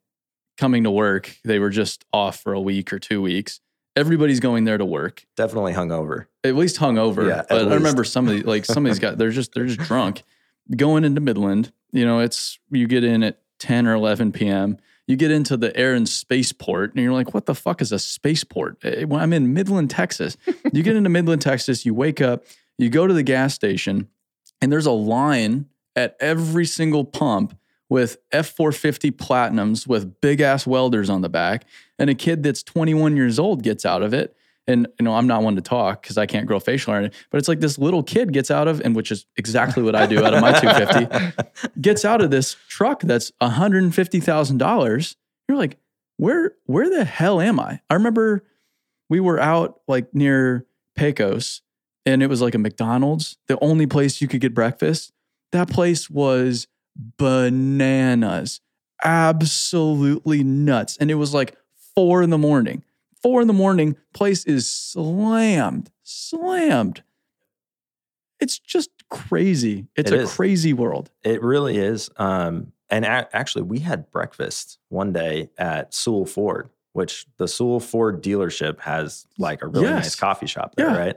coming 0.56 0.84
to 0.84 0.90
work. 0.90 1.36
They 1.44 1.58
were 1.58 1.70
just 1.70 2.04
off 2.12 2.40
for 2.40 2.52
a 2.52 2.60
week 2.60 2.92
or 2.92 2.98
two 2.98 3.20
weeks. 3.22 3.60
Everybody's 3.94 4.40
going 4.40 4.64
there 4.64 4.78
to 4.78 4.84
work. 4.86 5.26
definitely 5.36 5.72
hungover. 5.74 6.26
At 6.44 6.54
least 6.56 6.78
hungover. 6.78 7.28
Yeah, 7.28 7.42
but 7.48 7.68
I 7.68 7.74
remember 7.74 8.04
some 8.04 8.26
of 8.28 8.44
like 8.46 8.64
some 8.64 8.86
of 8.86 8.90
these 8.92 8.98
guys. 8.98 9.16
They're 9.16 9.30
just 9.30 9.52
they're 9.52 9.66
just 9.66 9.80
drunk. 9.80 10.22
Going 10.76 11.04
into 11.04 11.20
Midland, 11.20 11.72
you 11.92 12.06
know, 12.06 12.20
it's 12.20 12.58
you 12.70 12.86
get 12.86 13.04
in 13.04 13.22
at 13.22 13.40
10 13.58 13.86
or 13.86 13.94
11 13.94 14.32
p.m. 14.32 14.78
You 15.06 15.16
get 15.16 15.30
into 15.30 15.56
the 15.56 15.76
air 15.76 15.94
and 15.94 16.08
spaceport, 16.08 16.94
and 16.94 17.02
you're 17.02 17.12
like, 17.12 17.34
"What 17.34 17.46
the 17.46 17.54
fuck 17.54 17.82
is 17.82 17.90
a 17.92 17.98
spaceport?" 17.98 18.78
Eh, 18.84 19.04
When 19.04 19.20
I'm 19.20 19.32
in 19.32 19.52
Midland, 19.52 19.90
Texas, 19.90 20.36
you 20.72 20.82
get 20.82 20.96
into 20.96 21.10
Midland, 21.10 21.42
Texas. 21.50 21.84
You 21.84 21.92
wake 21.94 22.20
up, 22.20 22.44
you 22.78 22.88
go 22.88 23.06
to 23.06 23.14
the 23.14 23.22
gas 23.24 23.52
station, 23.54 24.08
and 24.60 24.70
there's 24.70 24.86
a 24.86 24.92
line 24.92 25.66
at 25.96 26.16
every 26.20 26.64
single 26.66 27.04
pump 27.04 27.58
with 27.88 28.16
F450 28.32 29.10
Platinums 29.12 29.86
with 29.86 30.20
big 30.22 30.40
ass 30.40 30.66
welders 30.66 31.10
on 31.10 31.20
the 31.20 31.28
back. 31.28 31.64
And 31.98 32.08
a 32.08 32.14
kid 32.14 32.42
that's 32.42 32.62
21 32.62 33.16
years 33.16 33.38
old 33.38 33.62
gets 33.62 33.84
out 33.84 34.02
of 34.02 34.14
it. 34.14 34.34
And 34.66 34.86
you 34.98 35.04
know, 35.04 35.14
I'm 35.14 35.26
not 35.26 35.42
one 35.42 35.56
to 35.56 35.60
talk 35.60 36.02
because 36.02 36.16
I 36.16 36.26
can't 36.26 36.46
grow 36.46 36.60
facial 36.60 36.92
hair, 36.92 37.10
but 37.30 37.38
it's 37.38 37.48
like 37.48 37.60
this 37.60 37.78
little 37.78 38.02
kid 38.02 38.32
gets 38.32 38.50
out 38.50 38.68
of, 38.68 38.80
and 38.80 38.94
which 38.94 39.10
is 39.10 39.26
exactly 39.36 39.82
what 39.82 39.96
I 39.96 40.06
do 40.06 40.24
out 40.24 40.34
of 40.34 40.40
my 40.40 40.52
250, 40.60 41.80
gets 41.80 42.04
out 42.04 42.20
of 42.20 42.30
this 42.30 42.56
truck 42.68 43.00
that's 43.02 43.32
$150,000. 43.42 45.16
You're 45.48 45.58
like, 45.58 45.78
where 46.16 46.52
where 46.66 46.88
the 46.88 47.04
hell 47.04 47.40
am 47.40 47.58
I? 47.58 47.80
I 47.90 47.94
remember 47.94 48.44
we 49.08 49.18
were 49.18 49.40
out 49.40 49.80
like 49.88 50.14
near 50.14 50.66
Pecos 50.94 51.62
and 52.06 52.22
it 52.22 52.28
was 52.28 52.40
like 52.40 52.54
a 52.54 52.58
McDonald's, 52.58 53.38
the 53.46 53.58
only 53.60 53.86
place 53.86 54.20
you 54.20 54.28
could 54.28 54.40
get 54.40 54.54
breakfast. 54.54 55.12
That 55.52 55.68
place 55.68 56.08
was 56.08 56.66
bananas, 56.96 58.60
absolutely 59.04 60.42
nuts. 60.42 60.96
And 60.96 61.10
it 61.10 61.14
was 61.14 61.34
like 61.34 61.56
four 61.94 62.22
in 62.22 62.30
the 62.30 62.38
morning. 62.38 62.82
Four 63.22 63.40
in 63.40 63.46
the 63.46 63.52
morning, 63.52 63.96
place 64.12 64.44
is 64.44 64.68
slammed, 64.68 65.90
slammed. 66.02 67.02
It's 68.40 68.58
just 68.58 68.90
crazy. 69.10 69.86
It's 69.94 70.10
It 70.10 70.18
a 70.18 70.22
is. 70.22 70.32
crazy 70.34 70.72
world. 70.72 71.10
It 71.22 71.42
really 71.42 71.76
is. 71.78 72.10
Um, 72.16 72.72
and 72.90 73.04
a- 73.04 73.28
actually, 73.34 73.62
we 73.62 73.78
had 73.78 74.10
breakfast 74.10 74.78
one 74.88 75.12
day 75.12 75.50
at 75.56 75.94
Sewell 75.94 76.26
Ford, 76.26 76.68
which 76.92 77.26
the 77.36 77.46
Sewell 77.46 77.78
Ford 77.80 78.22
dealership 78.22 78.80
has 78.80 79.26
like 79.38 79.62
a 79.62 79.68
really 79.68 79.86
Yes. 79.86 80.04
nice 80.04 80.16
coffee 80.16 80.46
shop 80.46 80.74
there, 80.74 80.88
Yeah. 80.90 80.98
right? 80.98 81.16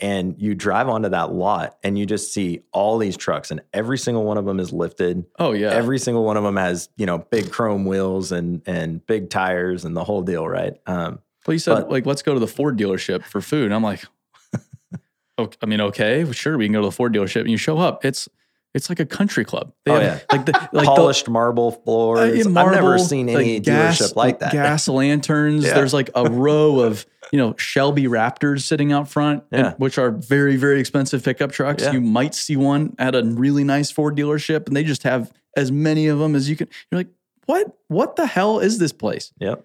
And 0.00 0.34
you 0.40 0.54
drive 0.54 0.88
onto 0.88 1.10
that 1.10 1.32
lot 1.32 1.78
and 1.84 1.96
you 1.98 2.04
just 2.06 2.32
see 2.32 2.62
all 2.72 2.98
these 2.98 3.16
trucks, 3.16 3.50
and 3.50 3.60
every 3.72 3.96
single 3.98 4.24
one 4.24 4.38
of 4.38 4.44
them 4.44 4.58
is 4.58 4.72
lifted. 4.72 5.24
Oh 5.38 5.52
yeah. 5.52 5.68
Every 5.70 5.98
single 5.98 6.24
one 6.24 6.36
of 6.36 6.42
them 6.42 6.56
has, 6.56 6.88
you 6.96 7.06
know, 7.06 7.18
big 7.18 7.52
chrome 7.52 7.84
wheels 7.84 8.32
and 8.32 8.62
and 8.66 9.06
big 9.06 9.28
tires 9.30 9.84
and 9.84 9.94
the 9.96 10.02
whole 10.02 10.22
deal, 10.22 10.48
right? 10.48 10.80
Um, 10.86 11.20
Well, 11.46 11.52
you 11.52 11.58
said 11.58 11.74
But- 11.74 11.90
like 11.90 12.06
let's 12.06 12.22
go 12.22 12.34
to 12.34 12.40
the 12.40 12.46
Ford 12.46 12.78
dealership 12.78 13.24
for 13.24 13.40
food. 13.40 13.66
And 13.66 13.74
I'm 13.74 13.82
like, 13.82 14.04
okay, 15.38 15.56
I 15.62 15.66
mean, 15.66 15.80
okay, 15.80 16.30
sure, 16.32 16.56
we 16.56 16.66
can 16.66 16.72
go 16.72 16.80
to 16.80 16.86
the 16.86 16.92
Ford 16.92 17.12
dealership. 17.14 17.40
And 17.42 17.50
you 17.50 17.56
show 17.56 17.78
up, 17.78 18.04
it's 18.04 18.28
it's 18.74 18.88
like 18.88 18.98
a 18.98 19.06
country 19.06 19.44
club. 19.44 19.72
They 19.84 19.92
Oh, 19.92 20.00
have, 20.00 20.02
yeah. 20.30 20.36
like 20.36 20.46
the 20.46 20.52
like 20.72 20.86
polished 20.86 21.28
marble 21.28 21.70
floors. 21.70 22.18
uh, 22.18 22.22
in 22.48 22.56
I've 22.56 22.72
never 22.72 22.98
seen 22.98 23.28
any 23.28 23.54
like 23.54 23.62
gas- 23.62 24.00
dealership 24.00 24.16
like 24.16 24.40
that. 24.40 24.52
Gas 24.52 24.88
lanterns. 24.88 25.64
Yeah. 25.64 25.74
There's 25.74 25.94
like 25.94 26.10
a 26.14 26.24
row 26.30 26.80
of 26.80 27.06
you 27.32 27.38
know 27.38 27.54
Shelby 27.56 28.04
Raptors 28.04 28.62
sitting 28.62 28.90
out 28.92 29.08
front, 29.08 29.44
and- 29.52 29.74
which 29.78 29.96
are 29.98 30.10
very 30.10 30.56
very 30.56 30.80
expensive 30.80 31.22
pickup 31.22 31.52
trucks. 31.52 31.82
Yeah. 31.84 31.92
You 31.92 32.00
might 32.00 32.34
see 32.34 32.56
one 32.56 32.94
at 32.98 33.14
a 33.14 33.22
really 33.22 33.64
nice 33.64 33.90
Ford 33.90 34.16
dealership, 34.16 34.66
and 34.66 34.74
they 34.76 34.82
just 34.84 35.02
have 35.04 35.32
as 35.56 35.70
many 35.70 36.08
of 36.08 36.18
them 36.18 36.34
as 36.34 36.48
you 36.50 36.56
can. 36.56 36.68
You're 36.90 37.00
like, 37.00 37.08
what? 37.46 37.76
What 37.88 38.16
the 38.16 38.26
hell 38.26 38.58
is 38.58 38.78
this 38.78 38.92
place? 38.92 39.32
Yep, 39.38 39.64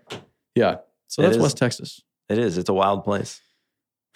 Yeah. 0.54 0.78
So 1.10 1.22
It 1.22 1.26
that's 1.26 1.38
is. 1.38 1.42
West 1.44 1.58
Texas. 1.58 2.02
it 2.30 2.38
is. 2.38 2.58
It's 2.58 2.70
a 2.70 2.74
wild 2.74 3.04
place. 3.04 3.42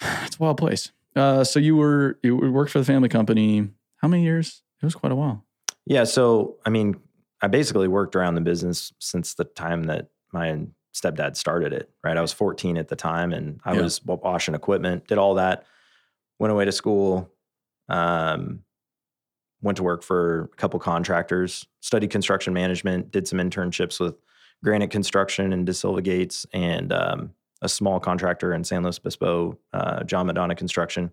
It's 0.24 0.36
a 0.36 0.42
wild 0.42 0.56
place. 0.58 0.90
Uh, 1.14 1.44
so 1.44 1.58
you 1.60 1.76
were 1.76 2.18
you 2.22 2.36
worked 2.36 2.70
for 2.72 2.78
the 2.78 2.84
family 2.84 3.08
company. 3.08 3.68
How 3.98 4.08
many 4.08 4.22
years? 4.24 4.62
It 4.82 4.84
was 4.86 4.94
quite 4.94 5.12
a 5.12 5.14
while. 5.16 5.44
Yeah. 5.86 6.04
So, 6.04 6.56
I 6.64 6.70
mean, 6.70 6.96
I 7.42 7.46
basically 7.48 7.88
worked 7.88 8.16
around 8.16 8.34
the 8.36 8.40
business 8.40 8.92
since 9.00 9.34
the 9.34 9.44
time 9.44 9.84
that 9.84 10.08
my 10.32 10.66
stepdad 10.94 11.36
started 11.36 11.72
it, 11.72 11.90
right? 12.02 12.16
I 12.16 12.20
was 12.20 12.32
14 12.32 12.76
at 12.76 12.88
the 12.88 12.96
time 12.96 13.32
and 13.32 13.60
I 13.64 13.74
Yeah. 13.74 13.82
was 13.82 14.02
washing 14.04 14.54
equipment, 14.54 15.06
did 15.08 15.18
all 15.18 15.34
that, 15.34 15.64
went 16.38 16.52
away 16.52 16.64
to 16.64 16.72
school, 16.72 17.30
um, 17.88 18.60
went 19.62 19.76
to 19.76 19.82
work 19.82 20.02
for 20.02 20.42
a 20.52 20.56
couple 20.56 20.78
contractors, 20.80 21.66
studied 21.80 22.10
construction 22.10 22.52
management, 22.54 23.10
did 23.10 23.26
some 23.28 23.38
internships 23.38 23.98
with 24.00 24.16
Granite 24.62 24.90
Construction 24.90 25.52
and 25.52 25.66
DeSilva 25.66 26.02
Gates 26.02 26.46
and 26.52 26.92
um, 26.92 27.34
a 27.62 27.68
small 27.68 28.00
contractor 28.00 28.52
in 28.54 28.64
San 28.64 28.82
Luis 28.82 28.98
Obispo, 28.98 29.58
uh, 29.72 30.04
John 30.04 30.26
Madonna 30.26 30.54
Construction. 30.54 31.10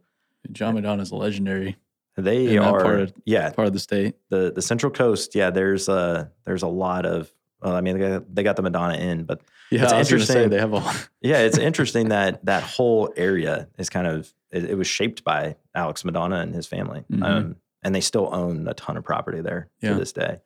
John 0.51 0.73
Madonna 0.75 1.01
is 1.01 1.12
a 1.12 1.15
legendary 1.15 1.77
They 2.17 2.58
are, 2.58 2.82
part 2.84 2.99
of- 2.99 3.13
yeah, 3.25 3.49
part 3.51 3.67
of 3.67 3.73
the 3.73 3.80
state. 3.80 4.15
the 4.30 4.51
the 4.54 4.62
Central 4.62 4.91
Coast, 4.91 5.36
yeah, 5.36 5.49
there's 5.49 5.88
a 5.89 6.32
there's 6.45 6.63
a 6.63 6.67
lot 6.67 7.06
of. 7.06 7.32
Well, 7.62 7.75
I 7.75 7.82
mean, 7.82 7.99
they 7.99 8.10
got, 8.10 8.36
they 8.36 8.41
got 8.43 8.56
the 8.56 8.63
Madonna 8.63 8.95
in, 8.95 9.23
but 9.23 9.41
Yeah, 9.69 9.84
It's 9.84 9.93
I 9.93 9.99
was 9.99 10.10
gonna 10.10 10.25
say 10.25 10.43
interesting. 10.45 10.49
they 10.49 10.60
have 10.60 10.73
a 10.73 10.93
yeah, 11.21 11.39
it's 11.41 11.58
interesting 11.69 12.10
that 12.10 12.43
that 12.45 12.63
whole 12.63 13.13
area 13.15 13.67
is 13.77 13.89
kind 13.89 14.08
of 14.08 14.34
it, 14.51 14.65
it 14.71 14.75
was 14.75 14.88
shaped 14.88 15.23
by 15.23 15.56
Alex 15.75 16.04
Madonna 16.04 16.38
and 16.38 16.56
his 16.56 16.65
family, 16.65 17.04
Mhm. 17.12 17.23
um, 17.23 17.56
and 17.84 17.93
they 17.93 18.01
still 18.01 18.30
own 18.34 18.67
a 18.67 18.73
ton 18.73 18.97
of 18.97 19.04
property 19.04 19.41
there 19.41 19.69
Yeah. 19.80 19.89
to 19.93 19.95
this 19.99 20.12
day. 20.12 20.39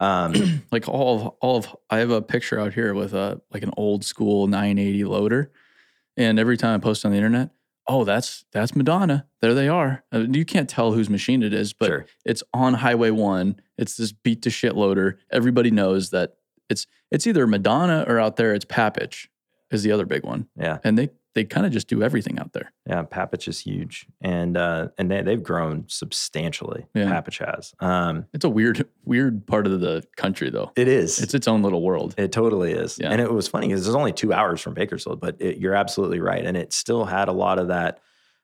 Um, 0.00 0.62
like 0.72 0.88
all 0.88 1.20
of 1.20 1.26
all 1.40 1.56
of. 1.56 1.76
I 1.90 1.98
have 1.98 2.10
a 2.10 2.22
picture 2.22 2.58
out 2.58 2.74
here 2.74 2.94
with 2.94 3.14
a 3.14 3.40
like 3.52 3.62
an 3.62 3.72
old 3.76 4.04
school 4.04 4.46
980 4.46 5.04
loader, 5.04 5.50
and 6.16 6.38
every 6.38 6.56
time 6.56 6.74
I 6.74 6.82
post 6.82 7.04
on 7.04 7.12
the 7.12 7.16
internet, 7.16 7.50
oh, 7.86 8.04
that's 8.04 8.44
that's 8.52 8.76
Madonna. 8.76 9.26
There 9.40 9.54
they 9.54 9.68
are. 9.68 10.04
Uh, 10.12 10.20
you 10.30 10.44
can't 10.44 10.68
tell 10.68 10.92
whose 10.92 11.10
machine 11.10 11.42
it 11.42 11.52
is, 11.52 11.72
but 11.72 11.86
sure, 11.86 12.06
it's 12.24 12.42
on 12.52 12.74
Highway 12.74 13.10
One. 13.10 13.60
It's 13.76 13.96
this 13.96 14.12
beat 14.12 14.42
to 14.42 14.50
shit 14.50 14.76
loader. 14.76 15.18
Everybody 15.30 15.70
knows 15.70 16.10
that 16.10 16.34
it's 16.68 16.86
it's 17.10 17.26
either 17.26 17.46
Madonna 17.46 18.04
or 18.06 18.20
out 18.20 18.36
there 18.36 18.54
it's 18.54 18.64
Papich 18.64 19.26
is 19.70 19.82
the 19.82 19.92
other 19.92 20.06
big 20.06 20.24
one, 20.24 20.48
yeah, 20.56 20.78
and 20.84 20.98
they 20.98 21.10
they 21.34 21.44
kind 21.44 21.66
of 21.66 21.72
just 21.72 21.88
do 21.88 22.02
everything 22.02 22.38
out 22.38 22.52
there. 22.52 22.72
yeah. 22.86 23.02
Papich 23.04 23.46
is 23.48 23.60
huge, 23.60 24.06
and 24.20 24.56
uh, 24.56 24.88
and 24.98 25.10
they, 25.10 25.22
they've 25.22 25.42
grown 25.42 25.84
substantially. 25.88 26.86
Yeah. 26.94 27.10
Papich 27.12 27.44
has. 27.46 27.74
Um, 27.80 28.26
It's 28.32 28.44
a 28.44 28.48
weird 28.48 28.88
weird 29.04 29.46
part 29.46 29.66
of 29.66 29.80
the 29.80 30.02
country 30.16 30.50
though. 30.50 30.72
it 30.76 30.88
is. 30.88 31.20
It's 31.20 31.34
its 31.34 31.46
own 31.46 31.62
little 31.62 31.82
world. 31.82 32.14
It 32.18 32.32
totally 32.32 32.72
is. 32.72 32.98
Yeah. 33.00 33.10
And 33.12 33.20
it 33.20 33.32
was 33.32 33.46
funny 33.48 33.68
because 33.68 33.86
it's 33.86 33.94
only 33.96 34.12
two 34.12 34.32
hours 34.32 34.60
from 34.60 34.74
Bakersfield, 34.74 35.20
but 35.20 35.36
it, 35.40 35.58
you're 35.58 35.74
absolutely 35.74 36.20
right. 36.20 36.44
And 36.44 36.56
it 36.56 36.72
still 36.72 37.04
had 37.04 37.28
a 37.28 37.32
lot 37.32 37.58
of 37.58 37.68
that. 37.68 38.00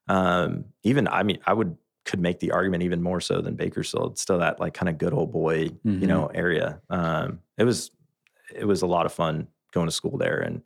Um, 0.09 0.66
even, 0.83 1.09
I 1.09 1.23
mean, 1.23 1.38
I 1.47 1.53
would, 1.55 1.77
could 2.05 2.20
make 2.20 2.38
the 2.40 2.53
argument 2.53 2.83
even 2.83 3.03
more 3.03 3.20
so 3.20 3.40
than 3.40 3.55
Bakersfield. 3.57 4.12
It's 4.12 4.20
still 4.23 4.38
that 4.38 4.61
like 4.61 4.75
kind 4.75 4.88
of 4.90 4.99
good 4.99 5.14
old 5.14 5.33
boy, 5.33 5.68
Mhm. 5.87 6.01
you 6.03 6.07
know, 6.07 6.27
area. 6.27 6.81
Um, 6.90 7.40
it 7.57 7.64
was, 7.64 7.90
it 8.55 8.66
was 8.66 8.83
a 8.83 8.87
lot 8.87 9.07
of 9.07 9.12
fun 9.12 9.49
going 9.73 9.87
to 9.87 9.92
school 9.92 10.18
there. 10.18 10.38
And, 10.40 10.62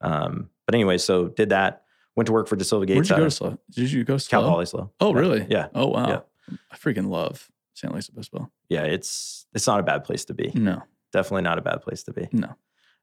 um, 0.00 0.48
but 0.66 0.74
anyway, 0.74 0.98
so 0.98 1.28
did 1.28 1.48
that, 1.50 1.82
went 2.16 2.26
to 2.26 2.32
work 2.32 2.48
for 2.48 2.56
DeSilva 2.56 2.86
Gates. 2.86 2.96
Where'd 2.96 3.10
you 3.10 3.16
go 3.16 3.24
to 3.24 3.30
SLO? 3.30 3.58
Did 3.70 3.90
you 3.92 4.04
go 4.04 4.18
Cal? 4.18 4.42
Poly 4.42 4.66
SLO. 4.66 4.92
Oh, 5.00 5.12
really? 5.14 5.46
Yeah. 5.48 5.68
Oh, 5.74 5.86
wow. 5.88 6.08
Yeah. 6.08 6.56
I 6.70 6.76
freaking 6.76 7.08
love 7.08 7.48
San 7.74 7.92
Luis 7.92 8.08
Obispo. 8.08 8.50
Yeah. 8.68 8.82
It's, 8.84 9.46
it's 9.54 9.66
not 9.66 9.80
a 9.80 9.82
bad 9.82 10.04
place 10.04 10.24
to 10.26 10.34
be. 10.34 10.50
No, 10.54 10.82
Definitely 11.12 11.42
not 11.42 11.58
a 11.58 11.62
bad 11.62 11.82
place 11.82 12.02
to 12.04 12.12
be. 12.12 12.28
no. 12.32 12.54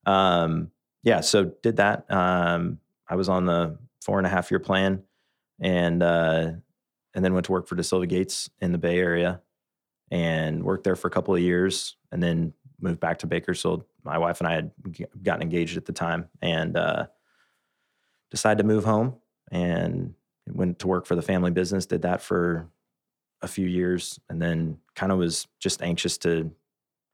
um, 0.05 0.71
yeah, 1.05 1.19
so 1.19 1.51
did 1.61 1.77
that. 1.77 2.09
Um, 2.09 2.79
I 3.09 3.15
was 3.15 3.27
on 3.27 3.45
the 3.45 3.77
four 4.01 4.19
and 4.19 4.25
a 4.25 4.29
half 4.29 4.49
year 4.51 4.59
plan, 4.59 5.03
and 5.59 6.01
uh, 6.01 6.51
and 7.13 7.25
then 7.25 7.33
went 7.33 7.45
to 7.47 7.51
work 7.51 7.67
for 7.67 7.75
DeSilva 7.75 8.07
Gates 8.07 8.49
in 8.61 8.71
the 8.71 8.77
Bay 8.77 8.97
Area, 8.99 9.41
and 10.11 10.63
worked 10.63 10.85
there 10.85 10.95
for 10.95 11.09
a 11.09 11.11
couple 11.11 11.35
of 11.35 11.41
years, 11.41 11.97
and 12.13 12.23
then 12.23 12.53
moved 12.79 13.01
back 13.01 13.19
to 13.19 13.27
Bakersfield. 13.27 13.83
My 14.05 14.17
wife 14.17 14.39
and 14.39 14.47
I 14.47 14.53
had 14.53 14.71
g- 14.91 15.05
gotten 15.21 15.41
engaged 15.41 15.75
at 15.75 15.83
the 15.85 15.91
time, 15.91 16.29
and 16.41 16.77
uh, 16.77 17.07
decided 18.33 18.57
to 18.57 18.67
move 18.67 18.83
home, 18.83 19.15
and 19.51 20.15
went 20.49 20.79
to 20.79 20.87
work 20.87 21.05
for 21.05 21.15
the 21.15 21.21
family 21.21 21.51
business. 21.51 21.85
Did 21.85 22.01
that 22.01 22.19
for 22.19 22.67
a 23.43 23.47
few 23.47 23.67
years 23.67 24.19
and 24.27 24.41
then 24.41 24.79
kind 24.95 25.11
of 25.11 25.19
was 25.19 25.47
just 25.59 25.83
anxious 25.83 26.17
to 26.17 26.51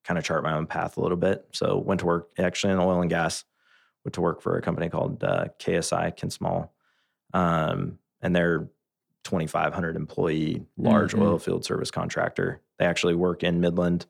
kind 0.06 0.18
of 0.18 0.24
chart 0.24 0.44
my 0.44 0.54
own 0.54 0.66
path 0.66 0.96
a 0.96 1.02
little 1.02 1.18
bit. 1.18 1.46
So 1.52 1.78
went 1.78 2.00
to 2.00 2.06
work 2.06 2.30
actually 2.40 2.72
in 2.72 2.80
oil 2.80 3.02
and 3.02 3.10
gas, 3.10 3.44
went 4.06 4.14
to 4.14 4.22
work 4.22 4.42
for 4.42 4.56
a 4.58 4.62
company 4.62 4.88
called 4.90 5.22
uh, 5.26 5.48
KSI, 5.60 6.16
Kinsmall. 6.18 6.70
Um, 7.34 8.00
and 8.22 8.34
they're 8.34 8.70
2,500 9.26 9.98
employee 9.98 10.66
large 10.78 11.14
Mhm. 11.14 11.22
oil 11.22 11.40
field 11.40 11.66
service 11.66 11.92
contractor. 11.92 12.62
They 12.78 12.86
actually 12.86 13.16
work 13.16 13.44
in 13.44 13.60
Midland, 13.60 14.06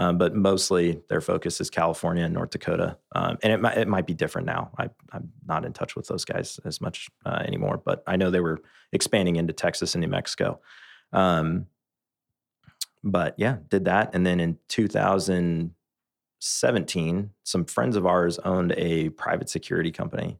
um, 0.00 0.16
but 0.16 0.34
mostly 0.34 1.02
their 1.10 1.20
focus 1.20 1.60
is 1.60 1.68
California 1.68 2.24
and 2.24 2.32
North 2.32 2.48
Dakota. 2.48 2.96
Um, 3.14 3.36
and 3.42 3.52
it 3.52 3.60
might, 3.60 3.76
it 3.76 3.86
might 3.86 4.06
be 4.06 4.14
different 4.14 4.46
now. 4.46 4.70
I, 4.78 4.88
I'm 5.12 5.30
not 5.46 5.66
in 5.66 5.74
touch 5.74 5.94
with 5.94 6.06
those 6.06 6.24
guys 6.24 6.58
as 6.64 6.80
much 6.80 7.10
uh, 7.26 7.42
anymore, 7.46 7.82
but 7.84 8.02
I 8.06 8.16
know 8.16 8.30
they 8.30 8.40
were 8.40 8.62
expanding 8.92 9.36
into 9.36 9.52
Texas 9.52 9.94
and 9.94 10.00
New 10.00 10.08
Mexico. 10.08 10.58
Um, 11.12 11.66
but 13.04 13.34
yeah, 13.36 13.58
did 13.68 13.84
that. 13.84 14.14
And 14.14 14.26
then 14.26 14.40
in 14.40 14.56
2017, 14.68 17.30
some 17.44 17.64
friends 17.66 17.96
of 17.96 18.06
ours 18.06 18.38
owned 18.38 18.72
a 18.78 19.10
private 19.10 19.50
security 19.50 19.92
company 19.92 20.38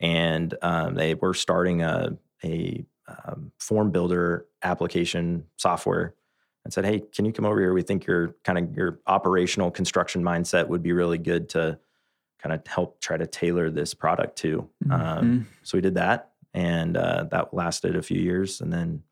and 0.00 0.52
um, 0.62 0.96
they 0.96 1.14
were 1.14 1.34
starting 1.34 1.82
a, 1.82 2.18
a 2.42 2.84
um, 3.06 3.52
form 3.60 3.92
builder 3.92 4.46
application 4.64 5.44
software 5.56 6.16
and 6.64 6.72
said, 6.72 6.84
Hey, 6.84 7.00
can 7.00 7.24
you 7.24 7.32
come 7.32 7.44
over 7.44 7.60
here? 7.60 7.72
We 7.72 7.82
think 7.82 8.06
your 8.06 8.34
kind 8.44 8.58
of 8.58 8.76
your 8.76 9.00
operational 9.06 9.70
construction 9.70 10.22
mindset 10.22 10.68
would 10.68 10.82
be 10.82 10.92
really 10.92 11.18
good 11.18 11.48
to 11.50 11.78
kind 12.38 12.54
of 12.54 12.66
help 12.66 13.00
try 13.00 13.16
to 13.16 13.26
tailor 13.26 13.70
this 13.70 13.94
product 13.94 14.36
to. 14.38 14.68
Um, 14.90 14.98
Mhm. 15.00 15.44
so 15.62 15.76
we 15.78 15.82
did 15.82 15.94
that, 15.94 16.32
and 16.54 16.96
uh, 16.96 17.24
that 17.30 17.52
lasted 17.54 17.96
a 17.96 18.02
few 18.02 18.20
years, 18.20 18.60
and 18.60 18.72
then 18.72 19.02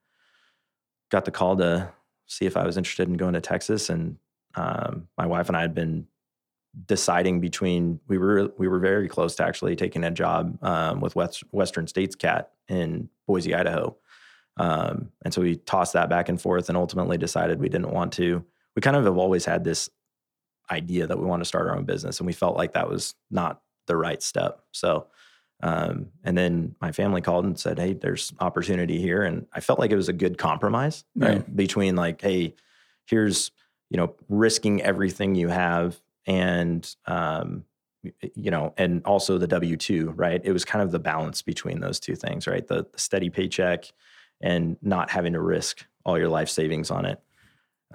got 1.10 1.24
the 1.24 1.30
call 1.30 1.56
to 1.56 1.90
see 2.26 2.46
if 2.46 2.56
I 2.56 2.64
was 2.64 2.76
interested 2.76 3.08
in 3.08 3.14
going 3.16 3.34
to 3.34 3.40
Texas. 3.40 3.88
And 3.90 4.16
um, 4.54 5.08
my 5.16 5.26
wife 5.26 5.48
and 5.48 5.56
I 5.56 5.60
had 5.62 5.74
been 5.74 6.06
deciding 6.86 7.40
between 7.40 7.98
we 8.08 8.18
were 8.18 8.52
we 8.58 8.68
were 8.68 8.78
very 8.78 9.08
close 9.08 9.34
to 9.36 9.44
actually 9.44 9.74
taking 9.76 10.04
a 10.04 10.10
job 10.10 10.62
um, 10.62 11.00
with 11.00 11.16
West, 11.16 11.42
Western 11.50 11.86
States 11.86 12.14
Cat 12.14 12.52
in 12.68 13.08
Boise, 13.26 13.54
Idaho. 13.54 13.96
Um, 14.58 15.10
and 15.24 15.32
so 15.32 15.40
we 15.40 15.56
tossed 15.56 15.92
that 15.92 16.08
back 16.08 16.28
and 16.28 16.40
forth, 16.40 16.68
and 16.68 16.76
ultimately 16.76 17.18
decided 17.18 17.60
we 17.60 17.68
didn't 17.68 17.90
want 17.90 18.12
to. 18.14 18.44
We 18.74 18.82
kind 18.82 18.96
of 18.96 19.04
have 19.04 19.16
always 19.16 19.44
had 19.44 19.64
this 19.64 19.88
idea 20.70 21.06
that 21.06 21.18
we 21.18 21.24
want 21.24 21.40
to 21.40 21.44
start 21.46 21.66
our 21.68 21.76
own 21.76 21.84
business, 21.84 22.18
and 22.20 22.26
we 22.26 22.32
felt 22.32 22.56
like 22.56 22.74
that 22.74 22.88
was 22.88 23.14
not 23.30 23.62
the 23.86 23.96
right 23.96 24.22
step. 24.22 24.60
So, 24.72 25.06
um, 25.62 26.08
and 26.22 26.36
then 26.36 26.74
my 26.80 26.92
family 26.92 27.20
called 27.20 27.44
and 27.44 27.58
said, 27.58 27.78
"Hey, 27.78 27.94
there's 27.94 28.32
opportunity 28.40 29.00
here," 29.00 29.22
and 29.22 29.46
I 29.52 29.60
felt 29.60 29.78
like 29.78 29.90
it 29.90 29.96
was 29.96 30.08
a 30.08 30.12
good 30.12 30.38
compromise 30.38 31.04
right? 31.16 31.36
Right. 31.36 31.56
between 31.56 31.96
like, 31.96 32.20
"Hey, 32.20 32.54
here's 33.06 33.50
you 33.90 33.96
know 33.96 34.14
risking 34.28 34.82
everything 34.82 35.34
you 35.34 35.48
have," 35.48 36.00
and 36.26 36.94
um, 37.06 37.64
you 38.34 38.50
know, 38.50 38.74
and 38.76 39.02
also 39.04 39.38
the 39.38 39.46
W 39.48 39.76
two, 39.76 40.10
right? 40.10 40.40
It 40.44 40.52
was 40.52 40.64
kind 40.64 40.82
of 40.82 40.92
the 40.92 40.98
balance 40.98 41.42
between 41.42 41.80
those 41.80 41.98
two 41.98 42.14
things, 42.14 42.46
right? 42.46 42.66
The, 42.66 42.86
the 42.92 42.98
steady 42.98 43.30
paycheck 43.30 43.90
and 44.40 44.76
not 44.82 45.10
having 45.10 45.32
to 45.34 45.40
risk 45.40 45.84
all 46.04 46.18
your 46.18 46.28
life 46.28 46.48
savings 46.48 46.90
on 46.90 47.04
it. 47.04 47.20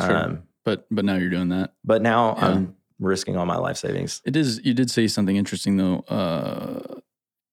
Sure. 0.02 0.16
Um, 0.18 0.44
But 0.66 0.86
but 0.92 1.06
now 1.06 1.16
you're 1.16 1.30
doing 1.30 1.50
that. 1.50 1.74
but 1.84 2.02
now 2.02 2.36
Yeah. 2.38 2.48
I'm 2.48 2.76
risking 3.00 3.36
all 3.38 3.46
my 3.46 3.58
life 3.58 3.78
savings. 3.78 4.22
It 4.26 4.36
is. 4.36 4.62
You 4.64 4.74
did 4.74 4.90
say 4.92 5.08
something 5.08 5.36
interesting 5.36 5.78
though. 5.78 6.00
Uh, 6.08 7.00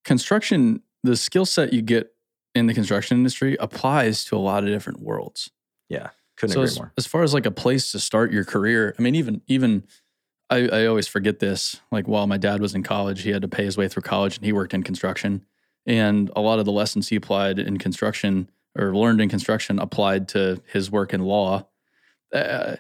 construction, 0.05 0.83
the 1.03 1.17
skill 1.17 1.45
set 1.47 1.73
you 1.73 1.83
get 1.83 2.13
in 2.55 2.67
the 2.67 2.75
construction 2.75 3.17
industry 3.17 3.57
applies 3.61 4.25
to 4.27 4.37
a 4.37 4.39
lot 4.39 4.65
of 4.65 4.69
different 4.71 5.01
worlds. 5.01 5.51
Yeah, 5.89 6.11
couldn't 6.37 6.55
so 6.55 6.61
agree 6.61 6.69
as, 6.71 6.77
more. 6.79 6.93
as 6.99 7.07
far 7.07 7.23
as 7.23 7.35
like 7.35 7.47
a 7.47 7.51
place 7.51 7.93
to 7.93 7.99
start 8.01 8.33
your 8.33 8.45
career, 8.45 8.95
I 8.99 9.03
mean, 9.03 9.15
even 9.15 9.43
even 9.47 9.85
I, 10.49 10.69
I 10.69 10.87
always 10.87 11.07
forget 11.07 11.39
this. 11.39 11.81
Like 11.93 12.09
while 12.09 12.27
my 12.27 12.37
dad 12.39 12.61
was 12.61 12.75
in 12.75 12.83
college, 12.83 13.23
he 13.23 13.31
had 13.31 13.43
to 13.43 13.49
pay 13.49 13.65
his 13.65 13.77
way 13.77 13.89
through 13.89 14.03
college, 14.03 14.37
and 14.37 14.45
he 14.45 14.53
worked 14.53 14.75
in 14.75 14.83
construction. 14.83 15.45
And 15.87 16.31
a 16.37 16.41
lot 16.41 16.59
of 16.59 16.65
the 16.65 16.73
lessons 16.73 17.09
he 17.09 17.17
applied 17.17 17.59
in 17.59 17.79
construction 17.79 18.51
or 18.79 18.95
learned 18.95 19.21
in 19.21 19.29
construction 19.29 19.79
applied 19.79 20.29
to 20.29 20.63
his 20.73 20.91
work 20.91 21.13
in 21.13 21.21
law. 21.23 21.67
Uh, 22.33 22.77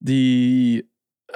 the 0.00 0.84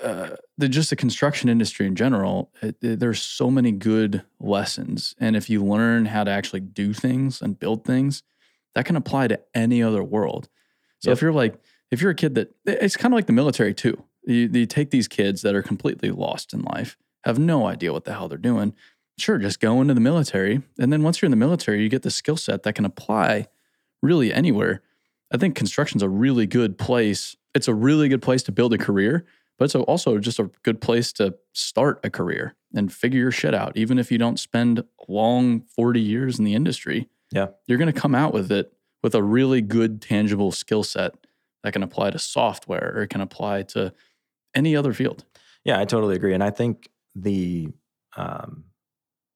uh, 0.03 0.37
the 0.59 0.69
just 0.69 0.91
the 0.91 0.97
construction 0.97 1.49
industry 1.49 1.87
in 1.87 1.95
general, 1.97 2.51
it, 2.61 2.77
it- 2.83 3.01
there's 3.01 3.23
so 3.23 3.51
many 3.51 3.73
good 3.73 4.23
lessons, 4.41 5.15
and 5.19 5.35
if 5.37 5.49
you 5.49 5.65
learn 5.65 6.07
how 6.07 6.23
to 6.25 6.31
actually 6.31 6.61
do 6.61 6.93
things 6.93 7.41
and 7.41 7.59
build 7.59 7.85
things, 7.85 8.23
that 8.75 8.85
can 8.85 8.97
apply 8.97 9.29
to 9.29 9.41
any 9.55 9.83
other 9.83 10.03
world. 10.05 10.49
So 10.99 11.11
Yep. 11.11 11.17
if 11.17 11.23
you're 11.23 11.33
like, 11.33 11.61
if 11.91 12.03
you're 12.03 12.11
a 12.11 12.15
kid 12.15 12.35
that 12.35 12.55
it's 12.67 12.97
kind 12.97 13.15
of 13.15 13.17
like 13.17 13.27
the 13.27 13.33
military 13.33 13.73
too. 13.75 14.03
You, 14.29 14.51
you 14.53 14.67
take 14.67 14.91
these 14.91 15.07
kids 15.07 15.43
that 15.43 15.55
are 15.55 15.63
completely 15.63 16.11
lost 16.11 16.53
in 16.53 16.63
life, 16.63 16.97
have 17.23 17.39
no 17.39 17.67
idea 17.69 17.93
what 17.93 18.05
the 18.05 18.13
hell 18.13 18.27
they're 18.29 18.37
doing. 18.39 18.75
Sure, 19.19 19.39
just 19.39 19.61
go 19.61 19.81
into 19.81 19.95
the 19.95 20.01
military, 20.01 20.63
and 20.79 20.93
then 20.93 21.03
once 21.05 21.23
you're 21.23 21.27
in 21.29 21.31
the 21.31 21.37
military, 21.37 21.81
you 21.83 21.89
get 21.89 22.03
the 22.03 22.11
skill 22.11 22.37
set 22.37 22.65
that 22.65 22.75
can 22.75 22.85
apply 22.85 23.47
really 24.03 24.33
anywhere. 24.33 24.83
I 25.33 25.37
think 25.37 25.55
construction's 25.55 26.03
a 26.03 26.09
really 26.09 26.47
good 26.47 26.79
place. 26.79 27.37
It's 27.55 27.69
a 27.69 27.75
really 27.75 28.09
good 28.09 28.23
place 28.23 28.43
to 28.45 28.53
build 28.53 28.73
a 28.75 28.79
career, 28.79 29.25
but 29.59 29.65
it's 29.67 29.75
also 29.75 30.19
just 30.19 30.39
a 30.39 30.51
good 30.63 30.81
place 30.81 31.13
to 31.15 31.35
start 31.53 32.01
a 32.05 32.11
career 32.11 32.55
and 32.75 32.93
figure 32.93 33.21
your 33.21 33.31
shit 33.33 33.55
out. 33.55 33.77
Even 33.77 33.99
if 33.99 34.13
you 34.13 34.19
don't 34.19 34.39
spend 34.39 34.85
long 35.09 35.63
40 35.75 36.01
years 36.01 36.39
in 36.39 36.45
the 36.45 36.55
industry, 36.55 37.09
Yeah. 37.33 37.49
you're 37.67 37.79
going 37.79 37.93
to 37.93 37.99
come 38.01 38.15
out 38.15 38.33
with 38.33 38.53
it 38.53 38.73
with 39.03 39.15
a 39.15 39.23
really 39.23 39.61
good, 39.63 40.01
tangible 40.03 40.53
skill 40.53 40.83
set 40.83 41.15
that 41.63 41.73
can 41.73 41.83
apply 41.83 42.11
to 42.11 42.19
software 42.19 42.93
or 42.97 43.03
it 43.03 43.09
can 43.09 43.21
apply 43.21 43.63
to 43.63 43.93
any 44.55 44.77
other 44.77 44.93
field. 44.93 45.25
Yeah, 45.65 45.81
I 45.81 45.85
totally 45.85 46.15
agree. 46.15 46.35
And 46.35 46.43
I 46.45 46.51
think 46.51 46.89
the, 47.15 47.69
um, 48.17 48.65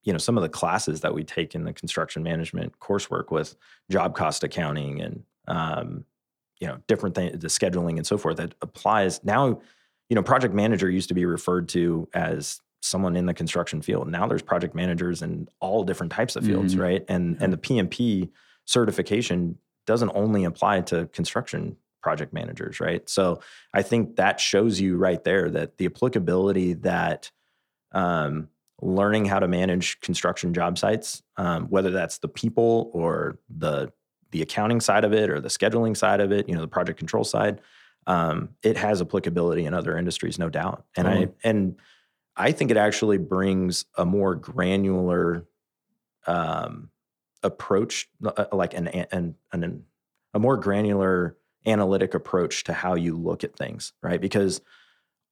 you 0.02 0.12
know, 0.12 0.18
some 0.18 0.36
of 0.38 0.42
the 0.42 0.48
classes 0.48 1.00
that 1.02 1.12
we 1.14 1.24
take 1.24 1.54
in 1.54 1.64
the 1.64 1.72
construction 1.72 2.22
management 2.22 2.78
coursework 2.78 3.30
with 3.30 3.54
job 3.90 4.14
cost 4.14 4.42
accounting 4.42 5.00
and, 5.00 5.22
um, 5.46 6.04
you 6.58 6.66
know, 6.66 6.78
different 6.86 7.14
things, 7.14 7.38
the 7.38 7.48
scheduling 7.48 7.96
and 7.96 8.06
so 8.06 8.16
forth 8.18 8.36
that 8.38 8.54
applies 8.62 9.22
now. 9.24 9.60
You 10.08 10.16
know, 10.16 10.22
project 10.22 10.54
manager 10.54 10.90
used 10.90 11.08
to 11.08 11.14
be 11.14 11.24
referred 11.24 11.68
to 11.70 12.08
as 12.14 12.60
someone 12.82 13.14
in 13.14 13.26
the 13.26 13.34
construction 13.34 13.80
field. 13.80 14.08
Now 14.08 14.26
there's 14.26 14.42
project 14.42 14.74
managers 14.74 15.22
in 15.22 15.48
all 15.60 15.84
different 15.84 16.10
types 16.10 16.34
of 16.34 16.44
fields, 16.44 16.74
Mhm. 16.74 16.80
right? 16.80 17.04
And 17.08 17.40
and 17.40 17.52
the 17.52 17.56
PMP 17.58 18.30
certification 18.64 19.58
doesn't 19.86 20.10
only 20.14 20.44
apply 20.44 20.80
to 20.82 21.06
construction 21.08 21.76
project 22.02 22.32
managers, 22.32 22.80
right? 22.80 23.08
So 23.08 23.40
I 23.74 23.82
think 23.82 24.16
that 24.16 24.40
shows 24.40 24.80
you 24.80 24.96
right 24.96 25.22
there 25.22 25.50
that 25.50 25.76
the 25.76 25.86
applicability 25.86 26.72
that 26.74 27.30
um, 27.92 28.48
learning 28.82 29.26
how 29.26 29.38
to 29.38 29.48
manage 29.48 30.00
construction 30.00 30.54
job 30.54 30.78
sites, 30.78 31.22
um, 31.36 31.66
whether 31.66 31.90
that's 31.90 32.18
the 32.18 32.28
people 32.28 32.90
or 32.92 33.38
the 33.48 33.92
the 34.30 34.42
accounting 34.42 34.80
side 34.80 35.04
of 35.04 35.12
it 35.12 35.28
or 35.28 35.40
the 35.40 35.48
scheduling 35.48 35.96
side 35.96 36.20
of 36.20 36.30
it, 36.30 36.48
you 36.48 36.54
know, 36.54 36.60
the 36.60 36.68
project 36.68 36.98
control 36.98 37.24
side, 37.24 37.60
um, 38.06 38.50
it 38.62 38.76
has 38.76 39.00
applicability 39.00 39.64
in 39.66 39.74
other 39.74 39.98
industries, 39.98 40.38
no 40.38 40.48
doubt. 40.48 40.84
And 40.96 41.08
I 41.08 41.28
and 41.42 41.76
I 42.36 42.52
think 42.52 42.70
it 42.70 42.76
actually 42.76 43.18
brings 43.18 43.84
a 43.96 44.04
more 44.04 44.34
granular 44.34 45.46
um, 46.26 46.90
approach, 47.42 48.08
uh, 48.24 48.46
like 48.52 48.74
an, 48.74 48.88
an 48.88 49.34
an 49.52 49.84
a 50.32 50.38
more 50.38 50.56
granular 50.56 51.36
analytic 51.66 52.14
approach 52.14 52.64
to 52.64 52.72
how 52.72 52.94
you 52.94 53.16
look 53.16 53.44
at 53.44 53.56
things, 53.56 53.92
right? 54.02 54.20
Because 54.20 54.60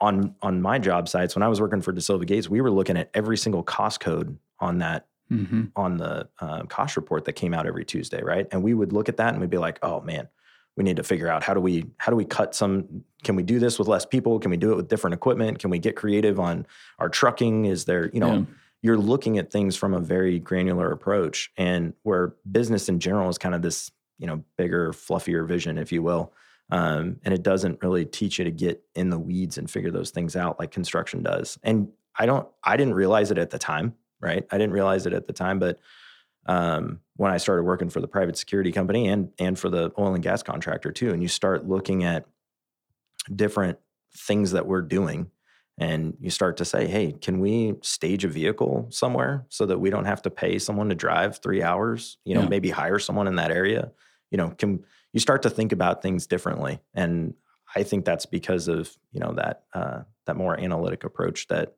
on 0.01 0.35
on 0.43 0.63
my 0.63 0.79
job 0.79 1.09
sites, 1.09 1.35
when 1.35 1.43
I 1.43 1.49
was 1.49 1.61
working 1.61 1.81
for 1.81 1.93
DeSilva 1.93 2.27
Gates, 2.27 2.49
we 2.49 2.61
were 2.61 2.71
looking 2.71 2.97
at 2.97 3.11
every 3.15 3.37
single 3.37 3.63
cost 3.63 4.01
code 4.01 4.39
on 4.61 4.79
that 4.79 5.07
Mm-hmm. 5.31 5.65
on 5.77 5.99
the 5.99 6.27
uh, 6.41 6.63
cost 6.63 6.97
report 6.97 7.27
that 7.27 7.35
came 7.35 7.53
out 7.53 7.67
every 7.67 7.85
Tuesday, 7.85 8.23
right? 8.23 8.47
And 8.51 8.63
we 8.63 8.73
would 8.73 8.95
look 8.95 9.11
at 9.11 9.19
that 9.19 9.35
and 9.35 9.41
we'd 9.43 9.51
be 9.51 9.59
like, 9.59 9.79
oh 9.83 10.01
man, 10.01 10.27
we 10.75 10.85
need 10.85 10.97
to 10.97 11.03
figure 11.03 11.29
out 11.29 11.43
how 11.45 11.53
do 11.53 11.61
we 11.61 11.85
how 11.99 12.11
do 12.11 12.17
we 12.17 12.25
cut 12.25 12.55
some? 12.55 13.05
Can 13.25 13.37
we 13.37 13.43
do 13.43 13.59
this 13.59 13.79
with 13.79 13.89
less 13.89 14.07
people? 14.07 14.39
Can 14.39 14.51
we 14.51 14.57
do 14.57 14.73
it 14.73 14.77
with 14.77 14.89
different 14.89 15.13
equipment? 15.13 15.59
Can 15.59 15.69
we 15.69 15.79
get 15.79 15.97
creative 15.97 16.41
on 16.41 16.67
our 16.99 17.11
trucking? 17.11 17.67
Is 17.67 17.85
there 17.85 18.09
you 18.15 18.21
know 18.21 18.33
Yeah. 18.37 18.45
you're 18.81 18.97
looking 18.97 19.37
at 19.37 19.53
things 19.53 19.77
from 19.77 19.93
a 19.93 20.01
very 20.01 20.39
granular 20.39 20.91
approach, 20.93 21.51
and 21.59 21.93
where 22.05 22.33
business 22.51 22.89
in 22.89 22.99
general 22.99 23.29
is 23.29 23.37
kind 23.37 23.55
of 23.55 23.61
this 23.61 23.91
you 24.19 24.27
know 24.27 24.43
bigger, 24.57 24.93
fluffier 24.93 25.47
vision, 25.47 25.77
if 25.77 25.93
you 25.93 26.03
will. 26.03 26.33
Um, 26.71 27.19
and 27.25 27.33
it 27.33 27.43
doesn't 27.43 27.83
really 27.83 28.05
teach 28.05 28.39
you 28.39 28.45
to 28.45 28.51
get 28.51 28.83
in 28.95 29.09
the 29.11 29.19
weeds 29.19 29.57
and 29.59 29.71
figure 29.71 29.91
those 29.91 30.11
things 30.11 30.37
out 30.37 30.59
like 30.59 30.71
construction 30.71 31.23
does. 31.23 31.59
And 31.63 31.89
I 32.19 32.27
don't, 32.27 32.47
I 32.63 32.77
didn't 32.77 32.95
realize 32.95 33.31
it 33.31 33.39
at 33.39 33.51
the 33.51 33.59
time, 33.59 33.95
right? 34.21 34.47
I 34.51 34.59
didn't 34.59 34.73
realize 34.75 35.07
it 35.07 35.13
at 35.15 35.27
the 35.27 35.33
time, 35.33 35.59
but 35.59 35.79
um, 36.47 37.01
when 37.17 37.33
I 37.33 37.37
started 37.39 37.63
working 37.65 37.91
for 37.91 38.01
the 38.01 38.09
private 38.09 38.37
security 38.37 38.73
company 38.73 39.09
and 39.09 39.31
and 39.39 39.59
for 39.59 39.69
the 39.69 39.93
oil 39.99 40.15
and 40.15 40.23
gas 40.23 40.43
contractor 40.43 40.91
too, 40.93 41.13
and 41.13 41.23
you 41.23 41.29
start 41.29 41.67
looking 41.67 42.05
at 42.05 42.27
different 43.35 43.79
things 44.17 44.53
that 44.53 44.67
we're 44.67 44.83
doing, 44.83 45.31
and 45.79 46.17
you 46.21 46.31
start 46.31 46.57
to 46.59 46.65
say, 46.65 46.87
"Hey, 46.87 47.13
can 47.13 47.41
we 47.41 47.75
stage 47.83 48.25
a 48.25 48.29
vehicle 48.29 48.87
somewhere 48.91 49.47
so 49.49 49.67
that 49.67 49.79
we 49.79 49.91
don't 49.91 50.07
have 50.07 50.23
to 50.23 50.31
pay 50.31 50.59
someone 50.59 50.89
to 50.89 50.95
drive 50.95 51.39
three 51.39 51.63
hours? 51.63 52.19
You 52.25 52.35
know, 52.35 52.43
Yeah. 52.43 52.49
maybe 52.49 52.71
hire 52.71 52.99
someone 52.99 53.29
in 53.29 53.37
that 53.37 53.51
area. 53.51 53.93
You 54.31 54.39
know, 54.39 54.51
can 54.51 54.85
you 55.13 55.21
start 55.21 55.43
to 55.43 55.51
think 55.51 55.73
about 55.73 56.03
things 56.03 56.27
differently. 56.27 56.81
And 56.95 57.35
I 57.75 57.83
think 57.83 58.05
that's 58.05 58.27
because 58.27 58.69
of 58.69 58.97
you 59.13 59.21
know 59.21 59.33
that 59.35 59.65
uh, 59.75 60.03
that 60.27 60.37
more 60.37 60.59
analytic 60.59 61.05
approach 61.05 61.49
that 61.49 61.75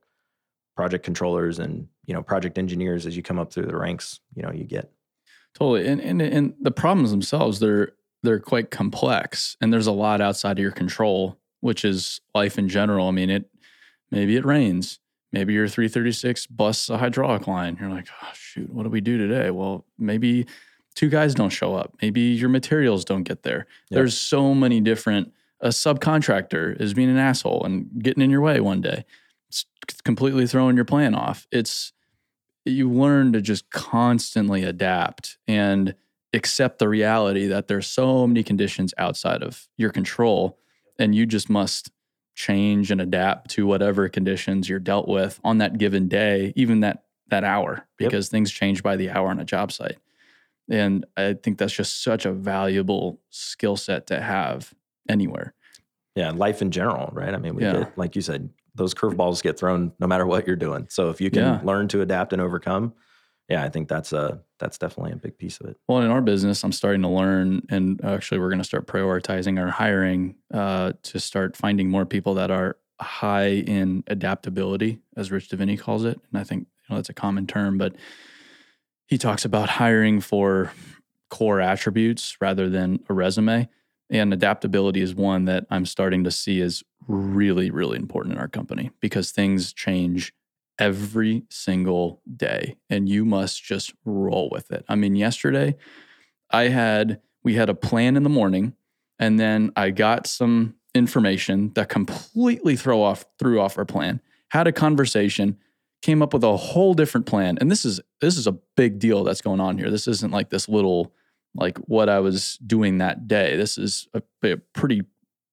project 0.77 1.05
controllers 1.05 1.59
and 1.59 1.89
you 2.07 2.15
know 2.15 2.23
project 2.23 2.59
engineers 2.59 3.07
as 3.07 3.17
you 3.17 3.23
come 3.23 3.39
up 3.39 3.53
through 3.53 3.67
the 3.67 3.77
ranks, 3.77 4.21
you 4.35 4.43
know, 4.43 4.53
you 4.53 4.65
get. 4.65 4.91
Totally, 5.55 5.87
and 5.87 6.01
and 6.01 6.23
and 6.23 6.55
the 6.61 6.71
problems 6.71 7.11
themselves 7.11 7.59
they're 7.59 7.93
they're 8.23 8.39
quite 8.39 8.71
complex, 8.71 9.57
and 9.61 9.73
there's 9.73 9.87
a 9.87 9.93
lot 9.93 10.21
outside 10.21 10.59
of 10.59 10.63
your 10.63 10.71
control, 10.71 11.39
which 11.61 11.85
is 11.85 12.21
life 12.35 12.59
in 12.59 12.69
general. 12.69 13.09
I 13.09 13.11
mean, 13.11 13.31
it 13.31 13.51
maybe 14.11 14.37
it 14.37 14.45
rains, 14.45 15.01
maybe 15.33 15.53
your 15.53 15.69
336 15.69 16.47
busts 16.47 16.89
a 16.89 16.99
hydraulic 16.99 17.47
line. 17.47 17.77
You're 17.81 17.91
like, 17.91 18.09
oh 18.23 18.29
shoot, 18.33 18.73
what 18.73 18.85
do 18.85 18.91
we 18.91 19.01
do 19.01 19.19
today? 19.19 19.51
Well, 19.51 19.85
maybe 19.99 20.47
two 21.01 21.09
guys 21.09 21.35
don't 21.35 21.49
show 21.49 21.75
up. 21.75 21.95
Maybe 22.03 22.21
your 22.21 22.51
materials 22.51 23.07
don't 23.07 23.23
get 23.23 23.43
there. 23.43 23.67
Yep. 23.89 23.97
There's 23.97 24.19
so 24.19 24.55
many 24.55 24.83
different. 24.83 25.33
A 25.63 25.69
subcontractor 25.69 26.79
is 26.79 26.93
being 26.93 27.09
an 27.09 27.17
asshole 27.17 27.65
and 27.65 27.89
getting 28.03 28.23
in 28.23 28.29
your 28.29 28.43
way 28.43 28.61
one 28.61 28.83
day. 28.83 29.07
It's 29.49 29.65
completely 30.05 30.47
throwing 30.47 30.77
your 30.77 30.85
plan 30.85 31.15
off. 31.15 31.47
It's 31.51 31.95
you 32.67 32.91
learn 32.91 33.33
to 33.33 33.41
just 33.41 33.71
constantly 33.71 34.63
adapt 34.63 35.39
and 35.49 35.95
accept 36.35 36.81
the 36.81 36.89
reality 36.89 37.47
that 37.47 37.67
there's 37.67 37.87
so 37.87 38.27
many 38.27 38.43
conditions 38.43 38.93
outside 38.99 39.43
of 39.43 39.67
your 39.79 39.91
control 39.91 40.59
and 40.99 41.15
you 41.15 41.25
just 41.25 41.49
must 41.49 41.91
change 42.35 42.91
and 42.91 43.01
adapt 43.01 43.51
to 43.53 43.67
whatever 43.67 44.07
conditions 44.11 44.69
you're 44.69 44.79
dealt 44.79 45.09
with 45.09 45.41
on 45.45 45.59
that 45.59 45.79
given 45.79 46.09
day 46.09 46.53
even 46.57 46.81
that 46.81 47.05
that 47.29 47.43
hour 47.43 47.87
Yep. 47.99 48.11
because 48.11 48.29
things 48.29 48.51
change 48.53 48.83
by 48.83 48.97
the 48.97 49.11
hour 49.11 49.29
on 49.29 49.41
a 49.41 49.45
job 49.45 49.73
site 49.73 49.97
and 50.71 51.05
i 51.17 51.35
think 51.43 51.59
that's 51.59 51.73
just 51.73 52.03
such 52.03 52.25
a 52.25 52.33
valuable 52.33 53.21
skill 53.31 53.77
set 53.77 54.07
to 54.07 54.21
have 54.21 54.73
anywhere 55.09 55.55
Yeah, 56.17 56.31
life 56.33 56.61
in 56.61 56.71
general, 56.73 57.09
right? 57.13 57.33
I 57.33 57.39
mean, 57.39 57.55
we 57.55 57.63
Yeah. 57.63 57.73
get 57.81 57.97
like 57.97 58.17
you 58.17 58.23
said, 58.23 58.51
those 58.75 58.95
curveballs 58.95 59.43
get 59.43 59.59
thrown 59.59 59.93
no 60.01 60.07
matter 60.07 60.27
what 60.27 60.47
you're 60.47 60.57
doing. 60.57 60.87
So 60.91 61.09
if 61.09 61.21
you 61.21 61.31
can 61.31 61.39
Yeah. 61.45 61.61
learn 61.63 61.87
to 61.89 62.01
adapt 62.03 62.33
and 62.33 62.43
overcome, 62.43 62.95
yeah, 63.49 63.63
I 63.65 63.69
think 63.69 63.89
that's 63.89 64.13
a 64.13 64.43
that's 64.59 64.77
definitely 64.77 65.13
a 65.13 65.17
big 65.17 65.39
piece 65.39 65.61
of 65.61 65.69
it. 65.71 65.77
Well, 65.89 66.03
in 66.03 66.11
our 66.11 66.21
business, 66.21 66.63
I'm 66.65 66.73
starting 66.73 67.03
to 67.03 67.09
learn, 67.09 67.63
and 67.71 68.05
actually, 68.05 68.39
we're 68.41 68.49
going 68.51 68.59
to 68.59 68.65
start 68.73 68.87
prioritizing 68.89 69.59
our 69.61 69.71
hiring 69.71 70.35
uh, 70.53 70.93
to 71.05 71.19
start 71.21 71.57
finding 71.57 71.89
more 71.89 72.05
people 72.05 72.35
that 72.35 72.51
are 72.51 72.77
high 73.01 73.49
in 73.77 74.03
adaptability, 74.09 74.99
as 75.17 75.31
Rich 75.31 75.49
Diviney 75.49 75.79
calls 75.79 76.05
it. 76.05 76.21
And 76.33 76.41
I 76.41 76.45
think 76.45 76.63
you 76.63 76.87
know 76.91 76.97
that's 76.97 77.09
a 77.09 77.15
common 77.15 77.47
term, 77.47 77.79
but 77.79 77.95
he 79.11 79.19
talks 79.19 79.45
about 79.45 79.69
hiring 79.69 80.21
for 80.21 80.73
core 81.31 81.61
attributes 81.61 82.37
rather 82.41 82.71
than 82.71 83.01
a 83.09 83.13
resume. 83.13 83.69
And 84.09 84.33
adaptability 84.33 85.01
is 85.01 85.15
one 85.15 85.45
that 85.47 85.67
I'm 85.69 85.85
starting 85.85 86.23
to 86.25 86.31
see 86.31 86.61
is 86.61 86.85
really, 87.09 87.71
really 87.71 87.97
important 87.97 88.35
in 88.35 88.41
our 88.41 88.49
company 88.49 88.93
because 89.01 89.33
things 89.33 89.73
change 89.73 90.33
every 90.79 91.43
single 91.51 92.23
day 92.37 92.77
and 92.89 93.09
you 93.09 93.25
must 93.25 93.63
just 93.63 93.93
roll 94.05 94.49
with 94.51 94.71
it. 94.71 94.85
I 94.89 94.95
mean, 94.95 95.17
yesterday 95.17 95.77
I 96.51 96.69
had 96.69 97.21
we 97.43 97.55
had 97.55 97.69
a 97.69 97.75
plan 97.75 98.17
in 98.17 98.23
the 98.23 98.31
morning 98.31 98.75
and 99.19 99.41
then 99.41 99.73
I 99.77 99.91
got 99.91 100.29
some 100.29 100.77
information 100.95 101.73
that 101.75 101.89
completely 101.89 102.77
throw 102.77 103.03
off 103.03 103.25
threw 103.39 103.61
off 103.61 103.77
our 103.77 103.85
plan. 103.85 104.21
Had 104.51 104.69
a 104.69 104.73
conversation, 104.73 105.59
came 106.03 106.23
up 106.23 106.33
with 106.33 106.45
a 106.45 106.57
whole 106.57 106.95
different 106.95 107.27
plan. 107.27 107.59
And 107.61 107.71
this 107.71 107.85
is 107.85 108.01
this 108.21 108.37
is 108.37 108.47
a 108.47 108.53
big 108.77 108.99
deal 108.99 109.25
that's 109.25 109.41
going 109.41 109.61
on 109.61 109.79
here. 109.79 109.91
This 109.91 110.09
isn't 110.09 110.33
like 110.33 110.51
this 110.51 110.69
little 110.69 111.13
like 111.55 111.79
what 111.79 112.09
I 112.09 112.21
was 112.21 112.59
doing 112.59 112.99
that 112.99 113.27
day. 113.27 113.57
This 113.57 113.77
is 113.77 114.09
a, 114.15 114.23
a 114.43 114.57
pretty 114.75 115.03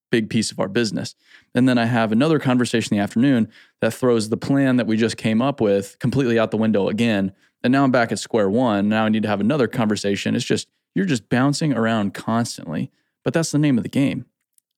big 0.09 0.29
piece 0.29 0.51
of 0.51 0.59
our 0.59 0.67
business. 0.67 1.15
And 1.53 1.67
then 1.67 1.77
I 1.77 1.85
have 1.85 2.11
another 2.11 2.39
conversation 2.39 2.93
in 2.93 2.99
the 2.99 3.03
afternoon 3.03 3.49
that 3.81 3.93
throws 3.93 4.29
the 4.29 4.37
plan 4.37 4.77
that 4.77 4.87
we 4.87 4.97
just 4.97 5.17
came 5.17 5.41
up 5.41 5.59
with 5.59 5.97
completely 5.99 6.39
out 6.39 6.51
the 6.51 6.57
window 6.57 6.87
again. 6.87 7.33
And 7.63 7.71
now 7.71 7.83
I'm 7.83 7.91
back 7.91 8.11
at 8.11 8.19
square 8.19 8.49
one. 8.49 8.87
Now 8.89 9.05
I 9.05 9.09
need 9.09 9.23
to 9.23 9.29
have 9.29 9.41
another 9.41 9.67
conversation. 9.67 10.35
It's 10.35 10.45
just, 10.45 10.67
you're 10.95 11.05
just 11.05 11.29
bouncing 11.29 11.73
around 11.73 12.13
constantly. 12.13 12.91
But 13.23 13.33
that's 13.33 13.51
the 13.51 13.59
name 13.59 13.77
of 13.77 13.83
the 13.83 13.89
game. 13.89 14.25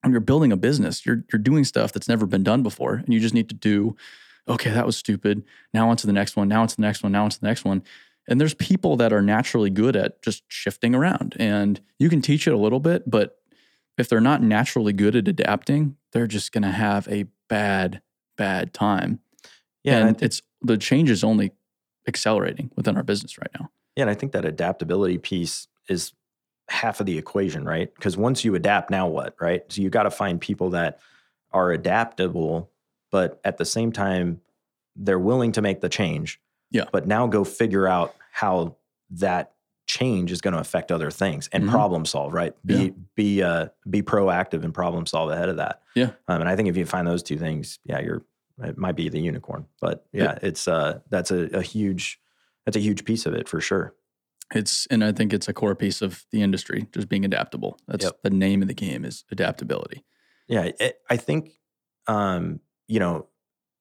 When 0.01 0.11
you're 0.11 0.21
building 0.21 0.51
a 0.51 0.57
business, 0.57 1.05
you're, 1.05 1.23
you're 1.31 1.41
doing 1.41 1.65
stuff 1.65 1.91
that's 1.91 2.07
never 2.07 2.25
been 2.25 2.43
done 2.43 2.63
before. 2.63 2.95
And 2.95 3.13
you 3.13 3.19
just 3.19 3.33
need 3.33 3.49
to 3.49 3.55
do, 3.55 3.95
okay, 4.47 4.71
that 4.71 4.85
was 4.85 4.97
stupid. 4.97 5.43
Now 5.73 5.89
on 5.89 5.97
to 5.97 6.07
the 6.07 6.13
next 6.13 6.35
one. 6.35 6.47
Now 6.47 6.61
on 6.61 6.67
to 6.67 6.75
the 6.75 6.81
next 6.81 7.03
one. 7.03 7.11
Now 7.11 7.23
on 7.23 7.29
to 7.29 7.39
the 7.39 7.47
next 7.47 7.65
one. 7.65 7.83
And 8.27 8.39
there's 8.39 8.53
people 8.53 8.95
that 8.97 9.11
are 9.11 9.21
naturally 9.21 9.69
good 9.69 9.95
at 9.95 10.21
just 10.21 10.43
shifting 10.47 10.93
around. 10.93 11.35
And 11.39 11.81
you 11.97 12.09
can 12.09 12.21
teach 12.21 12.47
it 12.47 12.53
a 12.53 12.57
little 12.57 12.79
bit, 12.79 13.09
but 13.09 13.39
if 13.97 14.07
they're 14.07 14.21
not 14.21 14.41
naturally 14.41 14.93
good 14.93 15.15
at 15.15 15.27
adapting, 15.27 15.97
they're 16.13 16.27
just 16.27 16.51
going 16.51 16.63
to 16.63 16.71
have 16.71 17.07
a 17.07 17.25
bad, 17.49 18.01
bad 18.37 18.73
time. 18.73 19.19
Yeah, 19.83 19.97
and 19.97 20.09
and 20.09 20.23
it's 20.23 20.41
the 20.61 20.77
change 20.77 21.09
is 21.09 21.23
only 21.23 21.51
accelerating 22.07 22.71
within 22.75 22.97
our 22.97 23.03
business 23.03 23.37
right 23.37 23.49
now. 23.59 23.69
Yeah, 23.95 24.03
and 24.03 24.09
I 24.09 24.13
think 24.13 24.31
that 24.33 24.45
adaptability 24.45 25.17
piece 25.17 25.67
is 25.87 26.13
half 26.69 26.99
of 26.99 27.05
the 27.05 27.17
equation, 27.17 27.65
right? 27.65 27.93
Because 27.93 28.15
once 28.15 28.45
you 28.45 28.55
adapt, 28.55 28.89
now 28.89 29.07
what, 29.07 29.35
right? 29.41 29.63
So 29.69 29.81
you 29.81 29.89
got 29.89 30.03
to 30.03 30.11
find 30.11 30.39
people 30.39 30.69
that 30.71 30.99
are 31.51 31.71
adaptable, 31.71 32.69
but 33.11 33.39
at 33.43 33.57
the 33.57 33.65
same 33.65 33.91
time, 33.91 34.41
they're 34.95 35.19
willing 35.19 35.51
to 35.53 35.61
make 35.61 35.81
the 35.81 35.89
change. 35.89 36.39
Yeah. 36.71 36.85
But 36.91 37.07
now 37.07 37.27
go 37.27 37.43
figure 37.43 37.87
out 37.87 38.15
how 38.31 38.75
that 39.11 39.53
change 39.87 40.31
is 40.31 40.39
going 40.41 40.53
to 40.53 40.59
affect 40.59 40.91
other 40.91 41.09
things 41.09 41.49
and 41.51 41.63
Mhm. 41.63 41.71
problem 41.71 42.05
solve, 42.05 42.31
right? 42.33 42.53
Be 42.65 42.73
Yeah. 42.85 42.89
be 43.15 43.41
uh 43.43 43.67
be 43.89 44.03
proactive 44.03 44.63
and 44.63 44.71
problem 44.73 45.05
solve 45.07 45.31
ahead 45.31 45.49
of 45.49 45.57
that. 45.57 45.81
Yeah. 45.95 46.11
Um, 46.27 46.41
and 46.41 46.49
I 46.49 46.55
think 46.55 46.69
if 46.69 46.77
you 46.77 46.85
find 46.85 47.07
those 47.07 47.23
two 47.23 47.37
things, 47.37 47.79
yeah, 47.85 47.99
you're 47.99 48.23
it 48.61 48.77
might 48.77 48.95
be 48.95 49.09
the 49.09 49.19
unicorn. 49.19 49.65
But 49.81 50.05
yeah, 50.11 50.37
it's 50.43 50.67
uh 50.67 50.99
that's 51.09 51.31
a, 51.31 51.45
a 51.57 51.61
huge 51.63 52.19
that's 52.65 52.77
a 52.77 52.81
huge 52.81 53.03
piece 53.03 53.25
of 53.25 53.33
it 53.33 53.47
for 53.49 53.59
sure. 53.61 53.95
It's 54.53 54.85
and 54.91 55.03
I 55.03 55.11
think 55.11 55.33
it's 55.33 55.47
a 55.47 55.53
core 55.53 55.75
piece 55.75 56.03
of 56.03 56.23
the 56.31 56.43
industry, 56.43 56.87
just 56.93 57.09
being 57.09 57.25
adaptable. 57.25 57.79
That's 57.87 58.05
Yep. 58.05 58.21
the 58.23 58.29
name 58.29 58.61
of 58.61 58.67
the 58.67 58.73
game 58.75 59.03
is 59.05 59.23
adaptability. 59.31 60.03
Yeah, 60.47 60.69
it, 60.79 60.99
I 61.09 61.17
think 61.17 61.59
um, 62.05 62.59
you 62.89 62.99
know, 62.99 63.27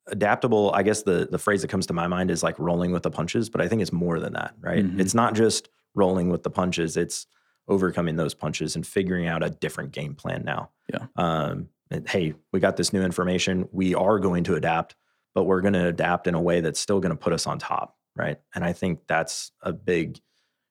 adaptable. 0.07 0.71
I 0.73 0.85
guess 0.85 1.03
the 1.03 1.27
the 1.29 1.39
phrase 1.39 1.63
that 1.63 1.69
comes 1.69 1.87
to 1.89 1.93
my 1.93 2.07
mind 2.07 2.31
is 2.31 2.45
like 2.45 2.59
rolling 2.61 2.93
with 2.93 3.03
the 3.03 3.11
punches, 3.11 3.51
but 3.51 3.61
I 3.61 3.67
think 3.67 3.83
it's 3.83 3.93
more 3.93 4.21
than 4.21 4.35
that, 4.35 4.55
right? 4.61 4.85
Mhm. 4.85 5.01
It's 5.01 5.15
not 5.15 5.35
just 5.35 5.69
rolling 5.95 6.29
with 6.29 6.45
the 6.45 6.51
punches; 6.51 6.97
it's 6.97 7.27
overcoming 7.67 8.17
those 8.17 8.35
punches 8.35 8.77
and 8.77 8.87
figuring 8.87 9.27
out 9.27 9.43
a 9.43 9.51
different 9.51 9.91
game 9.93 10.15
plan 10.15 10.45
now. 10.45 10.71
Yeah. 10.93 11.07
Um, 11.17 11.69
and, 11.91 12.09
hey, 12.09 12.35
we 12.53 12.61
got 12.61 12.77
this 12.77 12.93
new 12.93 13.03
information. 13.03 13.69
We 13.73 13.95
are 13.95 14.19
going 14.19 14.45
to 14.45 14.55
adapt, 14.55 14.95
but 15.35 15.45
we're 15.45 15.61
going 15.61 15.75
to 15.75 15.87
adapt 15.87 16.27
in 16.27 16.35
a 16.35 16.41
way 16.41 16.61
that's 16.61 16.81
still 16.81 17.01
going 17.01 17.11
to 17.11 17.17
put 17.17 17.33
us 17.35 17.47
on 17.47 17.59
top, 17.59 17.97
right? 18.17 18.39
And 18.55 18.65
I 18.65 18.73
think 18.73 19.01
that's 19.07 19.53
a 19.63 19.73
big 19.73 20.19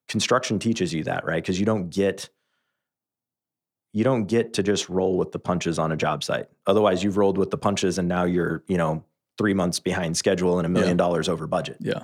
construction 0.07 0.57
teaches 0.57 0.93
you 0.93 1.03
that, 1.03 1.25
right? 1.25 1.43
Because 1.43 1.59
you 1.59 1.65
don't 1.65 1.89
get 1.89 2.29
you 3.93 4.03
don't 4.03 4.25
get 4.25 4.53
to 4.53 4.63
just 4.63 4.89
roll 4.89 5.17
with 5.17 5.31
the 5.31 5.39
punches 5.39 5.79
on 5.79 5.91
a 5.91 5.97
job 5.97 6.23
site. 6.23 6.47
Otherwise, 6.67 7.03
you've 7.03 7.17
rolled 7.17 7.37
with 7.37 7.49
the 7.51 7.57
punches 7.57 7.97
and 7.97 8.07
now 8.07 8.23
you're, 8.25 8.63
you 8.67 8.77
know, 8.77 9.03
three 9.37 9.53
months 9.53 9.79
behind 9.79 10.17
schedule 10.17 10.57
and 10.59 10.65
a 10.65 10.69
million 10.69 10.97
dollars 10.97 11.29
over 11.29 11.47
budget. 11.47 11.77
Yeah, 11.79 12.03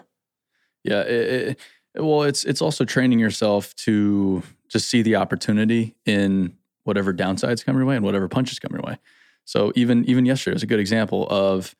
yeah. 0.84 1.02
It, 1.02 1.50
it- 1.50 1.60
well, 1.96 2.24
it's 2.24 2.43
it's 2.43 2.60
also 2.60 2.86
training 2.86 3.19
yourself 3.19 3.76
to 3.76 4.41
just 4.67 4.89
see 4.89 5.04
the 5.04 5.15
opportunity 5.17 5.96
in 6.08 6.58
whatever 6.86 7.13
downsides 7.13 7.63
come 7.63 7.78
your 7.78 7.86
way 7.86 7.96
and 7.96 8.04
whatever 8.04 8.28
punches 8.28 8.58
come 8.58 8.72
your 8.74 8.82
way. 8.82 8.98
So 9.46 9.72
even 9.76 10.04
even 10.06 10.26
yesterday 10.26 10.56
was 10.56 10.63
a 10.63 10.65
good 10.67 10.80
example 10.80 11.28
of 11.30 11.76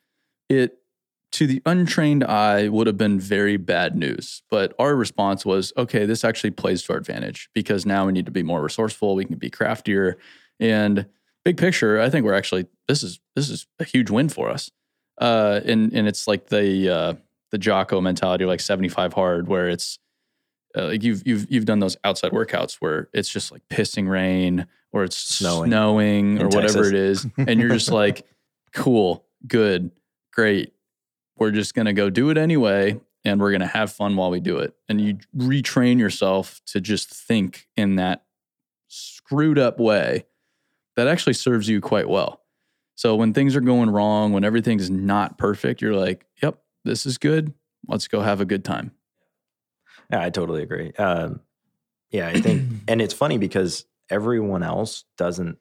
it. 0.50 0.78
To 1.34 1.48
the 1.48 1.62
untrained 1.65 2.24
eye, 2.24 2.67
would 2.69 2.88
have 2.88 2.98
been 2.98 3.19
very 3.19 3.58
bad 3.58 3.96
news. 3.96 4.43
But 4.50 4.74
our 4.80 4.96
response 4.96 5.46
was, 5.46 5.74
okay, 5.78 6.06
this 6.06 6.24
actually 6.24 6.52
plays 6.52 6.84
to 6.84 6.93
our 6.93 7.00
advantage 7.00 7.50
because 7.54 7.86
now 7.86 8.06
we 8.06 8.12
need 8.12 8.26
to 8.26 8.32
be 8.32 8.43
more 8.43 8.62
resourceful. 8.62 9.15
We 9.15 9.26
can 9.26 9.38
be 9.38 9.50
craftier, 9.50 10.17
and 10.60 11.08
big 11.43 11.58
picture, 11.58 12.00
I 12.00 12.10
think 12.10 12.26
we're 12.26 12.34
actually 12.36 12.67
this 12.88 13.04
is 13.04 13.19
this 13.36 13.50
is 13.50 13.65
a 13.80 13.84
huge 13.84 14.10
win 14.10 14.30
for 14.30 14.50
us. 14.50 14.69
Uh, 15.19 15.60
and 15.65 15.91
and 15.93 16.08
it's 16.08 16.28
like 16.28 16.48
the 16.48 16.89
uh, 16.89 17.13
the 17.52 17.58
Jocko 17.58 18.00
mentality, 18.02 18.46
like 18.46 18.60
seventy 18.60 18.89
five 18.89 19.13
hard, 19.13 19.48
where 19.48 19.69
it's 19.69 20.00
uh, 20.78 20.86
like 20.88 21.04
you've 21.04 21.26
you've 21.26 21.52
you've 21.52 21.65
done 21.65 21.80
those 21.80 21.98
outside 22.04 22.32
workouts 22.32 22.76
where 22.76 23.10
it's 23.13 23.30
just 23.30 23.52
like 23.52 23.62
pissing 23.69 24.08
rain 24.08 24.67
or 24.91 25.04
it's 25.04 25.17
Snowing. 25.17 25.72
snowing, 25.72 26.38
or 26.39 26.46
In 26.46 26.50
whatever 26.52 26.84
Texas. 26.84 26.88
it 26.89 26.96
is, 26.96 27.28
and 27.48 27.60
you're 27.60 27.69
just 27.69 27.89
like, 28.04 28.26
cool, 28.74 29.26
good, 29.48 29.89
great. 30.32 30.74
We're 31.38 31.52
just 31.52 31.74
gonna 31.74 31.93
go 31.93 32.10
do 32.10 32.30
it 32.30 32.38
anyway, 32.38 33.00
and 33.26 33.39
we're 33.39 33.52
gonna 33.52 33.67
have 33.67 33.91
fun 33.91 34.15
while 34.15 34.30
we 34.30 34.39
do 34.39 34.58
it. 34.60 34.74
And 34.88 35.00
you 35.02 35.17
retrain 35.36 36.00
yourself 36.00 36.62
to 36.67 36.82
just 36.82 37.10
think 37.10 37.67
in 37.76 37.96
that 37.96 38.24
screwed 38.88 39.58
up 39.58 39.80
way 39.80 40.26
that 40.96 41.08
actually 41.08 41.34
serves 41.34 41.67
you 41.67 41.82
quite 41.82 42.08
well. 42.08 42.41
So 42.96 43.15
when 43.15 43.34
things 43.34 43.56
are 43.56 43.62
going 43.62 43.89
wrong, 43.89 44.34
when 44.34 44.43
everything's 44.43 44.89
not 44.91 45.38
perfect, 45.39 45.82
you're 45.82 45.96
like, 45.96 46.26
yep, 46.41 46.60
this 46.86 47.06
is 47.08 47.17
good. 47.17 47.54
Let's 47.88 48.08
go 48.08 48.22
have 48.22 48.39
a 48.39 48.46
good 48.46 48.63
time. 48.63 48.91
Yeah, 50.12 50.22
I 50.22 50.30
totally 50.30 50.62
agree. 50.62 50.91
Um, 50.93 51.39
yeah, 52.12 52.28
I 52.28 52.39
think, 52.39 52.69
and 52.88 53.02
it's 53.02 53.13
funny 53.13 53.39
because 53.39 53.86
everyone 54.12 54.62
else 54.62 55.06
doesn't 55.17 55.58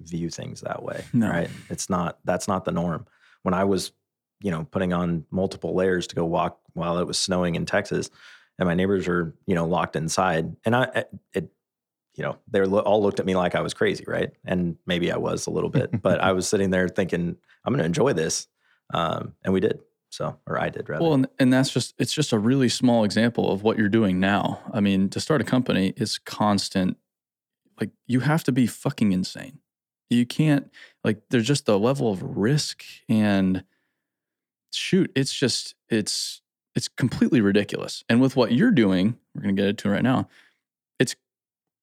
view 0.00 0.28
things 0.28 0.60
that 0.60 0.82
way, 0.82 1.02
No. 1.14 1.30
right? 1.30 1.48
It's 1.70 1.88
not 1.88 2.18
that's 2.24 2.46
not 2.46 2.66
the 2.66 2.72
norm. 2.72 3.06
When 3.42 3.54
I 3.54 3.64
was, 3.64 3.92
you 4.40 4.50
know, 4.50 4.64
putting 4.70 4.92
on 4.92 5.24
multiple 5.30 5.74
layers 5.74 6.06
to 6.08 6.14
go 6.14 6.24
walk 6.24 6.58
while 6.74 6.98
it 6.98 7.06
was 7.06 7.18
snowing 7.18 7.54
in 7.54 7.66
Texas, 7.66 8.10
and 8.58 8.68
my 8.68 8.74
neighbors 8.74 9.08
are, 9.08 9.34
you 9.46 9.54
know, 9.54 9.66
locked 9.66 9.96
inside, 9.96 10.56
and 10.64 10.76
I, 10.76 11.04
it, 11.34 11.50
you 12.14 12.24
know, 12.24 12.38
they 12.50 12.60
were 12.60 12.80
all 12.80 13.02
looked 13.02 13.20
at 13.20 13.26
me 13.26 13.36
like 13.36 13.54
I 13.54 13.60
was 13.60 13.74
crazy, 13.74 14.04
right? 14.06 14.30
And 14.44 14.76
maybe 14.86 15.12
I 15.12 15.18
was 15.18 15.46
a 15.46 15.50
little 15.50 15.68
bit, 15.68 16.02
but 16.02 16.20
I 16.20 16.32
was 16.32 16.48
sitting 16.48 16.70
there 16.70 16.88
thinking, 16.88 17.36
I'm 17.64 17.72
going 17.72 17.80
to 17.80 17.86
enjoy 17.86 18.12
this, 18.14 18.48
um, 18.92 19.34
and 19.44 19.52
we 19.52 19.60
did. 19.60 19.80
So, 20.10 20.38
or 20.46 20.58
I 20.58 20.70
did 20.70 20.88
rather. 20.88 21.02
Well, 21.02 21.14
and, 21.14 21.28
and 21.38 21.52
that's 21.52 21.70
just 21.70 21.94
it's 21.98 22.12
just 22.12 22.32
a 22.32 22.38
really 22.38 22.68
small 22.68 23.04
example 23.04 23.50
of 23.50 23.62
what 23.62 23.76
you're 23.76 23.88
doing 23.88 24.18
now. 24.18 24.60
I 24.72 24.80
mean, 24.80 25.10
to 25.10 25.20
start 25.20 25.40
a 25.40 25.44
company 25.44 25.92
is 25.96 26.18
constant. 26.18 26.96
Like 27.78 27.90
you 28.06 28.20
have 28.20 28.44
to 28.44 28.52
be 28.52 28.66
fucking 28.66 29.12
insane. 29.12 29.58
You 30.08 30.24
can't 30.24 30.70
like 31.04 31.20
there's 31.28 31.46
just 31.46 31.68
a 31.68 31.76
level 31.76 32.10
of 32.10 32.22
risk 32.22 32.84
and 33.08 33.64
shoot, 34.76 35.10
it's 35.14 35.32
just 35.32 35.74
it's 35.88 36.40
it's 36.74 36.88
completely 36.88 37.40
ridiculous. 37.40 38.04
And 38.08 38.20
with 38.20 38.36
what 38.36 38.52
you're 38.52 38.70
doing, 38.70 39.18
we're 39.34 39.42
gonna 39.42 39.54
get 39.54 39.66
into 39.66 39.88
it 39.88 39.92
right 39.92 40.02
now. 40.02 40.28
It's 40.98 41.14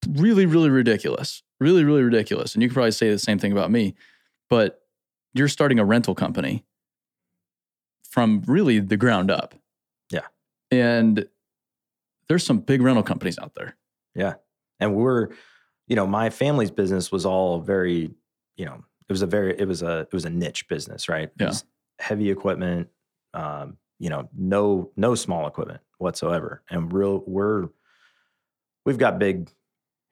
really, 0.09 0.45
really 0.45 0.69
ridiculous. 0.69 1.43
Really, 1.59 1.83
really 1.83 2.03
ridiculous. 2.03 2.53
And 2.53 2.61
you 2.61 2.69
could 2.69 2.73
probably 2.73 2.91
say 2.91 3.09
the 3.09 3.19
same 3.19 3.39
thing 3.39 3.51
about 3.51 3.71
me, 3.71 3.95
but 4.49 4.81
you're 5.33 5.47
starting 5.47 5.79
a 5.79 5.85
rental 5.85 6.15
company 6.15 6.65
from 8.09 8.43
really 8.45 8.79
the 8.79 8.97
ground 8.97 9.31
up. 9.31 9.55
Yeah. 10.11 10.27
And 10.69 11.25
there's 12.27 12.45
some 12.45 12.59
big 12.59 12.81
rental 12.81 13.03
companies 13.03 13.39
out 13.39 13.55
there. 13.55 13.75
Yeah. 14.13 14.35
And 14.79 14.95
we're, 14.95 15.29
you 15.87 15.95
know, 15.95 16.05
my 16.05 16.29
family's 16.29 16.71
business 16.71 17.11
was 17.11 17.25
all 17.25 17.59
very, 17.59 18.11
you 18.55 18.65
know, 18.65 18.83
it 19.07 19.11
was 19.11 19.21
a 19.21 19.27
very, 19.27 19.57
it 19.57 19.67
was 19.67 19.81
a, 19.81 20.01
it 20.01 20.13
was 20.13 20.25
a 20.25 20.29
niche 20.29 20.67
business, 20.67 21.09
right? 21.09 21.31
Yeah. 21.39 21.53
Heavy 22.03 22.29
equipment, 22.29 22.89
um, 23.33 23.77
you 23.99 24.09
know, 24.09 24.29
no, 24.37 24.91
no 24.97 25.15
small 25.15 25.47
equipment 25.47 25.79
whatsoever. 25.99 26.61
And 26.69 26.91
real, 26.91 27.23
we're, 27.25 27.69
we've 28.85 28.97
got 28.97 29.19
big, 29.19 29.49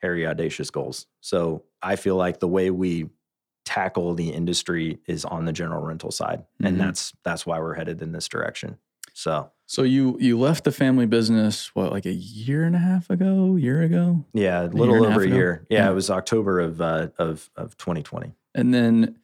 hairy, 0.01 0.25
audacious 0.25 0.69
goals. 0.71 1.08
So 1.19 1.63
I 1.82 1.97
feel 1.97 2.15
like 2.15 2.39
the 2.39 2.47
way 2.47 2.69
we 2.71 3.10
tackle 3.65 4.13
the 4.15 4.30
industry 4.30 4.99
is 5.06 5.25
on 5.25 5.45
the 5.45 5.51
general 5.54 5.84
rental 5.84 6.12
side. 6.12 6.43
Mhm. 6.62 6.67
And 6.69 6.80
that's, 6.80 7.13
that's 7.23 7.45
why 7.45 7.60
we're 7.60 7.73
headed 7.75 8.01
in 8.01 8.12
this 8.13 8.27
direction. 8.27 8.77
So 9.13 9.51
So 9.65 9.84
you 9.84 10.17
you 10.21 10.39
left 10.39 10.63
the 10.63 10.71
family 10.71 11.06
business 11.06 11.75
what 11.75 11.91
like 11.91 12.06
a 12.06 12.13
year 12.13 12.63
and 12.63 12.75
a 12.75 12.80
half 12.80 13.10
ago, 13.10 13.58
year 13.58 13.82
ago, 13.82 14.25
yeah, 14.34 14.63
a 14.63 14.67
little 14.67 14.95
a 14.95 14.99
over 14.99 15.12
half 15.12 15.21
a 15.21 15.27
year. 15.27 15.67
Yeah, 15.69 15.80
Yeah. 15.86 15.91
It 15.91 15.95
was 15.95 16.10
October 16.10 16.62
of, 16.62 16.80
uh, 16.80 17.10
of, 17.17 17.49
of 17.58 17.75
2020. 17.77 18.32
and 18.56 18.73
then 18.73 19.17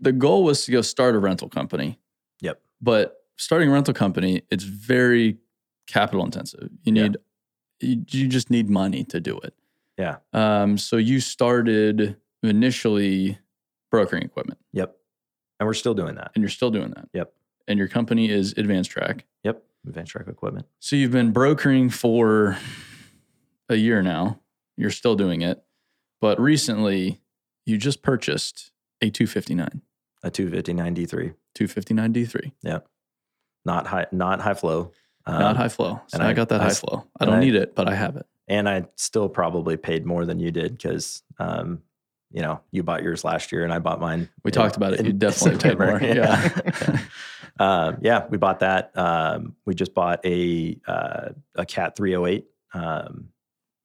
the 0.00 0.12
goal 0.12 0.42
was 0.44 0.64
to 0.64 0.72
go 0.72 0.80
start 0.80 1.14
a 1.14 1.18
rental 1.18 1.48
company. 1.48 1.98
Yep. 2.42 2.60
But 2.82 3.16
starting 3.36 3.70
a 3.70 3.72
rental 3.72 3.94
company, 3.94 4.42
it's 4.50 4.64
very 4.64 5.38
capital 5.86 6.24
intensive. 6.24 6.68
You 6.82 6.92
need 6.92 7.16
you, 7.80 8.04
you 8.10 8.28
just 8.28 8.50
need 8.50 8.68
money 8.70 9.02
to 9.04 9.18
do 9.20 9.38
it. 9.38 9.54
Yeah. 9.98 10.16
Um. 10.34 10.76
So 10.78 10.96
you 10.98 11.18
started 11.20 12.16
initially 12.42 13.38
brokering 13.90 14.22
equipment, 14.22 14.58
Yep. 14.72 14.96
And 15.60 15.66
we're 15.66 15.74
still 15.74 15.94
doing 15.94 16.14
that. 16.16 16.32
and 16.34 16.42
you're 16.42 16.48
still 16.50 16.70
doing 16.70 16.90
that. 16.90 17.08
Yep. 17.12 17.32
And 17.68 17.78
your 17.78 17.88
company 17.88 18.28
is 18.30 18.52
Advanced 18.56 18.90
Track. 18.90 19.26
Yep. 19.44 19.62
Advanced 19.86 20.12
track 20.12 20.26
equipment. 20.28 20.66
So 20.80 20.96
you've 20.96 21.12
been 21.12 21.30
brokering 21.32 21.90
for 21.90 22.56
a 23.68 23.76
year 23.76 24.02
now. 24.02 24.40
You're 24.76 24.90
still 24.90 25.14
doing 25.14 25.42
it. 25.42 25.62
But 26.20 26.40
recently 26.40 27.20
you 27.66 27.78
just 27.78 28.02
purchased 28.02 28.72
a 29.00 29.10
259, 29.10 29.82
A 30.24 30.30
259 30.30 30.94
D3. 30.96 31.34
259 31.54 32.12
D3. 32.12 32.52
Not 33.64 33.86
high 33.86 34.06
not 34.12 34.40
high 34.40 34.54
flow. 34.54 34.92
Not 35.26 35.42
Um, 35.42 35.56
high 35.56 35.68
flow. 35.68 36.00
So 36.08 36.16
and 36.16 36.22
I, 36.26 36.30
I- 36.30 36.32
got 36.32 36.48
that 36.48 36.60
I 36.60 36.64
high 36.64 36.70
flow. 36.74 37.06
I 37.20 37.24
don't 37.26 37.36
I- 37.36 37.40
need 37.40 37.54
it, 37.54 37.74
but 37.74 37.88
I 37.88 37.94
have 37.94 38.16
it. 38.16 38.26
And 38.48 38.68
I 38.68 38.86
still 38.96 39.28
probably 39.28 39.76
paid 39.76 40.04
more 40.04 40.26
than 40.26 40.40
you 40.40 40.50
did 40.50 40.72
because 40.72 41.22
um, 41.38 41.82
you 42.32 42.40
know, 42.42 42.60
you 42.72 42.82
bought 42.82 43.02
yours 43.02 43.24
last 43.24 43.52
year 43.52 43.62
and 43.62 43.72
I 43.72 43.78
bought 43.78 44.00
mine. 44.00 44.28
We 44.42 44.50
talked 44.50 44.76
about 44.76 44.94
it. 44.94 45.04
You 45.06 45.12
definitely 45.26 45.58
paid 45.60 45.78
more. 45.78 46.00
Yeah. 46.02 47.00
um, 47.60 47.98
yeah, 48.00 48.26
we 48.28 48.38
bought 48.38 48.60
that. 48.60 48.90
Um, 48.96 49.54
we 49.66 49.74
just 49.74 49.94
bought 49.94 50.24
a 50.24 50.76
uh, 50.86 51.28
a 51.54 51.66
cat 51.66 51.94
308. 51.96 52.46
Um, 52.74 53.28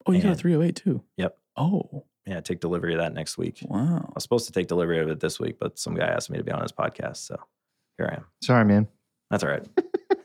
Oh, 0.06 0.14
you 0.14 0.22
got 0.22 0.32
a 0.32 0.36
308 0.36 0.74
too? 0.76 1.04
Yep. 1.18 1.38
Oh, 1.58 2.06
yeah, 2.26 2.40
take 2.40 2.62
delivery 2.62 2.94
of 2.94 3.00
that 3.02 3.14
next 3.14 3.38
week. 3.38 3.60
Wow. 3.68 4.06
I 4.08 4.12
was 4.16 4.24
supposed 4.24 4.46
to 4.48 4.54
take 4.54 4.68
delivery 4.68 5.00
of 5.00 5.10
it 5.10 5.20
this 5.20 5.38
week, 5.38 5.58
but 5.60 5.78
some 5.78 5.96
guy 5.96 6.08
asked 6.08 6.30
me 6.30 6.38
to 6.38 6.44
be 6.46 6.52
on 6.52 6.62
his 6.62 6.72
podcast, 6.72 7.18
so 7.18 7.38
here 7.98 8.10
I 8.12 8.16
am. 8.16 8.26
Sorry, 8.42 8.66
man. 8.66 8.88
That's 9.30 9.44
all 9.44 9.50
right. 9.50 9.66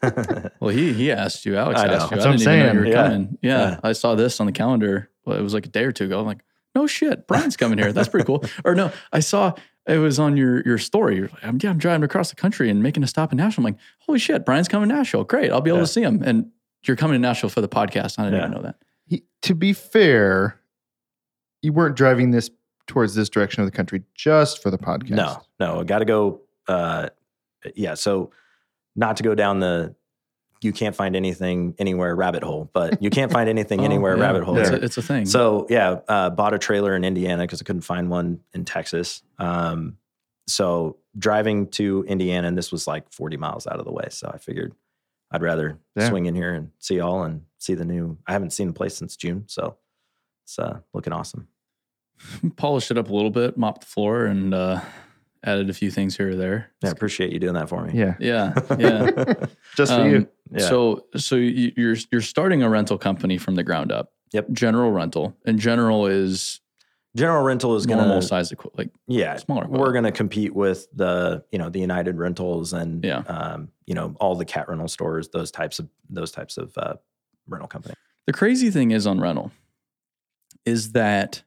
Well, 0.60 0.70
he 0.70 0.92
he 0.92 1.12
asked 1.12 1.44
you. 1.46 1.56
Alex 1.56 1.80
I 1.80 1.86
know. 1.86 1.92
asked 1.94 2.10
you. 2.10 2.16
That's 2.16 2.26
I 2.26 2.28
what 2.28 2.32
I'm 2.34 2.38
didn't 2.38 2.52
even 2.54 2.58
know 2.58 2.64
saying. 2.64 2.74
you 2.74 2.80
were 2.80 2.86
Yeah. 2.86 3.08
coming. 3.08 3.38
Yeah, 3.42 3.70
Yeah. 3.70 3.80
I 3.84 3.92
saw 3.92 4.14
this 4.14 4.40
on 4.40 4.46
the 4.46 4.52
calendar. 4.52 5.10
Well, 5.24 5.36
it 5.38 5.42
was 5.42 5.54
like 5.54 5.66
a 5.66 5.68
day 5.68 5.84
or 5.84 5.92
two 5.92 6.04
ago. 6.06 6.18
I'm 6.20 6.26
like, 6.26 6.42
no 6.74 6.86
shit, 6.86 7.26
Brian's 7.28 7.56
coming 7.56 7.78
here. 7.78 7.92
That's 7.92 8.08
pretty 8.08 8.24
cool. 8.26 8.44
or 8.64 8.74
no, 8.74 8.90
I 9.12 9.20
saw 9.20 9.54
it 9.86 9.98
was 9.98 10.18
on 10.18 10.36
your 10.36 10.62
your 10.62 10.78
story. 10.78 11.16
You're 11.16 11.28
like, 11.28 11.44
I'm, 11.44 11.58
yeah, 11.62 11.70
I'm 11.70 11.78
driving 11.78 12.02
across 12.04 12.30
the 12.30 12.36
country 12.36 12.68
and 12.70 12.82
making 12.82 13.02
a 13.02 13.06
stop 13.06 13.30
in 13.32 13.38
Nashville. 13.38 13.64
I'm 13.66 13.72
like, 13.74 13.80
holy 14.00 14.18
shit, 14.18 14.44
Brian's 14.44 14.68
coming 14.68 14.88
to 14.88 14.94
Nashville. 14.94 15.24
Great, 15.24 15.50
I'll 15.52 15.60
be 15.60 15.70
able 15.70 15.78
Yeah. 15.78 15.84
to 15.84 15.86
see 15.92 16.02
him. 16.02 16.22
And 16.24 16.50
you're 16.86 16.96
coming 16.96 17.14
to 17.14 17.18
Nashville 17.20 17.50
for 17.50 17.60
the 17.60 17.68
podcast. 17.68 18.18
I 18.18 18.24
didn't 18.24 18.34
Yeah. 18.34 18.46
even 18.46 18.50
know 18.52 18.62
that. 18.62 18.76
He, 19.06 19.22
to 19.42 19.54
be 19.54 19.72
fair, 19.72 20.58
you 21.60 21.72
weren't 21.72 21.96
driving 21.96 22.30
this 22.32 22.50
towards 22.88 23.14
this 23.14 23.28
direction 23.28 23.62
of 23.62 23.66
the 23.70 23.76
country 23.76 24.02
just 24.14 24.62
for 24.62 24.70
the 24.70 24.78
podcast. 24.78 25.10
No, 25.10 25.42
no, 25.60 25.80
I 25.80 25.84
got 25.84 26.00
to 26.00 26.04
go. 26.04 26.40
Uh, 26.66 27.08
yeah, 27.74 27.94
so 27.94 28.30
not 28.96 29.16
to 29.18 29.22
go 29.22 29.34
down 29.34 29.60
the 29.60 29.94
you 30.60 30.72
can't 30.72 30.94
find 30.94 31.16
anything 31.16 31.74
anywhere 31.80 32.14
rabbit 32.14 32.44
hole, 32.44 32.70
but 32.72 33.02
you 33.02 33.10
can't 33.10 33.32
find 33.32 33.48
anything 33.48 33.80
Oh, 33.82 33.84
anywhere 33.84 34.16
yeah. 34.16 34.22
rabbit 34.22 34.44
hole. 34.44 34.56
It's, 34.58 34.70
a, 34.70 34.74
it's 34.84 34.96
a 34.96 35.02
thing. 35.02 35.26
So 35.26 35.66
yeah, 35.68 36.00
uh, 36.06 36.30
bought 36.30 36.54
a 36.54 36.58
trailer 36.58 36.94
in 36.94 37.02
Indiana 37.04 37.42
because 37.42 37.60
I 37.60 37.64
couldn't 37.64 37.82
find 37.82 38.08
one 38.10 38.40
in 38.54 38.64
Texas. 38.64 39.22
Um, 39.38 39.96
so 40.46 40.98
driving 41.18 41.66
to 41.70 42.04
Indiana, 42.06 42.46
and 42.46 42.56
this 42.56 42.70
was 42.70 42.86
like 42.86 43.12
40 43.12 43.36
miles 43.38 43.66
out 43.66 43.80
of 43.80 43.84
the 43.86 43.92
way. 43.92 44.06
So 44.10 44.30
I 44.32 44.38
figured 44.38 44.72
I'd 45.32 45.42
rather 45.42 45.78
Yeah. 45.96 46.08
swing 46.08 46.26
in 46.26 46.34
here 46.36 46.54
and 46.54 46.70
see 46.78 46.96
y'all 46.98 47.24
and 47.24 47.42
see 47.58 47.74
the 47.74 47.84
new. 47.84 48.18
I 48.26 48.32
haven't 48.32 48.52
seen 48.52 48.68
the 48.68 48.72
place 48.72 48.96
since 48.96 49.16
June, 49.16 49.44
so 49.48 49.76
it's 50.44 50.58
uh, 50.60 50.78
looking 50.94 51.12
awesome. 51.12 51.48
polished 52.56 52.90
it 52.92 52.98
up 52.98 53.08
a 53.10 53.12
little 53.14 53.30
bit, 53.30 53.56
mopped 53.56 53.80
the 53.80 53.86
floor, 53.88 54.26
and 54.26 54.54
uh, 54.54 54.80
added 55.44 55.68
a 55.70 55.74
few 55.74 55.90
things 55.90 56.16
here 56.16 56.30
or 56.30 56.34
there. 56.36 56.70
Yeah, 56.82 56.88
I 56.90 56.92
appreciate 56.92 57.32
you 57.32 57.38
doing 57.38 57.54
that 57.54 57.68
for 57.68 57.84
me. 57.84 57.98
Yeah. 57.98 58.14
Yeah, 58.20 58.52
yeah. 58.78 59.34
Just 59.76 59.92
for 59.92 60.00
Um, 60.02 60.10
you. 60.10 60.28
Yeah. 60.50 60.68
So 60.68 61.06
so 61.16 61.36
you- 61.36 61.72
you're 61.76 61.96
you're 62.10 62.20
starting 62.20 62.62
a 62.62 62.68
rental 62.68 62.98
company 62.98 63.38
from 63.38 63.54
the 63.54 63.62
ground 63.64 63.90
up. 63.92 64.12
Yep. 64.32 64.50
General 64.52 64.90
rental, 64.92 65.36
and 65.44 65.58
general 65.58 66.06
is 66.06 66.60
General 67.14 67.42
rental 67.42 67.76
is 67.76 67.86
normal 67.86 68.06
gonna 68.08 68.22
size 68.22 68.50
equipment. 68.52 68.78
Like 68.78 68.90
yeah 69.06 69.36
smaller 69.36 69.66
we're 69.68 69.92
going 69.92 70.04
to 70.04 70.12
compete 70.12 70.54
with 70.54 70.88
the 70.94 71.44
you 71.52 71.58
know 71.58 71.68
the 71.68 71.78
united 71.80 72.16
rentals 72.16 72.72
and 72.72 73.04
Yeah. 73.04 73.18
um, 73.26 73.68
you 73.86 73.94
know 73.94 74.16
all 74.18 74.34
the 74.34 74.46
cat 74.46 74.66
rental 74.70 74.88
stores 74.88 75.28
those 75.28 75.50
types 75.50 75.78
of 75.78 75.90
those 76.08 76.30
types 76.30 76.56
of 76.56 76.72
uh, 76.78 76.94
rental 77.46 77.68
company 77.68 77.94
the 78.26 78.32
crazy 78.32 78.70
thing 78.70 78.92
is 78.92 79.06
on 79.06 79.20
rental 79.20 79.50
is 80.64 80.92
that 80.92 81.42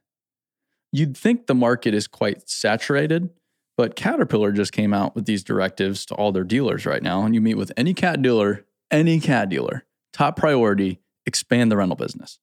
you'd 0.92 1.16
think 1.16 1.48
the 1.48 1.54
market 1.54 1.94
is 1.94 2.06
quite 2.06 2.48
saturated, 2.48 3.30
but 3.76 3.94
Caterpillar 3.94 4.52
just 4.52 4.72
came 4.72 4.94
out 4.94 5.14
with 5.14 5.26
these 5.26 5.44
directives 5.44 6.06
to 6.06 6.14
all 6.14 6.32
their 6.32 6.44
dealers 6.44 6.86
right 6.86 7.02
now. 7.02 7.24
And 7.24 7.34
you 7.34 7.40
meet 7.40 7.56
with 7.56 7.72
any 7.76 7.94
cat 7.94 8.22
dealer, 8.22 8.64
any 8.90 9.20
cat 9.20 9.48
dealer, 9.48 9.84
top 10.12 10.36
priority, 10.36 11.00
expand 11.26 11.70
the 11.70 11.76
rental 11.76 11.96
business. 11.96 12.38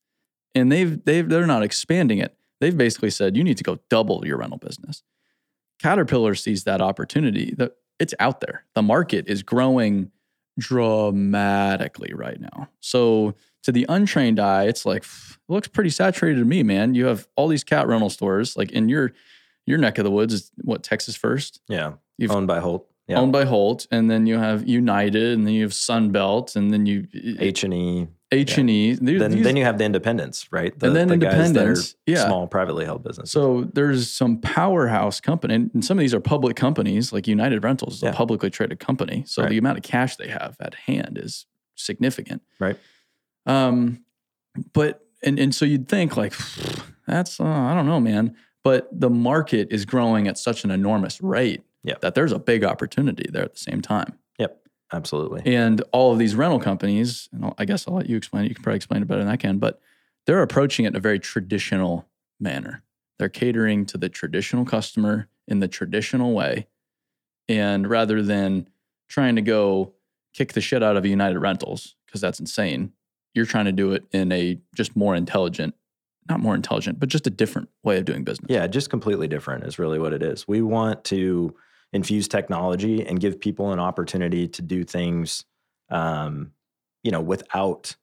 And 0.54 0.72
they've 0.72 1.03
they've 1.03 1.28
they're 1.28 1.47
not 1.47 1.64
expanding 1.64 2.20
it. 2.20 2.38
They've 2.62 2.78
basically 2.78 3.10
said 3.10 3.36
you 3.36 3.43
need 3.43 3.58
to 3.58 3.64
go 3.64 3.80
double 3.89 4.26
your 4.26 4.38
rental 4.38 4.60
business. 4.60 5.03
Caterpillar 5.80 6.36
sees 6.36 6.64
that 6.66 6.82
opportunity. 6.82 7.53
That 7.58 7.74
it's 7.99 8.14
out 8.20 8.39
there. 8.41 8.66
The 8.76 8.84
market 8.84 9.28
is 9.28 9.41
growing 9.41 10.12
dramatically 10.60 12.14
right 12.14 12.39
now. 12.39 12.70
So 12.80 13.34
to 13.64 13.72
the 13.72 13.86
untrained 13.89 14.39
eye, 14.39 14.66
it's 14.66 14.86
like 14.86 15.03
it 15.03 15.39
looks 15.49 15.68
pretty 15.68 15.89
saturated 15.89 16.39
to 16.39 16.45
me, 16.45 16.62
man. 16.62 16.93
You 16.93 17.05
have 17.08 17.28
all 17.36 17.47
these 17.47 17.64
cat 17.64 17.88
rental 17.88 18.10
stores, 18.10 18.55
like 18.55 18.72
in 18.72 18.89
your 18.89 19.14
your 19.66 19.78
neck 19.78 19.97
of 19.97 20.03
the 20.03 20.11
woods 20.11 20.34
is 20.34 20.51
what 20.64 20.84
Texas 20.84 21.16
First, 21.16 21.61
yeah 21.68 21.93
You've- 22.18 22.34
owned 22.34 22.47
by 22.47 22.59
holt 22.59 22.88
yeah 23.07 23.20
owned 23.20 23.34
by 23.34 23.43
Holt, 23.43 23.86
and 23.91 24.09
then 24.09 24.26
you 24.28 24.38
have 24.38 24.66
United, 24.68 25.34
and 25.38 25.45
then 25.45 25.53
you 25.53 25.64
have 25.64 25.72
Sunbelt, 25.74 26.55
and 26.55 26.72
then 26.72 26.86
you 26.86 27.05
h&e 27.39 28.07
H 28.32 28.57
and 28.57 28.70
E. 28.70 28.93
then, 28.95 29.43
then 29.43 29.55
you 29.57 29.64
have 29.66 29.78
the 29.78 29.84
independents 29.84 30.51
right 30.51 30.78
the, 30.80 30.88
And 30.88 30.95
then 30.95 31.07
the 31.09 31.18
guys 31.18 31.34
that 31.34 31.39
are 31.39 31.45
independents, 31.47 31.95
yeah. 32.07 32.26
small 32.26 32.47
privately 32.47 32.86
held 32.86 33.03
businesses 33.03 33.32
So 33.32 33.70
there's 33.74 34.09
some 34.11 34.39
powerhouse 34.39 35.20
company, 35.20 35.53
and 35.53 35.84
some 35.86 35.97
of 35.97 35.99
these 36.01 36.14
are 36.16 36.20
public 36.22 36.55
companies, 36.55 37.11
like 37.14 37.28
United 37.28 37.64
Rentals 37.64 37.95
is 37.97 38.03
Yeah. 38.03 38.09
a 38.09 38.14
publicly 38.14 38.49
traded 38.49 38.80
company. 38.80 39.24
So 39.28 39.43
Right. 39.43 39.49
the 39.49 39.57
amount 39.59 39.78
of 39.80 39.84
cash 39.84 40.16
they 40.16 40.30
have 40.30 40.55
at 40.61 40.74
hand 40.74 41.20
is 41.22 41.45
significant. 41.76 42.41
Right. 42.59 42.78
Um, 43.45 44.03
but 44.74 45.05
and 45.22 45.38
and 45.39 45.53
so 45.53 45.66
you'd 45.66 45.88
think 45.89 46.16
like 46.18 46.34
that's 47.07 47.39
uh, 47.39 47.43
I 47.43 47.74
don't 47.76 47.86
know, 47.86 47.99
man. 47.99 48.36
But 48.64 48.88
the 48.91 49.09
market 49.09 49.68
is 49.72 49.86
growing 49.86 50.28
at 50.28 50.38
such 50.38 50.64
an 50.64 50.72
enormous 50.72 51.22
rate 51.22 51.64
Yeah. 51.84 51.95
that 52.01 52.16
there's 52.16 52.32
a 52.32 52.39
big 52.39 52.64
opportunity 52.64 53.30
there 53.32 53.43
at 53.43 53.53
the 53.53 53.59
same 53.59 53.82
time. 53.82 54.18
Yep, 54.39 54.61
absolutely. 54.93 55.41
And 55.53 55.82
all 55.91 56.14
of 56.14 56.20
these 56.20 56.36
rental 56.36 56.59
companies, 56.59 57.28
and 57.34 57.43
I'll- 57.45 57.55
I 57.57 57.66
guess 57.66 57.88
I'll 57.88 57.93
let 57.95 58.09
you 58.09 58.16
explain 58.16 58.45
it. 58.45 58.49
You 58.49 58.55
can 58.55 58.64
probably 58.64 58.78
explain 58.78 59.01
it 59.01 59.07
better 59.07 59.22
than 59.22 59.30
I 59.32 59.36
can, 59.38 59.57
but 59.57 59.82
they're 60.26 60.41
approaching 60.41 60.86
it 60.86 60.89
in 60.89 60.95
a 60.95 61.01
very 61.01 61.20
traditional 61.20 62.07
manner. 62.39 62.84
They're 63.20 63.30
catering 63.30 63.86
to 63.88 63.97
the 63.97 64.09
traditional 64.09 64.64
customer 64.66 65.28
in 65.47 65.59
the 65.59 65.68
traditional 65.68 66.34
way. 66.34 66.68
And 67.49 67.88
rather 67.89 68.22
than 68.22 68.70
trying 69.09 69.36
to 69.36 69.41
go 69.41 69.93
kick 70.34 70.53
the 70.53 70.61
shit 70.61 70.82
out 70.82 70.95
of 70.95 71.05
United 71.05 71.38
Rentals, 71.39 71.95
because 72.05 72.22
that's 72.22 72.39
insane, 72.39 72.93
you're 73.34 73.45
trying 73.45 73.66
to 73.66 73.72
do 73.74 73.91
it 73.91 74.05
in 74.14 74.32
a 74.32 74.59
just 74.74 74.95
more 74.95 75.16
intelligent, 75.16 75.76
not 76.30 76.39
more 76.39 76.55
intelligent, 76.55 76.99
but 76.99 77.09
just 77.09 77.28
a 77.28 77.30
different 77.30 77.69
way 77.84 77.97
of 77.97 78.05
doing 78.05 78.24
business. 78.24 78.47
Yeah, 78.49 78.65
just 78.67 78.89
completely 78.89 79.28
different 79.28 79.63
is 79.65 79.78
really 79.80 79.99
what 79.99 80.13
it 80.13 80.24
is. 80.24 80.47
We 80.47 80.61
want 80.61 81.03
to 81.05 81.55
infuse 81.91 82.28
technology 82.28 83.05
and 83.05 83.19
give 83.19 83.39
people 83.39 83.71
an 83.71 83.80
opportunity 83.80 84.47
to 84.47 84.61
do 84.61 84.84
things, 84.84 85.45
um, 85.89 86.51
you 87.03 87.11
know, 87.11 87.21
without, 87.21 87.95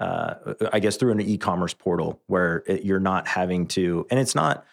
uh, 0.00 0.54
I 0.72 0.80
guess, 0.80 0.96
through 0.96 1.12
an 1.12 1.20
e-commerce 1.20 1.74
portal 1.74 2.20
where 2.26 2.62
it, 2.66 2.84
you're 2.84 3.00
not 3.00 3.28
having 3.28 3.66
to, 3.68 4.06
and 4.10 4.18
it's 4.18 4.34
not. 4.34 4.64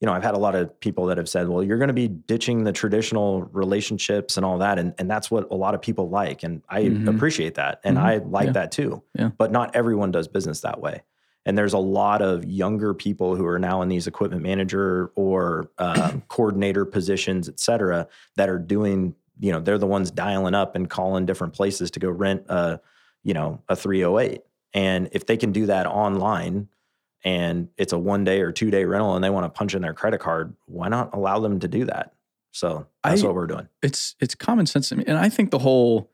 You 0.00 0.06
know, 0.06 0.12
I've 0.12 0.22
had 0.22 0.34
a 0.34 0.38
lot 0.38 0.54
of 0.54 0.78
people 0.78 1.06
that 1.06 1.18
have 1.18 1.28
said, 1.28 1.48
"Well, 1.48 1.60
you're 1.64 1.76
going 1.76 1.88
to 1.88 1.92
be 1.94 2.06
ditching 2.06 2.62
the 2.62 2.70
traditional 2.70 3.42
relationships 3.42 4.36
and 4.36 4.46
all 4.46 4.58
that," 4.58 4.78
and 4.78 4.94
and 4.96 5.10
that's 5.10 5.28
what 5.28 5.50
a 5.50 5.56
lot 5.56 5.74
of 5.74 5.82
people 5.82 6.08
like, 6.08 6.44
and 6.44 6.62
I 6.68 6.82
Mhm. 6.82 7.08
appreciate 7.08 7.56
that, 7.56 7.80
and 7.82 7.96
Mhm. 7.98 8.02
I 8.02 8.16
like 8.18 8.46
Yeah. 8.46 8.52
that 8.52 8.70
too. 8.70 9.02
Yeah. 9.18 9.30
But 9.36 9.50
not 9.50 9.74
everyone 9.74 10.12
does 10.12 10.28
business 10.28 10.60
that 10.60 10.80
way. 10.80 11.02
And 11.48 11.56
there's 11.56 11.72
a 11.72 11.78
lot 11.78 12.20
of 12.20 12.44
younger 12.44 12.92
people 12.92 13.34
who 13.34 13.46
are 13.46 13.58
now 13.58 13.80
in 13.80 13.88
these 13.88 14.06
equipment 14.06 14.42
manager 14.42 15.10
or 15.14 15.70
um, 15.78 16.20
coordinator 16.28 16.84
positions, 16.84 17.48
et 17.48 17.58
cetera, 17.58 18.06
that 18.36 18.50
are 18.50 18.58
doing, 18.58 19.14
you 19.40 19.50
know, 19.50 19.58
they're 19.58 19.78
the 19.78 19.86
ones 19.86 20.10
dialing 20.10 20.54
up 20.54 20.76
and 20.76 20.90
calling 20.90 21.24
different 21.24 21.54
places 21.54 21.90
to 21.92 22.00
go 22.00 22.10
rent 22.10 22.44
a, 22.50 22.80
you 23.24 23.32
know, 23.32 23.62
a 23.66 23.74
308. 23.74 24.42
And 24.74 25.08
if 25.12 25.24
they 25.24 25.38
can 25.38 25.50
do 25.52 25.64
that 25.66 25.86
online 25.86 26.68
and 27.24 27.68
it's 27.78 27.94
a 27.94 27.98
one 27.98 28.24
day 28.24 28.42
or 28.42 28.52
two 28.52 28.70
day 28.70 28.84
rental 28.84 29.14
and 29.14 29.24
they 29.24 29.30
want 29.30 29.44
to 29.46 29.48
punch 29.48 29.74
in 29.74 29.80
their 29.80 29.94
credit 29.94 30.20
card, 30.20 30.54
why 30.66 30.88
not 30.88 31.14
allow 31.14 31.38
them 31.40 31.60
to 31.60 31.68
do 31.68 31.86
that? 31.86 32.12
So 32.50 32.86
that's 33.02 33.22
I- 33.22 33.26
what 33.26 33.34
we're 33.34 33.46
doing. 33.46 33.68
it's 33.82 34.16
it's 34.20 34.34
common 34.34 34.66
sense 34.66 34.90
to 34.90 34.96
me, 34.96 35.04
and 35.06 35.16
I 35.16 35.30
think 35.30 35.50
the 35.50 35.60
whole 35.60 36.10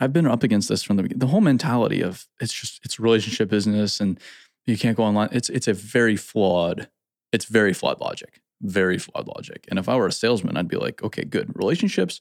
I've 0.00 0.12
been 0.12 0.26
up 0.26 0.42
against 0.42 0.68
this 0.68 0.82
from 0.82 0.96
the 0.96 1.02
beginning. 1.02 1.20
The 1.20 1.26
whole 1.26 1.40
mentality 1.40 2.02
of 2.02 2.26
it's 2.40 2.52
just 2.52 2.80
it's 2.84 3.00
relationship 3.00 3.48
business, 3.48 4.00
and 4.00 4.18
you 4.66 4.76
can't 4.76 4.96
go 4.96 5.04
online. 5.04 5.30
It's 5.32 5.48
it's 5.48 5.68
a 5.68 5.74
very 5.74 6.16
flawed. 6.16 6.88
It's 7.32 7.44
very 7.44 7.72
flawed 7.72 8.00
logic. 8.00 8.40
Very 8.60 8.98
flawed 8.98 9.26
logic. 9.28 9.66
And 9.68 9.78
if 9.78 9.88
I 9.88 9.96
were 9.96 10.06
a 10.06 10.12
salesman, 10.12 10.56
I'd 10.56 10.68
be 10.68 10.76
like, 10.76 11.02
okay, 11.02 11.24
good. 11.24 11.52
Relationships 11.54 12.20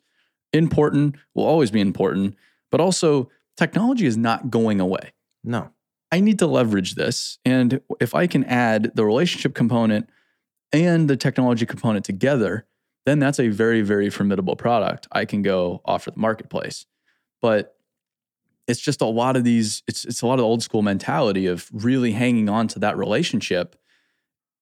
important 0.54 1.16
will 1.34 1.46
always 1.46 1.72
be 1.72 1.82
important, 1.82 2.36
but 2.72 2.80
also 2.80 3.30
technology 3.58 4.06
is 4.06 4.18
not 4.18 4.50
going 4.50 4.80
away. 4.80 5.14
No. 5.44 5.72
I 6.12 6.22
need 6.22 6.40
to 6.40 6.48
leverage 6.48 6.96
this. 6.96 7.38
And 7.44 7.82
if 8.00 8.16
I 8.16 8.28
can 8.28 8.46
add 8.46 8.92
the 8.96 9.04
relationship 9.04 9.54
component 9.54 10.10
and 10.72 11.10
the 11.10 11.18
technology 11.18 11.66
component 11.66 12.06
together, 12.06 12.66
then 13.06 13.20
that's 13.20 13.40
a 13.40 13.50
very, 13.50 13.82
very 13.82 14.10
formidable 14.10 14.56
product 14.56 15.08
I 15.12 15.26
can 15.26 15.42
go 15.42 15.82
offer 15.86 16.12
the 16.12 16.20
marketplace. 16.20 16.86
But 17.42 17.76
it's 18.68 18.82
just 18.82 19.02
a 19.02 19.06
lot 19.06 19.36
of 19.36 19.44
these, 19.44 19.84
it's 19.88 20.04
it's 20.06 20.22
a 20.22 20.28
lot 20.28 20.40
of 20.40 20.46
old 20.46 20.62
school 20.62 20.82
mentality 20.82 21.46
of 21.48 21.70
really 21.72 22.12
hanging 22.12 22.50
on 22.50 22.68
to 22.70 22.80
that 22.80 22.98
relationship, 22.98 23.76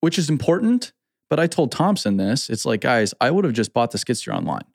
which 0.01 0.19
is 0.19 0.29
important. 0.29 0.93
But 1.29 1.39
I 1.39 1.47
told 1.47 1.71
Thompson 1.71 2.17
this. 2.17 2.49
It's 2.49 2.65
like, 2.65 2.81
guys, 2.81 3.13
I 3.19 3.31
would 3.31 3.45
have 3.45 3.53
just 3.53 3.73
bought 3.73 3.91
the 3.91 3.97
skid 3.97 4.17
steer 4.17 4.33
online. 4.33 4.65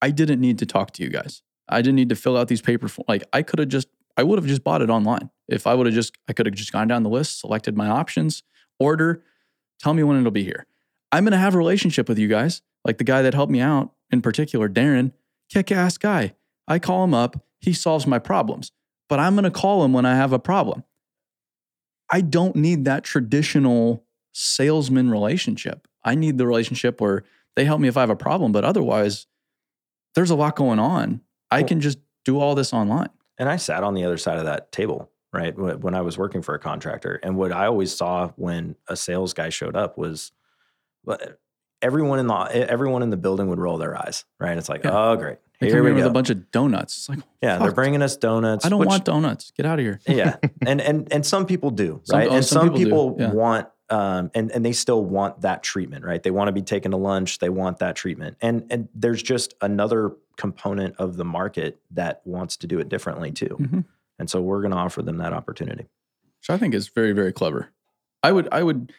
I 0.00 0.10
didn't 0.10 0.40
need 0.40 0.58
to 0.60 0.66
talk 0.66 0.92
to 0.92 1.02
you 1.02 1.10
guys. 1.10 1.42
I 1.68 1.82
didn't 1.82 1.96
need 1.96 2.08
to 2.08 2.16
fill 2.16 2.36
out 2.36 2.48
these 2.48 2.62
paper 2.62 2.88
form. 2.88 3.04
Like 3.08 3.24
I 3.32 3.42
could 3.42 3.58
have 3.58 3.68
just, 3.68 3.88
I 4.16 4.22
would 4.22 4.38
have 4.38 4.46
just 4.46 4.64
bought 4.64 4.82
it 4.82 4.90
online. 4.90 5.30
If 5.48 5.66
I 5.66 5.74
would 5.74 5.86
have 5.86 5.94
just, 5.94 6.16
I 6.28 6.32
could 6.32 6.46
have 6.46 6.54
just 6.54 6.72
gone 6.72 6.88
down 6.88 7.02
the 7.02 7.10
list, 7.10 7.40
selected 7.40 7.76
my 7.76 7.88
options, 7.88 8.42
order, 8.78 9.22
tell 9.78 9.94
me 9.94 10.02
when 10.02 10.18
it'll 10.18 10.30
be 10.30 10.44
here. 10.44 10.66
I'm 11.12 11.26
to 11.26 11.36
have 11.36 11.54
a 11.54 11.58
relationship 11.58 12.08
with 12.08 12.18
you 12.18 12.28
guys. 12.28 12.62
Like 12.84 12.98
the 12.98 13.04
guy 13.04 13.22
that 13.22 13.34
helped 13.34 13.52
me 13.52 13.60
out 13.60 13.92
in 14.10 14.22
particular, 14.22 14.68
Darren, 14.68 15.12
kick 15.48 15.70
ass 15.70 15.98
guy. 15.98 16.34
I 16.70 16.78
call 16.78 17.04
him 17.04 17.12
up, 17.12 17.44
he 17.60 17.74
solves 17.74 18.06
my 18.06 18.18
problems, 18.18 18.72
but 19.08 19.18
I'm 19.18 19.34
going 19.34 19.44
to 19.44 19.50
call 19.50 19.84
him 19.84 19.92
when 19.92 20.06
I 20.06 20.14
have 20.14 20.32
a 20.32 20.38
problem. 20.38 20.84
I 22.10 22.22
don't 22.22 22.56
need 22.56 22.86
that 22.86 23.04
traditional 23.04 24.04
salesman 24.32 25.10
relationship. 25.10 25.86
I 26.04 26.14
need 26.14 26.38
the 26.38 26.46
relationship 26.46 27.00
where 27.00 27.24
they 27.56 27.64
help 27.64 27.80
me 27.80 27.88
if 27.88 27.96
I 27.96 28.00
have 28.00 28.10
a 28.10 28.16
problem, 28.16 28.52
but 28.52 28.64
otherwise, 28.64 29.26
there's 30.14 30.30
a 30.30 30.34
lot 30.34 30.56
going 30.56 30.78
on. 30.78 31.20
I 31.50 31.64
can 31.64 31.80
just 31.80 31.98
do 32.24 32.38
all 32.38 32.54
this 32.54 32.72
online. 32.72 33.10
And 33.38 33.48
I 33.48 33.56
sat 33.56 33.82
on 33.82 33.94
the 33.94 34.04
other 34.04 34.16
side 34.16 34.38
of 34.38 34.44
that 34.44 34.70
table, 34.70 35.10
right? 35.32 35.56
When 35.56 35.94
I 35.94 36.00
was 36.02 36.16
working 36.16 36.42
for 36.42 36.54
a 36.54 36.58
contractor. 36.58 37.18
And 37.22 37.36
what 37.36 37.52
I 37.52 37.66
always 37.66 37.94
saw 37.94 38.28
when 38.36 38.76
a 38.88 38.96
sales 38.96 39.32
guy 39.34 39.48
showed 39.48 39.74
up 39.76 39.98
was 39.98 40.32
everyone 41.82 42.18
in 42.18 42.26
the 42.26 42.34
everyone 42.70 43.02
in 43.02 43.10
the 43.10 43.16
building 43.16 43.48
would 43.48 43.58
roll 43.58 43.78
their 43.78 43.96
eyes, 43.96 44.24
right? 44.38 44.56
It's 44.56 44.68
like, 44.68 44.84
Yeah. 44.84 44.90
oh, 44.92 45.16
great. 45.16 45.38
They 45.60 45.66
Here 45.66 45.76
come 45.76 45.84
we 45.84 45.90
in 45.90 45.96
with 45.96 46.06
a 46.06 46.10
bunch 46.10 46.30
of 46.30 46.50
donuts. 46.50 46.96
It's 46.96 47.08
like, 47.10 47.18
yeah, 47.42 47.58
they're 47.58 47.72
bringing 47.72 48.00
us 48.00 48.16
donuts. 48.16 48.64
I 48.64 48.70
don't 48.70 48.80
which- 48.80 48.88
want 48.88 49.04
donuts. 49.04 49.50
Get 49.50 49.66
out 49.66 49.78
of 49.78 49.84
here. 49.84 50.00
yeah, 50.08 50.36
and 50.66 50.80
and 50.80 51.12
and 51.12 51.24
some 51.26 51.44
people 51.46 51.70
do, 51.70 52.00
Some- 52.04 52.18
right? 52.18 52.28
oh, 52.28 52.36
and 52.36 52.44
some 52.44 52.68
some, 52.68 52.74
people 52.74 53.10
people, 53.12 53.16
yeah. 53.20 53.32
want, 53.32 53.68
um, 53.90 54.30
and 54.34 54.50
and 54.52 54.64
they 54.64 54.72
still 54.72 55.04
want 55.04 55.42
that 55.42 55.62
treatment, 55.62 56.04
right? 56.04 56.22
They 56.22 56.30
want 56.30 56.48
to 56.48 56.52
be 56.52 56.62
taken 56.62 56.92
to 56.92 56.96
lunch. 56.96 57.40
They 57.40 57.50
want 57.50 57.78
that 57.80 57.94
treatment, 57.94 58.38
and 58.40 58.66
and 58.70 58.88
there's 58.94 59.22
just 59.22 59.52
another 59.60 60.12
component 60.38 60.96
of 60.96 61.18
the 61.18 61.24
market 61.26 61.78
that 61.90 62.22
wants 62.24 62.56
to 62.58 62.66
do 62.66 62.78
it 62.78 62.88
differently 62.88 63.30
too, 63.30 63.58
Mhm. 63.60 63.84
and 64.18 64.30
so 64.30 64.40
we're 64.40 64.62
going 64.62 64.70
to 64.70 64.78
offer 64.78 65.02
them 65.02 65.18
that 65.18 65.34
opportunity. 65.34 65.86
which 66.38 66.48
I 66.48 66.56
think 66.56 66.72
is 66.72 66.88
very, 66.88 67.12
very 67.12 67.34
clever. 67.34 67.68
I 68.22 68.32
would, 68.32 68.48
I 68.50 68.62
would, 68.62 68.94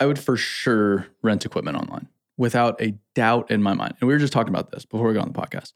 I 0.00 0.06
would 0.06 0.18
for 0.18 0.36
sure 0.36 1.06
rent 1.22 1.44
equipment 1.44 1.76
online 1.76 2.08
without 2.36 2.80
a 2.80 2.94
doubt 3.14 3.50
in 3.50 3.62
my 3.62 3.74
mind. 3.74 3.94
And 4.00 4.08
we 4.08 4.14
were 4.14 4.18
just 4.18 4.32
talking 4.32 4.52
about 4.52 4.70
this 4.70 4.84
before 4.84 5.08
we 5.08 5.14
got 5.14 5.26
on 5.26 5.32
the 5.32 5.40
podcast. 5.40 5.72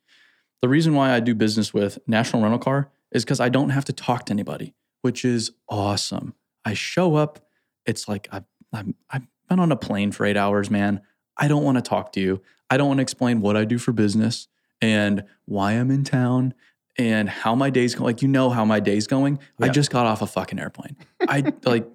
The 0.60 0.68
reason 0.68 0.94
why 0.94 1.12
I 1.12 1.20
do 1.20 1.34
business 1.34 1.72
with 1.72 1.98
National 2.06 2.42
Rental 2.42 2.58
Car 2.58 2.90
is 3.12 3.24
because 3.24 3.40
I 3.40 3.48
don't 3.48 3.70
have 3.70 3.84
to 3.86 3.92
talk 3.92 4.26
to 4.26 4.32
anybody, 4.32 4.74
which 5.02 5.24
is 5.24 5.52
awesome. 5.68 6.34
I 6.64 6.74
show 6.74 7.14
up. 7.14 7.38
It's 7.86 8.08
like 8.08 8.28
I've, 8.32 8.44
I've, 8.72 8.92
I've 9.10 9.26
been 9.48 9.60
on 9.60 9.72
a 9.72 9.76
plane 9.76 10.12
for 10.12 10.26
eight 10.26 10.36
hours, 10.36 10.70
man. 10.70 11.00
I 11.36 11.48
don't 11.48 11.62
want 11.62 11.76
to 11.78 11.82
talk 11.82 12.12
to 12.14 12.20
you. 12.20 12.42
I 12.68 12.76
don't 12.76 12.88
want 12.88 12.98
to 12.98 13.02
explain 13.02 13.40
what 13.40 13.56
I 13.56 13.64
do 13.64 13.78
for 13.78 13.92
business 13.92 14.48
and 14.82 15.24
why 15.46 15.72
I'm 15.72 15.90
in 15.90 16.04
town 16.04 16.54
and 16.98 17.28
how 17.28 17.54
my 17.54 17.70
day's 17.70 17.94
going. 17.94 18.06
Like, 18.06 18.22
you 18.22 18.28
know 18.28 18.50
how 18.50 18.64
my 18.64 18.80
day's 18.80 19.06
going. 19.06 19.38
I 19.60 19.68
just 19.68 19.90
got 19.90 20.06
off 20.06 20.20
a 20.20 20.26
fucking 20.26 20.58
airplane. 20.58 20.96
I 21.20 21.52
like, 21.64 21.86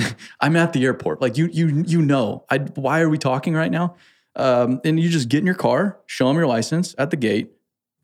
I'm 0.40 0.56
at 0.56 0.72
the 0.72 0.84
airport. 0.84 1.20
Like, 1.20 1.36
you, 1.36 1.46
you, 1.46 1.84
you 1.86 2.02
know, 2.02 2.44
I, 2.50 2.58
why 2.58 3.00
are 3.00 3.08
we 3.08 3.18
talking 3.18 3.54
right 3.54 3.70
now? 3.70 3.96
Um, 4.36 4.80
and 4.84 5.00
you 5.00 5.08
just 5.08 5.28
get 5.28 5.38
in 5.38 5.46
your 5.46 5.54
car, 5.54 5.98
show 6.06 6.28
them 6.28 6.36
your 6.36 6.46
license 6.46 6.94
at 6.98 7.10
the 7.10 7.16
gate, 7.16 7.50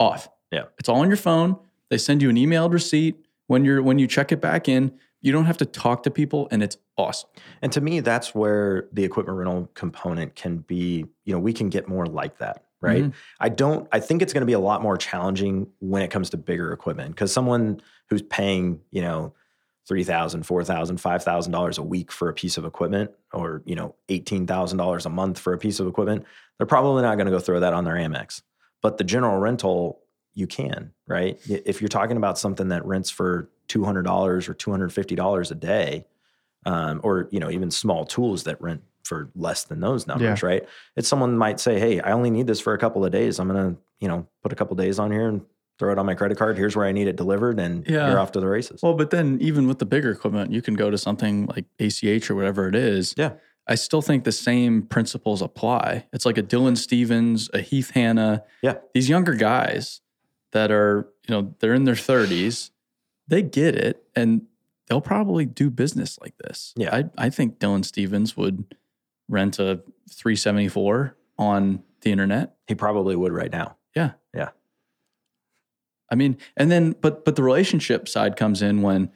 off. 0.01 0.29
Yeah. 0.51 0.65
It's 0.79 0.89
all 0.89 1.01
on 1.01 1.09
your 1.09 1.17
phone. 1.17 1.57
They 1.91 1.99
send 1.99 2.23
you 2.23 2.31
an 2.31 2.37
emailed 2.37 2.73
receipt 2.73 3.17
when 3.47 3.65
you're, 3.65 3.83
when 3.83 3.99
you 3.99 4.07
check 4.07 4.33
it 4.33 4.41
back 4.41 4.69
in. 4.69 4.93
You 5.21 5.33
don't 5.33 5.47
have 5.47 5.57
to 5.59 5.65
talk 5.65 6.03
to 6.03 6.11
people 6.11 6.49
and 6.51 6.63
it's 6.63 6.77
awesome. 6.99 7.31
And 7.63 7.73
to 7.73 7.81
me, 7.81 8.01
that's 8.01 8.35
where 8.35 8.89
the 8.93 9.05
equipment 9.05 9.39
rental 9.39 9.71
component 9.75 10.35
can 10.35 10.59
be, 10.59 11.07
you 11.25 11.33
know, 11.33 11.39
we 11.39 11.53
can 11.53 11.69
get 11.69 11.89
more 11.89 12.07
like 12.07 12.39
that, 12.39 12.65
right? 12.81 13.05
Mhm. 13.05 13.15
I 13.41 13.49
don't, 13.49 13.89
I 13.93 14.01
think 14.01 14.21
it's 14.21 14.33
going 14.33 14.43
to 14.43 14.47
be 14.47 14.53
a 14.53 14.59
lot 14.59 14.83
more 14.83 14.97
challenging 14.97 15.69
when 15.79 16.03
it 16.03 16.11
comes 16.11 16.31
to 16.31 16.37
bigger 16.37 16.73
equipment 16.73 17.11
because 17.11 17.33
someone 17.33 17.81
who's 18.11 18.23
paying, 18.23 18.81
you 18.91 19.01
know, 19.01 19.33
$3,000, 19.89 20.45
$4,000, 20.45 21.01
$5,000 21.01 21.79
a 21.79 21.83
week 21.83 22.11
for 22.11 22.29
a 22.29 22.33
piece 22.33 22.57
of 22.57 22.65
equipment 22.65 23.11
or, 23.33 23.63
you 23.65 23.75
know, 23.75 23.95
$18,000 24.09 25.07
a 25.07 25.09
month 25.09 25.39
for 25.39 25.53
a 25.53 25.59
piece 25.59 25.81
of 25.81 25.87
equipment, 25.87 26.25
they're 26.59 26.67
probably 26.67 27.03
not 27.03 27.17
going 27.17 27.27
to 27.27 27.33
go 27.33 27.39
throw 27.39 27.61
that 27.61 27.75
on 27.75 27.85
their 27.85 27.95
Amex. 27.95 28.43
But 28.83 28.99
the 28.99 29.05
general 29.05 29.39
rental, 29.39 30.01
you 30.33 30.47
can, 30.47 30.93
right? 31.07 31.39
If 31.49 31.81
you're 31.81 31.89
talking 31.89 32.17
about 32.17 32.39
something 32.39 32.69
that 32.69 32.85
rents 32.85 33.11
for 33.11 33.51
$200 33.69 34.49
or 34.49 34.55
$250 34.55 35.51
a 35.51 35.55
day, 35.55 36.07
um, 36.67 37.01
or 37.03 37.29
you 37.31 37.41
know 37.41 37.51
even 37.51 37.71
small 37.71 38.05
tools 38.05 38.45
that 38.45 38.61
rent 38.61 38.83
for 39.03 39.31
less 39.37 39.65
than 39.65 39.81
those 39.81 40.07
numbers, 40.07 40.43
right? 40.43 40.67
It's 40.97 41.09
someone 41.09 41.37
might 41.37 41.61
say, 41.61 41.79
"Hey, 41.79 42.01
I 42.01 42.13
only 42.13 42.31
need 42.31 42.47
this 42.47 42.61
for 42.61 42.73
a 42.73 42.79
couple 42.79 43.05
of 43.05 43.13
days. 43.13 43.39
I'm 43.39 43.49
gonna, 43.49 43.77
you 44.01 44.09
know, 44.09 44.27
put 44.43 44.53
a 44.53 44.57
couple 44.57 44.75
days 44.77 44.99
on 44.99 45.11
here 45.11 45.29
and 45.29 45.43
throw 45.79 45.93
it 45.93 45.99
on 45.99 46.07
my 46.07 46.15
credit 46.15 46.39
card. 46.39 46.57
Here's 46.57 46.77
where 46.77 46.87
I 46.87 46.93
need 46.93 47.09
it 47.09 47.17
delivered, 47.17 47.59
and 47.59 47.87
Yeah. 47.89 48.09
you're 48.11 48.19
off 48.19 48.33
to 48.33 48.41
the 48.41 48.47
races." 48.49 48.81
Well, 48.83 48.95
but 48.95 49.11
then 49.11 49.39
even 49.41 49.67
with 49.67 49.79
the 49.79 49.87
bigger 49.87 50.11
equipment, 50.11 50.53
you 50.53 50.63
can 50.63 50.75
go 50.75 50.91
to 50.91 50.99
something 50.99 51.47
like 51.47 51.65
ACH 51.79 52.31
or 52.31 52.35
whatever 52.35 52.69
it 52.69 52.75
is. 52.75 53.15
Yeah. 53.17 53.33
I 53.67 53.77
still 53.77 54.03
think 54.03 54.25
the 54.25 54.33
same 54.33 54.83
principles 54.83 55.41
apply. 55.41 56.07
It's 56.13 56.27
like 56.27 56.37
a 56.37 56.43
Dylan 56.43 56.77
Stevens, 56.77 57.49
a 57.55 57.61
Heath 57.61 57.91
Hanna. 57.93 58.45
Yeah. 58.63 58.75
These 58.93 59.09
younger 59.09 59.35
guys 59.35 60.03
that 60.53 60.71
are, 60.71 61.09
you 61.27 61.35
know, 61.35 61.55
they're 61.61 61.73
in 61.75 61.85
their 61.85 61.95
30s, 61.95 62.71
they 63.27 63.41
get 63.43 63.75
it. 63.75 64.05
And 64.15 64.43
they'll 64.87 65.01
probably 65.01 65.47
do 65.47 65.71
business 65.71 66.19
like 66.21 66.35
this. 66.39 66.75
Yeah. 66.77 66.95
I, 66.95 67.05
I 67.17 67.31
think 67.31 67.59
Dylan 67.59 67.87
Stevens 67.87 68.37
would 68.37 68.65
rent 69.31 69.59
a 69.59 69.81
374 70.11 71.17
on 71.39 71.83
the 72.03 72.11
internet. 72.13 72.57
He 72.69 72.75
probably 72.75 73.17
would 73.17 73.33
right 73.33 73.51
now. 73.51 73.77
Yeah. 73.97 74.13
I 76.15 76.17
mean, 76.17 76.37
and 76.57 76.71
then 76.71 76.95
but 77.01 77.25
but 77.25 77.35
the 77.35 77.43
relationship 77.43 78.09
side 78.09 78.37
comes 78.37 78.63
in 78.63 78.83
when, 78.83 79.11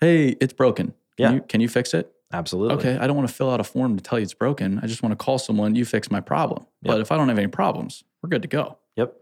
hey, 0.00 0.30
it's 0.40 0.52
broken. 0.52 0.86
Can 0.88 0.94
Yeah. 1.16 1.32
you 1.34 1.40
can 1.42 1.60
you 1.60 1.68
fix 1.68 1.94
it? 1.94 2.12
Absolutely. 2.32 2.74
Okay, 2.74 2.98
I 2.98 3.06
don't 3.06 3.14
want 3.16 3.28
to 3.28 3.34
fill 3.34 3.50
out 3.52 3.60
a 3.60 3.64
form 3.64 3.96
to 3.96 4.02
tell 4.02 4.18
you 4.18 4.24
it's 4.24 4.34
broken. 4.34 4.80
I 4.82 4.88
just 4.88 5.00
want 5.00 5.12
to 5.12 5.24
call 5.24 5.38
someone, 5.38 5.76
you 5.76 5.84
fix 5.84 6.10
my 6.10 6.20
problem. 6.20 6.66
Yeah. 6.82 6.92
But 6.92 7.00
if 7.02 7.12
I 7.12 7.16
don't 7.16 7.28
have 7.28 7.38
any 7.38 7.46
problems, 7.46 8.02
we're 8.20 8.30
good 8.30 8.42
to 8.42 8.48
go. 8.48 8.78
Yep. 8.96 9.14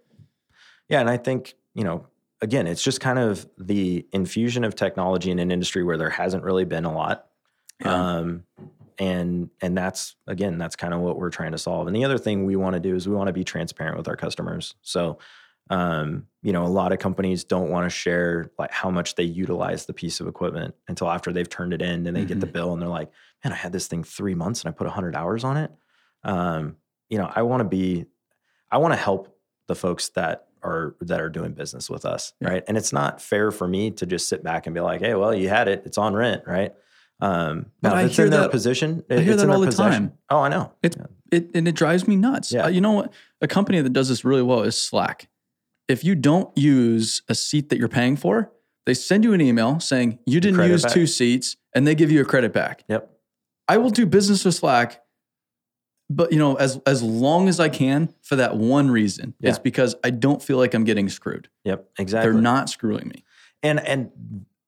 Yeah, 0.89 1.01
and 1.01 1.11
I 1.11 1.19
think 1.19 1.55
you 1.75 1.85
know, 1.85 2.07
again, 2.41 2.67
it's 2.67 2.83
just 2.83 3.01
kind 3.03 3.19
of 3.19 3.47
the 3.59 4.07
infusion 4.13 4.65
of 4.65 4.75
technology 4.75 5.31
in 5.31 5.39
an 5.39 5.51
industry 5.51 5.83
where 5.85 5.99
there 5.99 6.09
hasn't 6.11 6.45
really 6.45 6.65
been 6.65 6.87
a 6.87 6.95
lot. 6.95 7.27
Yeah. 7.85 7.93
Um, 7.93 8.45
and 8.99 9.51
and 9.61 9.77
that's 9.77 10.17
again, 10.27 10.57
that's 10.57 10.77
kind 10.77 10.95
of 10.95 11.01
what 11.01 11.19
we're 11.19 11.31
trying 11.31 11.53
to 11.53 11.59
solve. 11.59 11.87
And 11.89 11.95
the 11.95 12.05
other 12.07 12.17
thing 12.19 12.47
we 12.47 12.57
want 12.57 12.73
to 12.75 12.81
do 12.81 12.97
is 12.97 13.07
we 13.07 13.15
want 13.15 13.29
to 13.29 13.33
be 13.35 13.45
transparent 13.45 13.99
with 13.99 14.09
our 14.09 14.17
customers. 14.17 14.75
So, 14.83 15.19
um, 15.71 16.27
you 16.43 16.53
know, 16.53 16.65
a 16.65 16.69
lot 16.69 16.93
of 16.93 16.99
companies 16.99 17.45
don't 17.45 17.69
want 17.71 17.85
to 17.85 17.91
share 17.91 18.51
like 18.59 18.71
how 18.71 18.91
much 18.91 19.15
they 19.17 19.25
utilize 19.25 19.87
the 19.87 19.93
piece 19.93 20.21
of 20.21 20.27
equipment 20.29 20.75
until 20.87 21.11
after 21.11 21.33
they've 21.33 21.49
turned 21.49 21.73
it 21.73 21.83
in 21.83 22.07
and 22.07 22.17
they 22.17 22.25
get 22.25 22.41
the 22.41 22.47
bill 22.47 22.73
and 22.73 22.81
they're 22.81 22.89
like, 22.89 23.11
man, 23.45 23.53
I 23.53 23.57
had 23.57 23.73
this 23.73 23.87
thing 23.87 24.05
three 24.05 24.35
months 24.35 24.63
and 24.63 24.69
I 24.69 24.73
put 24.73 24.87
hundred 24.89 25.15
hours 25.17 25.45
on 25.45 25.57
it. 25.57 25.71
Um, 26.25 26.77
you 27.11 27.19
know, 27.19 27.31
I 27.35 27.43
want 27.43 27.61
to 27.61 27.69
be, 27.69 28.07
I 28.71 28.79
want 28.79 28.93
to 28.93 28.99
help 28.99 29.37
the 29.67 29.75
folks 29.75 30.09
that 30.11 30.47
are 30.63 30.97
that 31.01 31.21
are 31.21 31.29
doing 31.29 31.53
business 31.53 31.89
with 31.91 32.05
us, 32.05 32.33
Yeah. 32.41 32.49
right? 32.51 32.65
And 32.67 32.77
it's 32.77 32.93
not 32.93 33.21
fair 33.21 33.51
for 33.51 33.69
me 33.69 33.91
to 33.93 34.07
just 34.07 34.29
sit 34.29 34.43
back 34.43 34.67
and 34.67 34.75
be 34.75 34.81
like, 34.81 35.01
hey, 35.01 35.15
well, 35.15 35.35
you 35.35 35.49
had 35.49 35.69
it, 35.69 35.83
it's 35.87 35.99
on 35.99 36.15
rent, 36.15 36.43
right? 36.47 36.73
Um, 37.21 37.67
But 37.83 37.93
I 37.95 38.07
hear 38.07 38.29
that- 38.31 38.51
position, 38.51 39.05
I 39.11 39.19
hear 39.19 39.33
it's 39.35 39.43
that 39.43 39.51
all 39.51 39.61
the 39.61 39.67
possession. 39.67 40.09
time. 40.11 40.19
Oh, 40.31 40.39
I 40.41 40.49
know. 40.49 40.73
It's 40.83 40.97
it 41.31 41.51
and 41.55 41.69
it 41.69 41.75
drives 41.75 42.09
me 42.09 42.17
nuts. 42.17 42.53
Yeah. 42.53 42.65
Uh, 42.65 42.69
you 42.69 42.81
know 42.81 42.93
what? 42.93 43.13
A 43.41 43.47
company 43.49 43.81
that 43.81 43.93
does 43.93 44.09
this 44.09 44.25
really 44.25 44.43
well 44.43 44.63
is 44.63 44.77
Slack. 44.81 45.29
If 45.89 46.05
you 46.05 46.15
don't 46.15 46.57
use 46.57 47.23
a 47.29 47.35
seat 47.35 47.71
that 47.71 47.79
you're 47.79 47.89
paying 47.89 48.17
for, 48.17 48.53
they 48.87 48.95
send 48.95 49.25
you 49.25 49.33
an 49.33 49.41
email 49.41 49.81
saying 49.81 50.19
you 50.27 50.41
didn't 50.41 50.67
use 50.69 50.83
back. 50.83 50.93
two 50.93 51.07
seats 51.07 51.57
and 51.75 51.87
they 51.87 51.95
give 51.95 52.11
you 52.11 52.21
a 52.21 52.25
credit 52.25 52.53
back. 52.53 52.85
Yep. 52.89 53.11
I 53.69 53.79
will 53.79 53.91
do 53.91 54.07
business 54.07 54.45
with 54.45 54.55
Slack, 54.55 55.03
but 56.11 56.33
you 56.33 56.39
know, 56.39 56.55
as 56.57 56.81
as 56.87 57.03
long 57.03 57.49
as 57.49 57.61
I 57.61 57.69
can 57.69 58.15
for 58.23 58.37
that 58.37 58.57
one 58.57 58.91
reason. 58.91 59.35
Yeah. 59.41 59.51
It's 59.51 59.59
because 59.59 59.95
I 60.05 60.11
don't 60.11 60.43
feel 60.43 60.57
like 60.59 60.75
I'm 60.75 60.85
getting 60.85 61.09
screwed. 61.09 61.49
Yep. 61.65 61.89
Exactly. 61.99 62.33
They're 62.33 62.41
not 62.41 62.69
screwing 62.71 63.09
me. 63.09 63.25
and 63.63 63.81
and 63.81 64.11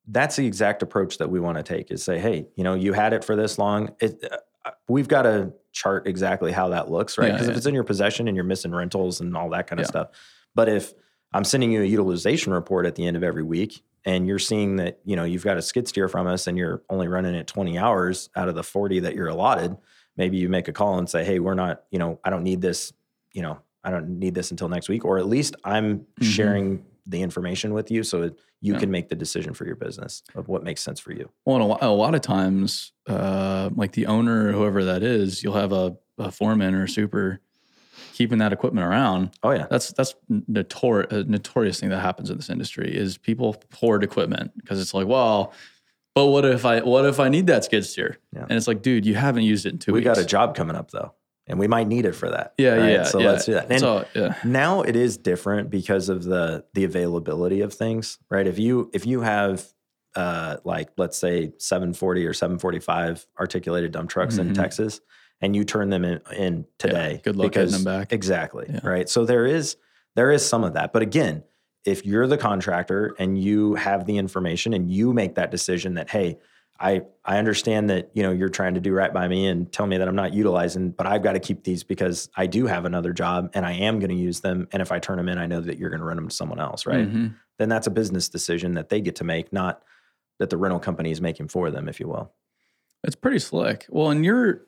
that's 0.09 0.37
the 0.37 0.47
exact 0.47 0.83
approach 0.83 1.19
that 1.19 1.31
we 1.31 1.39
want 1.39 1.57
to 1.57 1.63
take 1.63 1.91
is 1.93 2.03
say 2.03 2.19
hey 2.19 2.45
you 2.57 2.65
know 2.65 2.75
you 2.75 2.93
had 2.95 3.13
it 3.13 3.23
for 3.25 3.37
this 3.37 3.59
long 3.59 3.95
it, 4.01 4.19
uh, 4.65 4.71
we've 4.89 5.07
got 5.07 5.23
to 5.23 5.53
chart 5.71 6.09
exactly 6.09 6.51
how 6.51 6.71
that 6.71 6.91
looks 6.91 7.17
right 7.17 7.29
Yeah, 7.29 7.33
because 7.35 7.47
if 7.49 7.57
it's 7.57 7.67
in 7.67 7.75
your 7.75 7.85
possession 7.85 8.27
and 8.27 8.35
you're 8.35 8.43
missing 8.45 8.73
rentals 8.73 9.21
and 9.21 9.37
all 9.37 9.51
that 9.51 9.69
kind 9.69 9.79
of 9.79 9.85
Yeah. 9.85 9.91
stuff 9.91 10.09
but 10.55 10.69
if 10.69 10.95
i'm 11.33 11.45
sending 11.45 11.71
you 11.73 11.83
a 11.83 11.85
utilization 11.87 12.53
report 12.53 12.87
at 12.87 12.95
the 12.95 13.07
end 13.07 13.17
of 13.17 13.23
every 13.23 13.43
week 13.43 13.83
and 14.05 14.27
you're 14.27 14.39
seeing 14.39 14.77
that 14.77 14.99
you 15.05 15.17
know 15.17 15.25
you've 15.25 15.45
got 15.45 15.57
a 15.57 15.63
skid 15.63 15.87
steer 15.89 16.09
from 16.09 16.27
us 16.27 16.47
and 16.47 16.57
you're 16.59 16.83
only 16.91 17.09
running 17.09 17.35
it 17.35 17.47
20 17.47 17.79
hours 17.79 18.31
out 18.37 18.49
of 18.49 18.55
the 18.55 18.63
40 18.63 19.01
that 19.01 19.15
you're 19.15 19.29
allotted 19.29 19.77
maybe 20.17 20.37
you 20.37 20.49
make 20.49 20.69
a 20.69 20.73
call 20.73 20.99
and 20.99 21.09
say 21.09 21.25
hey 21.25 21.39
we're 21.39 21.55
not 21.55 21.83
you 21.91 21.99
know 21.99 22.19
i 22.25 22.31
don't 22.31 22.43
need 22.43 22.61
this 22.61 22.93
you 23.33 23.43
know 23.43 23.59
i 23.85 23.91
don't 23.91 24.19
need 24.19 24.35
this 24.35 24.51
until 24.51 24.69
next 24.69 24.89
week 24.89 25.05
or 25.05 25.19
at 25.19 25.27
least 25.27 25.57
i'm 25.65 26.01
Mhm. 26.21 26.25
sharing 26.25 26.85
the 27.07 27.23
information 27.23 27.73
with 27.75 27.91
you 27.91 28.03
so 28.05 28.23
you 28.61 28.75
Yeah. 28.75 28.79
can 28.79 28.91
make 28.91 29.09
the 29.09 29.17
decision 29.17 29.53
for 29.55 29.65
your 29.67 29.75
business 29.75 30.23
of 30.35 30.49
what 30.49 30.63
makes 30.63 30.83
sense 30.83 31.01
for 31.01 31.13
you 31.13 31.31
Well, 31.47 31.57
and 31.63 31.73
a, 31.83 31.87
a 31.87 31.89
lot 31.89 32.15
of 32.15 32.21
times, 32.21 32.93
uh, 33.09 33.71
like 33.75 33.93
the 33.93 34.07
owner 34.07 34.53
whoever 34.53 34.85
that 34.85 35.03
is, 35.03 35.43
you'll 35.43 35.55
have 35.55 35.73
a, 35.73 35.97
a 36.19 36.31
foreman 36.31 36.75
or 36.75 36.85
a 36.85 36.89
super 36.89 37.41
keeping 38.21 38.39
that 38.39 38.53
equipment 38.53 38.87
around. 38.87 39.31
oh 39.43 39.51
yeah 39.53 39.67
That's 39.71 39.93
that's 39.93 40.15
notor- 40.31 41.11
a 41.11 41.25
notorious 41.25 41.81
thing 41.81 41.89
that 41.89 42.01
happens 42.01 42.29
in 42.29 42.37
this 42.37 42.51
industry 42.51 42.95
is 42.95 43.17
people 43.17 43.57
hoard 43.75 44.05
equipment 44.05 44.53
because 44.61 44.79
it's 44.79 44.93
like, 44.93 45.07
well, 45.07 45.55
but 46.15 46.27
what 46.27 46.45
if 46.45 46.65
I 46.67 46.81
what 46.81 47.07
if 47.07 47.19
I 47.19 47.29
need 47.31 47.47
that 47.47 47.65
skid 47.65 47.85
steer? 47.87 48.19
Yeah. 48.35 48.43
And 48.43 48.53
it's 48.53 48.69
like, 48.69 48.83
dude, 48.83 49.07
you 49.07 49.15
haven't 49.15 49.45
used 49.45 49.65
it 49.65 49.71
in 49.73 49.79
two 49.79 49.93
we 49.95 50.01
weeks. 50.01 50.05
got 50.09 50.19
a 50.19 50.25
job 50.25 50.55
coming 50.55 50.77
up 50.77 50.91
though 50.91 51.15
and 51.47 51.59
we 51.59 51.67
might 51.67 51.89
need 51.89 52.05
it 52.05 52.13
for 52.15 52.29
that 52.31 52.53
yeah, 52.59 52.75
right? 52.75 52.91
yeah. 52.93 53.03
so 53.05 53.19
yeah. 53.19 53.31
let's 53.31 53.47
do 53.47 53.55
that 53.55 53.71
and 53.71 53.81
so 53.81 54.05
yeah, 54.15 54.35
now 54.45 54.83
it 54.83 54.95
is 54.95 55.17
different 55.17 55.71
because 55.71 56.09
of 56.11 56.23
the 56.25 56.65
the 56.75 56.85
availability 56.85 57.61
of 57.63 57.73
things 57.73 58.19
right 58.31 58.47
if 58.47 58.59
you 58.59 58.89
if 58.93 59.05
you 59.07 59.23
have 59.23 59.65
uh 60.15 60.59
like 60.65 60.91
let's 60.99 61.17
say 61.19 61.51
740 61.59 62.27
or 62.27 62.35
745 62.35 63.27
articulated 63.41 63.91
dump 63.91 64.11
trucks 64.11 64.37
in 64.39 64.51
Mhm. 64.51 64.55
texas 64.55 65.01
and 65.41 65.57
you 65.57 65.65
turn 65.65 65.91
them 65.91 66.05
in, 66.05 66.21
in 66.37 66.67
today 66.79 67.21
good 67.25 67.37
luck 67.37 67.51
because, 67.51 67.73
getting 67.73 67.85
them 67.85 68.01
back. 68.01 68.13
exactly 68.13 68.67
Yeah. 68.69 68.81
right 68.83 69.09
so 69.09 69.25
there 69.25 69.47
is 69.47 69.77
there 70.17 70.31
is 70.31 70.47
some 70.47 70.65
of 70.65 70.75
that 70.75 70.93
but 70.93 71.03
again 71.03 71.43
if 71.85 72.05
you're 72.05 72.27
the 72.27 72.37
contractor 72.39 73.15
and 73.19 73.43
you 73.43 73.75
have 73.75 74.05
the 74.07 74.19
information 74.19 74.75
and 74.75 74.91
you 74.91 75.13
make 75.13 75.35
that 75.37 75.51
decision 75.51 75.95
that 75.95 76.11
hey 76.11 76.39
I 76.83 77.03
I 77.27 77.37
understand 77.37 77.91
that 77.91 78.11
you 78.15 78.23
know 78.23 78.33
you're 78.33 78.49
trying 78.49 78.73
to 78.73 78.81
do 78.81 78.93
right 78.95 79.13
by 79.13 79.29
me 79.29 79.47
and 79.49 79.71
tell 79.71 79.87
me 79.87 79.99
that 79.99 80.09
I'm 80.09 80.17
not 80.17 80.33
utilizing, 80.33 80.93
but 80.93 81.07
I've 81.07 81.23
got 81.23 81.33
to 81.35 81.39
keep 81.39 81.63
these 81.63 81.85
because 81.85 82.31
I 82.37 82.47
do 82.47 82.65
have 82.67 82.87
another 82.87 83.13
job 83.13 83.51
and 83.53 83.67
I 83.67 83.73
am 83.73 83.99
going 83.99 84.09
to 84.09 84.17
use 84.17 84.41
them. 84.41 84.67
And 84.73 84.81
if 84.81 84.91
I 84.91 84.99
turn 84.99 85.19
them 85.19 85.29
in, 85.29 85.37
I 85.37 85.45
know 85.45 85.61
that 85.61 85.77
you're 85.77 85.91
going 85.91 86.01
to 86.01 86.07
rent 86.07 86.17
them 86.17 86.29
to 86.31 86.35
someone 86.35 86.59
else, 86.59 86.87
right? 86.87 87.07
Mhm. 87.07 87.35
Then 87.59 87.69
that's 87.69 87.87
a 87.87 87.91
business 87.91 88.31
decision 88.31 88.73
that 88.75 88.89
they 88.89 89.03
get 89.03 89.17
to 89.17 89.25
make, 89.25 89.53
not 89.53 89.83
that 90.39 90.49
the 90.49 90.57
rental 90.57 90.81
company 90.81 91.11
is 91.11 91.21
making 91.21 91.49
for 91.49 91.71
them, 91.71 91.87
if 91.87 92.01
you 92.01 92.09
will. 92.09 92.33
It's 93.05 93.15
pretty 93.15 93.41
slick. 93.41 93.85
Well, 93.91 94.09
and 94.09 94.25
you're 94.25 94.63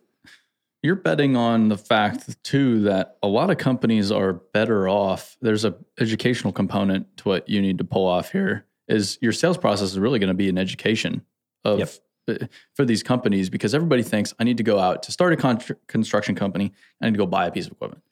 you're 0.82 0.96
betting 0.96 1.36
on 1.36 1.68
the 1.68 1.78
fact 1.78 2.42
too 2.42 2.80
that 2.82 3.16
a 3.22 3.28
lot 3.28 3.50
of 3.50 3.58
companies 3.58 4.10
are 4.10 4.32
better 4.32 4.88
off. 4.88 5.36
There's 5.40 5.64
a 5.64 5.74
educational 6.00 6.52
component 6.52 7.16
to 7.18 7.28
what 7.28 7.48
you 7.48 7.62
need 7.62 7.78
to 7.78 7.84
pull 7.84 8.06
off 8.06 8.32
here. 8.32 8.66
Is 8.88 9.16
your 9.22 9.32
sales 9.32 9.56
process 9.56 9.92
is 9.92 9.98
really 9.98 10.18
going 10.18 10.28
to 10.28 10.34
be 10.34 10.48
an 10.48 10.58
education 10.58 11.22
of 11.64 11.78
Yep. 11.78 12.42
uh, 12.42 12.46
for 12.74 12.84
these 12.84 13.02
companies 13.02 13.48
because 13.48 13.74
everybody 13.74 14.02
thinks 14.02 14.34
I 14.40 14.44
need 14.44 14.56
to 14.56 14.64
go 14.64 14.78
out 14.78 15.04
to 15.04 15.12
start 15.12 15.32
a 15.32 15.36
con- 15.36 15.60
construction 15.86 16.34
company. 16.34 16.72
I 17.00 17.06
need 17.06 17.12
to 17.12 17.18
go 17.18 17.26
buy 17.26 17.46
a 17.46 17.52
piece 17.52 17.66
of 17.66 17.72
equipment, 17.72 18.02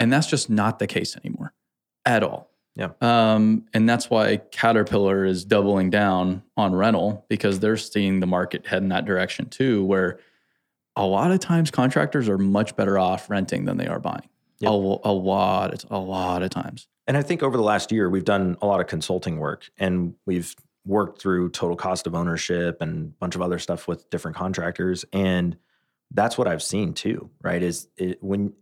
and 0.00 0.12
that's 0.12 0.26
just 0.26 0.50
not 0.50 0.80
the 0.80 0.86
case 0.88 1.16
anymore 1.16 1.54
at 2.04 2.22
all. 2.24 2.50
Yeah. 2.74 2.90
Um, 3.00 3.64
and 3.74 3.88
that's 3.88 4.08
why 4.10 4.36
Caterpillar 4.36 5.24
is 5.24 5.44
doubling 5.44 5.90
down 5.90 6.42
on 6.56 6.74
rental 6.74 7.26
because 7.28 7.58
they're 7.58 7.76
seeing 7.76 8.20
the 8.20 8.26
market 8.26 8.66
head 8.66 8.82
in 8.82 8.88
that 8.90 9.04
direction 9.04 9.46
too, 9.46 9.84
where 9.84 10.20
a 10.98 11.06
lot 11.06 11.30
of 11.30 11.40
times 11.40 11.70
contractors 11.70 12.28
are 12.28 12.38
much 12.38 12.76
better 12.76 12.98
off 12.98 13.30
renting 13.30 13.64
than 13.64 13.76
they 13.76 13.86
are 13.86 14.00
buying. 14.00 14.28
Yep. 14.60 14.70
A, 14.70 14.74
a 14.74 15.12
lot, 15.12 15.72
it's 15.72 15.84
a 15.90 15.98
lot 15.98 16.42
of 16.42 16.50
times. 16.50 16.88
And 17.06 17.16
I 17.16 17.22
think 17.22 17.42
over 17.42 17.56
the 17.56 17.62
last 17.62 17.90
year, 17.92 18.10
we've 18.10 18.24
done 18.24 18.56
a 18.60 18.66
lot 18.66 18.80
of 18.80 18.86
consulting 18.86 19.38
work 19.38 19.70
and 19.78 20.14
we've 20.26 20.54
worked 20.84 21.20
through 21.20 21.50
total 21.50 21.76
cost 21.76 22.06
of 22.06 22.14
ownership 22.14 22.82
and 22.82 23.06
a 23.06 23.10
bunch 23.18 23.34
of 23.34 23.42
other 23.42 23.58
stuff 23.58 23.86
with 23.86 24.10
different 24.10 24.36
contractors. 24.36 25.04
And 25.12 25.56
that's 26.10 26.36
what 26.36 26.48
I've 26.48 26.62
seen 26.62 26.94
too, 26.94 27.30
right? 27.42 27.62
Is 27.62 27.88
it, 27.96 28.22
when 28.22 28.52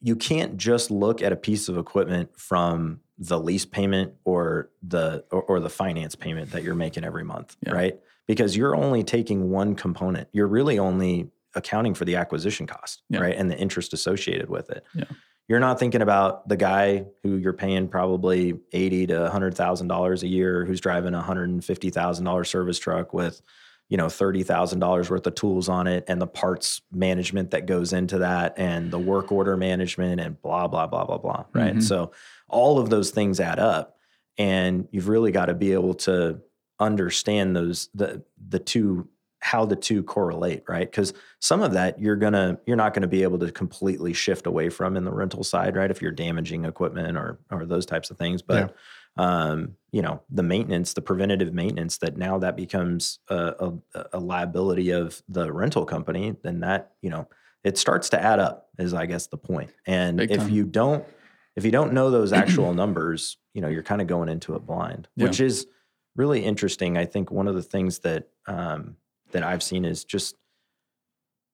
you 0.00 0.16
can't 0.16 0.56
just 0.56 0.90
look 0.90 1.22
at 1.22 1.32
a 1.32 1.36
piece 1.36 1.68
of 1.68 1.78
equipment 1.78 2.38
from 2.38 3.00
the 3.18 3.38
lease 3.38 3.64
payment 3.64 4.12
or 4.24 4.70
the 4.82 5.24
or, 5.30 5.42
or 5.42 5.60
the 5.60 5.70
finance 5.70 6.14
payment 6.14 6.50
that 6.50 6.62
you're 6.62 6.74
making 6.74 7.04
every 7.04 7.24
month, 7.24 7.56
Yeah. 7.64 7.72
right? 7.72 8.00
Because 8.26 8.56
you're 8.56 8.74
only 8.74 9.02
taking 9.04 9.50
one 9.50 9.74
component. 9.74 10.28
You're 10.32 10.46
really 10.46 10.78
only 10.78 11.30
accounting 11.54 11.94
for 11.94 12.04
the 12.04 12.16
acquisition 12.16 12.66
cost, 12.66 13.02
Yeah. 13.10 13.20
right? 13.20 13.36
And 13.36 13.50
the 13.50 13.58
interest 13.58 13.92
associated 13.92 14.48
with 14.48 14.70
it. 14.70 14.84
Yeah. 14.94 15.04
You're 15.46 15.60
not 15.60 15.78
thinking 15.78 16.00
about 16.00 16.48
the 16.48 16.56
guy 16.56 17.04
who 17.22 17.36
you're 17.36 17.52
paying 17.52 17.86
probably 17.88 18.58
eighty 18.72 19.06
to 19.08 19.28
hundred 19.28 19.54
thousand 19.54 19.88
dollars 19.88 20.22
a 20.22 20.26
year, 20.26 20.64
who's 20.64 20.80
driving 20.80 21.12
a 21.12 21.20
hundred 21.20 21.50
and 21.50 21.62
fifty 21.62 21.90
thousand 21.90 22.24
dollar 22.24 22.44
service 22.44 22.78
truck 22.78 23.12
with, 23.12 23.42
you 23.90 23.98
know, 23.98 24.08
thirty 24.08 24.42
thousand 24.42 24.78
dollars 24.80 25.10
worth 25.10 25.26
of 25.26 25.34
tools 25.34 25.68
on 25.68 25.86
it, 25.86 26.04
and 26.08 26.18
the 26.18 26.26
parts 26.26 26.80
management 26.90 27.50
that 27.50 27.66
goes 27.66 27.92
into 27.92 28.18
that, 28.20 28.54
and 28.58 28.90
the 28.90 28.98
work 28.98 29.30
order 29.30 29.54
management, 29.54 30.18
and 30.18 30.40
blah 30.40 30.66
blah 30.66 30.86
blah 30.86 31.04
blah 31.04 31.18
blah. 31.18 31.44
Right. 31.52 31.74
Mhm. 31.76 31.82
So 31.82 32.12
all 32.48 32.78
of 32.78 32.88
those 32.88 33.10
things 33.10 33.38
add 33.38 33.58
up, 33.58 33.98
and 34.38 34.88
you've 34.92 35.08
really 35.08 35.30
got 35.30 35.46
to 35.46 35.54
be 35.54 35.74
able 35.74 35.92
to 35.94 36.40
understand 36.80 37.54
those 37.56 37.88
the 37.94 38.22
the 38.48 38.58
two 38.58 39.08
how 39.40 39.66
the 39.66 39.76
two 39.76 40.02
correlate 40.02 40.62
right? 40.66 40.90
Because 40.90 41.12
some 41.40 41.62
of 41.62 41.72
that 41.72 42.00
you're 42.00 42.16
gonna 42.16 42.58
you're 42.66 42.76
not 42.78 42.94
gonna 42.94 43.06
be 43.06 43.22
able 43.22 43.38
to 43.40 43.52
completely 43.52 44.12
shift 44.14 44.46
away 44.46 44.70
from 44.70 44.96
in 44.96 45.04
the 45.04 45.12
rental 45.12 45.44
side 45.44 45.76
right? 45.76 45.90
If 45.90 46.00
you're 46.00 46.12
damaging 46.12 46.64
equipment 46.64 47.16
or 47.16 47.38
or 47.50 47.66
those 47.66 47.84
types 47.86 48.10
of 48.10 48.16
things. 48.18 48.40
But 48.42 48.74
um 49.16 49.76
you 49.92 50.02
know 50.02 50.20
the 50.28 50.42
maintenance 50.42 50.92
the 50.94 51.00
preventative 51.00 51.54
maintenance 51.54 51.98
that 51.98 52.16
now 52.16 52.36
that 52.38 52.56
becomes 52.56 53.20
a, 53.28 53.70
a, 53.94 54.04
a 54.14 54.18
liability 54.18 54.90
of 54.90 55.22
the 55.28 55.52
rental 55.52 55.84
company 55.86 56.34
then 56.42 56.58
that 56.60 56.90
you 57.00 57.10
know 57.10 57.28
it 57.62 57.78
starts 57.78 58.08
to 58.08 58.20
add 58.20 58.40
up 58.40 58.70
is 58.76 58.92
i 58.92 59.06
guess 59.06 59.28
the 59.28 59.36
point. 59.36 59.70
And 59.86 60.16
Big 60.16 60.32
if 60.32 60.38
time. 60.38 60.50
you 60.50 60.64
don't 60.64 61.04
if 61.54 61.64
you 61.64 61.70
don't 61.70 61.92
know 61.92 62.10
those 62.10 62.32
actual 62.42 62.74
numbers 62.74 63.36
you 63.52 63.60
know 63.60 63.68
you're 63.68 63.84
kind 63.84 64.00
of 64.00 64.08
going 64.08 64.28
into 64.28 64.56
it 64.56 64.66
blind 64.66 65.06
Yeah. 65.14 65.26
which 65.28 65.38
is 65.40 65.68
really 66.16 66.44
interesting. 66.44 66.96
I 66.96 67.04
think 67.06 67.30
one 67.30 67.48
of 67.48 67.54
the 67.54 67.62
things 67.62 68.00
that 68.00 68.28
um, 68.46 68.96
that 69.32 69.42
I've 69.42 69.62
seen 69.62 69.84
is 69.84 70.04
just 70.04 70.36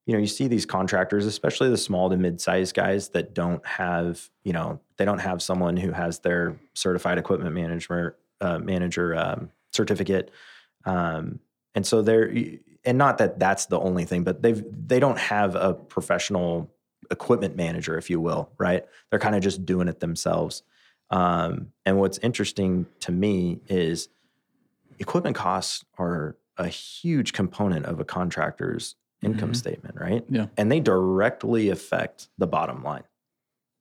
you 0.06 0.14
know 0.14 0.20
you 0.20 0.26
see 0.26 0.48
these 0.48 0.66
contractors, 0.66 1.26
especially 1.26 1.70
the 1.70 1.76
small 1.76 2.10
to 2.10 2.16
mid-sized 2.16 2.74
guys 2.74 3.10
that 3.10 3.34
don't 3.34 3.64
have 3.66 4.28
you 4.44 4.52
know 4.52 4.80
they 4.96 5.04
don't 5.04 5.18
have 5.18 5.42
someone 5.42 5.76
who 5.76 5.92
has 5.92 6.20
their 6.20 6.56
certified 6.74 7.18
equipment 7.18 7.54
manager 7.54 8.16
uh, 8.40 8.58
manager 8.58 9.14
um, 9.16 9.50
certificate, 9.72 10.30
um, 10.84 11.40
and 11.74 11.86
so 11.86 12.02
they're 12.02 12.32
and 12.84 12.98
not 12.98 13.18
that 13.18 13.38
that's 13.38 13.66
the 13.66 13.78
only 13.78 14.04
thing, 14.04 14.24
but 14.24 14.42
they've 14.42 14.62
they 14.86 15.00
don't 15.00 15.18
have 15.18 15.54
a 15.54 15.74
professional 15.74 16.70
equipment 17.10 17.56
manager, 17.56 17.98
if 17.98 18.08
you 18.08 18.20
will, 18.20 18.50
right? 18.58 18.84
They're 19.10 19.18
kind 19.18 19.34
of 19.34 19.42
just 19.42 19.66
doing 19.66 19.88
it 19.88 20.00
themselves. 20.00 20.62
Um, 21.10 21.72
and 21.84 21.98
what's 21.98 22.18
interesting 22.18 22.86
to 23.00 23.12
me 23.12 23.60
is 23.68 24.08
equipment 25.00 25.34
costs 25.34 25.84
are 25.98 26.36
a 26.56 26.68
huge 26.68 27.32
component 27.32 27.86
of 27.86 27.98
a 28.00 28.04
contractor's 28.04 28.94
income 29.22 29.52
Mhm. 29.52 29.56
statement, 29.56 29.96
right? 30.00 30.24
Yeah. 30.28 30.46
And 30.56 30.70
they 30.70 30.80
directly 30.80 31.68
affect 31.70 32.28
the 32.38 32.46
bottom 32.46 32.82
line. 32.82 33.02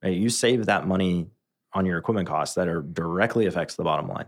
Right? 0.04 0.16
You 0.18 0.30
save 0.30 0.66
that 0.66 0.88
money 0.88 1.30
on 1.74 1.86
your 1.86 1.98
equipment 1.98 2.28
costs 2.28 2.56
that 2.56 2.68
are 2.68 2.82
directly 2.82 3.46
affects 3.46 3.76
the 3.76 3.84
bottom 3.84 4.08
line. 4.08 4.26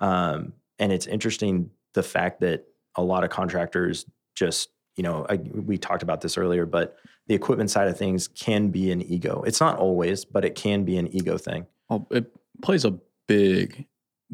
Um, 0.00 0.52
and 0.78 0.92
it's 0.92 1.06
interesting 1.06 1.70
the 1.94 2.02
fact 2.02 2.40
that 2.40 2.66
a 2.96 3.02
lot 3.02 3.24
of 3.24 3.30
contractors 3.30 4.04
just, 4.34 4.70
you 4.96 5.02
know, 5.02 5.24
I, 5.28 5.36
we 5.36 5.78
talked 5.78 6.02
about 6.02 6.20
this 6.20 6.36
earlier, 6.36 6.66
but 6.66 6.96
the 7.26 7.34
equipment 7.34 7.70
side 7.70 7.88
of 7.88 7.96
things 7.96 8.28
can 8.28 8.68
be 8.68 8.90
an 8.90 9.02
ego. 9.02 9.42
It's 9.46 9.60
not 9.60 9.78
always, 9.78 10.24
but 10.24 10.44
it 10.44 10.54
can 10.54 10.84
be 10.84 10.98
an 10.98 11.08
ego 11.08 11.38
thing. 11.38 11.66
Well, 11.88 12.06
it 12.10 12.32
plays 12.62 12.84
a 12.84 12.98
big, 13.26 13.86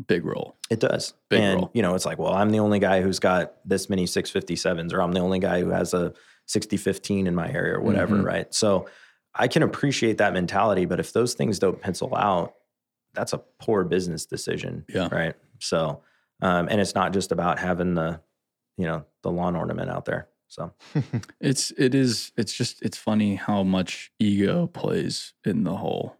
big 0.07 0.24
role. 0.24 0.57
It 0.70 0.80
does. 0.80 1.14
Big 1.28 1.40
and 1.40 1.61
role. 1.61 1.70
you 1.74 1.82
know, 1.82 1.95
it's 1.95 2.05
like, 2.07 2.18
well, 2.18 2.32
I'm 2.34 2.51
the 2.51 2.59
only 2.61 2.78
guy 2.78 3.01
who's 3.01 3.18
got 3.18 3.55
this 3.64 3.88
many 3.88 4.05
657s, 4.07 4.92
or 4.92 5.01
I'm 5.03 5.12
the 5.12 5.20
only 5.20 5.38
guy 5.38 5.61
who 5.61 5.70
has 5.70 5.95
a 5.95 6.12
6015 6.47 7.26
in 7.26 7.34
my 7.34 7.51
area, 7.51 7.74
or 7.74 7.80
whatever, 7.80 8.16
Mhm. 8.16 8.24
right? 8.24 8.53
So 8.55 8.88
I 9.34 9.49
can 9.49 9.62
appreciate 9.62 10.18
that 10.18 10.32
mentality, 10.32 10.84
but 10.84 11.01
if 11.01 11.12
those 11.12 11.34
things 11.34 11.59
don't 11.59 11.80
pencil 11.80 12.14
out, 12.14 12.55
that's 13.14 13.32
a 13.32 13.38
poor 13.38 13.84
business 13.84 14.26
decision, 14.26 14.84
Yeah. 14.88 15.09
right? 15.12 15.34
So, 15.61 16.03
um, 16.42 16.68
and 16.70 16.80
it's 16.80 16.95
not 16.95 17.12
just 17.12 17.30
about 17.32 17.59
having 17.59 17.95
the, 17.95 18.20
you 18.76 18.86
know, 18.86 19.05
the 19.22 19.30
lawn 19.30 19.55
ornament 19.57 19.90
out 19.90 20.05
there. 20.05 20.28
So 20.49 20.72
It's 21.40 21.72
it 21.78 21.95
is 21.95 22.32
it's 22.36 22.53
just 22.53 22.82
it's 22.82 22.99
funny 22.99 23.34
how 23.36 23.62
much 23.62 24.12
ego 24.20 24.66
plays 24.66 25.32
in 25.45 25.64
the 25.64 25.76
whole 25.76 26.16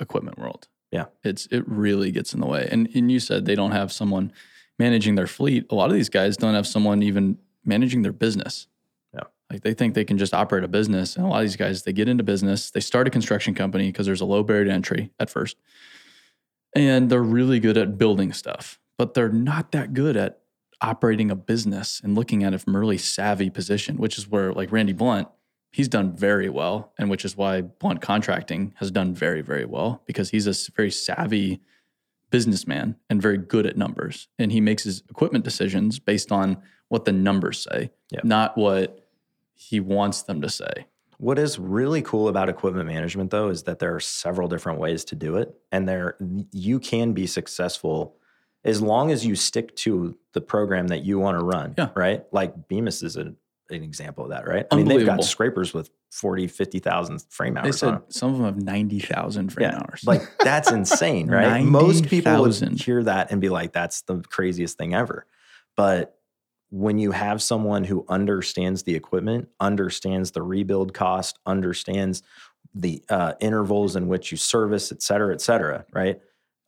equipment 0.00 0.38
world. 0.38 0.68
Yeah. 0.94 1.06
It's 1.24 1.46
it 1.50 1.64
really 1.66 2.12
gets 2.12 2.34
in 2.34 2.40
the 2.40 2.46
way. 2.46 2.68
And 2.70 2.88
and 2.94 3.10
you 3.10 3.18
said 3.18 3.46
they 3.46 3.56
don't 3.56 3.72
have 3.72 3.90
someone 3.90 4.32
managing 4.78 5.16
their 5.16 5.26
fleet. 5.26 5.66
A 5.70 5.74
lot 5.74 5.90
of 5.90 5.96
these 5.96 6.08
guys 6.08 6.36
don't 6.36 6.54
have 6.54 6.68
someone 6.68 7.02
even 7.02 7.36
managing 7.64 8.02
their 8.02 8.12
business. 8.12 8.68
Yeah. 9.12 9.24
Like 9.50 9.62
they 9.62 9.74
think 9.74 9.94
they 9.94 10.04
can 10.04 10.18
just 10.18 10.32
operate 10.32 10.62
a 10.62 10.68
business. 10.68 11.16
And 11.16 11.26
a 11.26 11.28
lot 11.28 11.38
of 11.38 11.42
these 11.42 11.56
guys, 11.56 11.82
they 11.82 11.92
get 11.92 12.08
into 12.08 12.22
business, 12.22 12.70
they 12.70 12.78
start 12.78 13.08
a 13.08 13.10
construction 13.10 13.54
company 13.54 13.90
because 13.90 14.06
there's 14.06 14.20
a 14.20 14.24
low 14.24 14.44
barrier 14.44 14.66
to 14.66 14.70
entry 14.70 15.10
at 15.18 15.30
first. 15.30 15.56
And 16.76 17.10
they're 17.10 17.22
really 17.22 17.58
good 17.58 17.76
at 17.76 17.98
building 17.98 18.32
stuff, 18.32 18.78
but 18.96 19.14
they're 19.14 19.28
not 19.28 19.72
that 19.72 19.94
good 19.94 20.16
at 20.16 20.40
operating 20.80 21.28
a 21.28 21.36
business 21.36 22.00
and 22.04 22.14
looking 22.14 22.44
at 22.44 22.54
it 22.54 22.58
from 22.58 22.76
a 22.76 22.78
really 22.78 22.98
savvy 22.98 23.50
position, 23.50 23.96
which 23.96 24.16
is 24.16 24.28
where 24.28 24.52
like 24.52 24.70
Randy 24.70 24.92
Blunt, 24.92 25.26
he's 25.74 25.88
done 25.88 26.16
very 26.16 26.48
well, 26.48 26.92
and 26.98 27.10
which 27.10 27.24
is 27.24 27.36
why 27.36 27.60
Blunt 27.60 28.00
Contracting 28.00 28.72
has 28.76 28.92
done 28.92 29.12
very, 29.12 29.42
very 29.42 29.64
well 29.64 30.02
because 30.06 30.30
he's 30.30 30.46
a 30.46 30.54
very 30.76 30.90
savvy 30.90 31.60
businessman 32.30 32.96
and 33.10 33.20
very 33.20 33.38
good 33.38 33.66
at 33.66 33.76
numbers. 33.76 34.28
And 34.38 34.52
he 34.52 34.60
makes 34.60 34.84
his 34.84 35.02
equipment 35.10 35.44
decisions 35.44 35.98
based 35.98 36.30
on 36.32 36.58
what 36.88 37.04
the 37.04 37.12
numbers 37.12 37.66
say, 37.70 37.90
Yep. 38.12 38.24
not 38.24 38.56
what 38.56 39.04
he 39.54 39.80
wants 39.80 40.22
them 40.22 40.40
to 40.42 40.48
say. 40.48 40.86
What 41.18 41.38
is 41.38 41.58
really 41.58 42.02
cool 42.02 42.28
about 42.28 42.48
equipment 42.48 42.86
management 42.86 43.30
though 43.30 43.48
is 43.48 43.64
that 43.64 43.78
there 43.80 43.94
are 43.94 44.00
several 44.00 44.46
different 44.48 44.78
ways 44.78 45.04
to 45.06 45.14
do 45.16 45.36
it 45.36 45.54
and 45.72 45.88
there 45.88 46.16
you 46.52 46.78
can 46.80 47.12
be 47.12 47.26
successful 47.26 48.16
as 48.64 48.80
long 48.80 49.10
as 49.10 49.24
you 49.26 49.34
stick 49.36 49.74
to 49.76 50.16
the 50.32 50.40
program 50.40 50.86
that 50.88 51.04
you 51.04 51.18
want 51.18 51.38
to 51.38 51.44
run, 51.44 51.74
Yeah. 51.78 51.90
right? 51.94 52.24
Like 52.32 52.68
Bemis 52.68 53.02
is 53.02 53.16
an, 53.16 53.36
an 53.70 53.82
example 53.82 54.24
of 54.24 54.30
that, 54.30 54.46
right? 54.46 54.66
I 54.70 54.76
mean, 54.76 54.86
they've 54.86 55.06
got 55.06 55.24
scrapers 55.24 55.72
with 55.72 55.90
40, 56.12 56.46
50,000 56.46 57.22
frame 57.30 57.56
hours 57.56 57.82
on 57.82 58.02
said 58.02 58.12
some 58.12 58.30
of 58.32 58.38
them 58.38 58.46
have 58.46 58.62
90,000 58.62 59.52
frame 59.52 59.70
Yeah, 59.70 59.78
hours. 59.78 60.02
Like 60.06 60.22
that's 60.42 60.70
insane, 60.70 61.28
right? 61.28 61.64
Most 61.64 62.06
people 62.06 62.40
would 62.42 62.80
hear 62.80 63.02
that 63.04 63.30
and 63.30 63.40
be 63.40 63.48
like, 63.48 63.72
that's 63.72 64.02
the 64.02 64.20
craziest 64.20 64.78
thing 64.78 64.94
ever. 64.94 65.26
But 65.76 66.16
when 66.70 66.98
you 66.98 67.12
have 67.12 67.42
someone 67.42 67.84
who 67.84 68.04
understands 68.08 68.82
the 68.82 68.94
equipment, 68.94 69.48
understands 69.60 70.32
the 70.32 70.42
rebuild 70.42 70.92
cost, 70.92 71.38
understands 71.46 72.22
the 72.74 73.02
uh, 73.08 73.34
intervals 73.40 73.96
in 73.96 74.08
which 74.08 74.32
you 74.32 74.36
service, 74.36 74.90
et 74.90 75.02
cetera, 75.02 75.32
et 75.32 75.40
cetera, 75.40 75.84
right? 75.92 76.20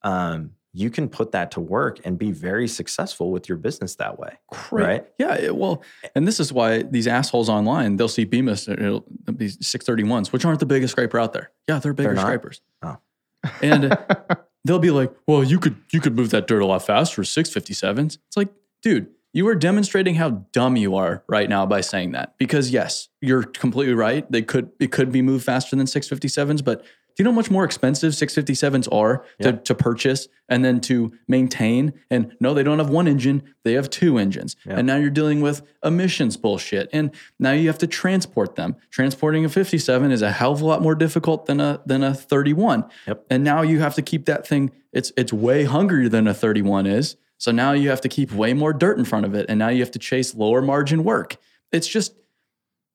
Um, 0.02 0.52
you 0.76 0.90
can 0.90 1.08
put 1.08 1.32
that 1.32 1.50
to 1.52 1.60
work 1.60 1.98
and 2.04 2.18
be 2.18 2.30
very 2.32 2.68
successful 2.68 3.30
with 3.30 3.48
your 3.48 3.56
business 3.56 3.94
that 3.96 4.18
way. 4.18 4.34
Cra- 4.52 4.84
Right. 4.84 5.06
Yeah. 5.18 5.34
it- 5.36 5.56
well, 5.56 5.82
and 6.14 6.28
this 6.28 6.38
is 6.38 6.52
why 6.52 6.82
these 6.82 7.06
assholes 7.06 7.48
online, 7.48 7.96
they'll 7.96 8.08
see 8.08 8.24
Bemis, 8.24 8.68
uh, 8.68 8.72
it'll, 8.72 9.04
these 9.26 9.56
631s, 9.58 10.32
which 10.32 10.44
aren't 10.44 10.60
the 10.60 10.66
biggest 10.66 10.92
scraper 10.92 11.18
out 11.18 11.32
there. 11.32 11.50
Yeah, 11.68 11.78
they're 11.78 11.94
bigger 11.94 12.14
not? 12.14 12.22
scrapers. 12.26 12.60
Oh. 12.82 12.98
And 13.62 13.96
they'll 14.64 14.78
be 14.80 14.90
like, 14.90 15.12
well, 15.26 15.42
you 15.44 15.58
could 15.58 15.76
you 15.92 16.00
could 16.00 16.16
move 16.16 16.30
that 16.30 16.46
dirt 16.46 16.60
a 16.60 16.66
lot 16.66 16.84
faster 16.84 17.20
with 17.22 17.28
657s. 17.28 18.18
It's 18.26 18.36
like, 18.36 18.48
dude, 18.82 19.06
you 19.32 19.46
are 19.48 19.54
demonstrating 19.54 20.16
how 20.16 20.30
dumb 20.52 20.76
you 20.76 20.96
are 20.96 21.22
right 21.28 21.48
now 21.48 21.64
by 21.64 21.80
saying 21.80 22.12
that. 22.12 22.36
Because 22.38 22.70
yes, 22.70 23.08
you're 23.20 23.44
completely 23.44 23.94
right. 23.94 24.30
They 24.30 24.42
could 24.42 24.70
it 24.80 24.90
could 24.92 25.12
be 25.12 25.22
moved 25.22 25.44
faster 25.44 25.76
than 25.76 25.86
657s, 25.86 26.64
but 26.64 26.84
you 27.22 27.24
know 27.24 27.30
how 27.30 27.36
much 27.36 27.50
more 27.50 27.64
expensive 27.64 28.12
657s 28.12 28.88
are 28.92 29.24
Yeah. 29.38 29.52
to, 29.52 29.56
to 29.58 29.74
purchase 29.74 30.28
and 30.48 30.64
then 30.64 30.80
to 30.82 31.12
maintain? 31.26 31.92
And 32.10 32.36
no, 32.40 32.54
they 32.54 32.62
don't 32.62 32.78
have 32.78 32.90
one 32.90 33.08
engine, 33.08 33.42
they 33.64 33.72
have 33.74 33.88
two 33.90 34.18
engines. 34.18 34.56
Yeah. 34.66 34.78
And 34.78 34.86
now 34.86 34.96
you're 34.96 35.10
dealing 35.10 35.40
with 35.40 35.62
emissions 35.84 36.36
bullshit. 36.36 36.88
And 36.92 37.10
now 37.38 37.52
you 37.52 37.66
have 37.68 37.78
to 37.78 37.86
transport 37.86 38.56
them. 38.56 38.76
Transporting 38.90 39.44
a 39.44 39.48
57 39.48 40.10
is 40.12 40.22
a 40.22 40.30
hell 40.32 40.52
of 40.52 40.60
a 40.60 40.66
lot 40.66 40.82
more 40.82 40.94
difficult 40.94 41.46
than 41.46 41.60
a 41.60 41.80
than 41.86 42.02
a 42.02 42.14
31. 42.14 42.84
Yep. 43.06 43.26
And 43.30 43.44
now 43.44 43.62
you 43.62 43.80
have 43.80 43.94
to 43.94 44.02
keep 44.02 44.26
that 44.26 44.46
thing, 44.46 44.70
it's 44.92 45.12
it's 45.16 45.32
way 45.32 45.64
hungrier 45.64 46.08
than 46.08 46.26
a 46.26 46.34
31 46.34 46.86
is. 46.86 47.16
So 47.38 47.50
now 47.50 47.72
you 47.72 47.90
have 47.90 48.00
to 48.00 48.08
keep 48.08 48.32
way 48.32 48.54
more 48.54 48.72
dirt 48.72 48.98
in 48.98 49.04
front 49.04 49.26
of 49.26 49.34
it. 49.34 49.46
And 49.48 49.58
now 49.58 49.68
you 49.68 49.80
have 49.80 49.90
to 49.92 49.98
chase 49.98 50.34
lower 50.34 50.62
margin 50.62 51.04
work. 51.04 51.36
It's 51.70 51.86
just 51.88 52.14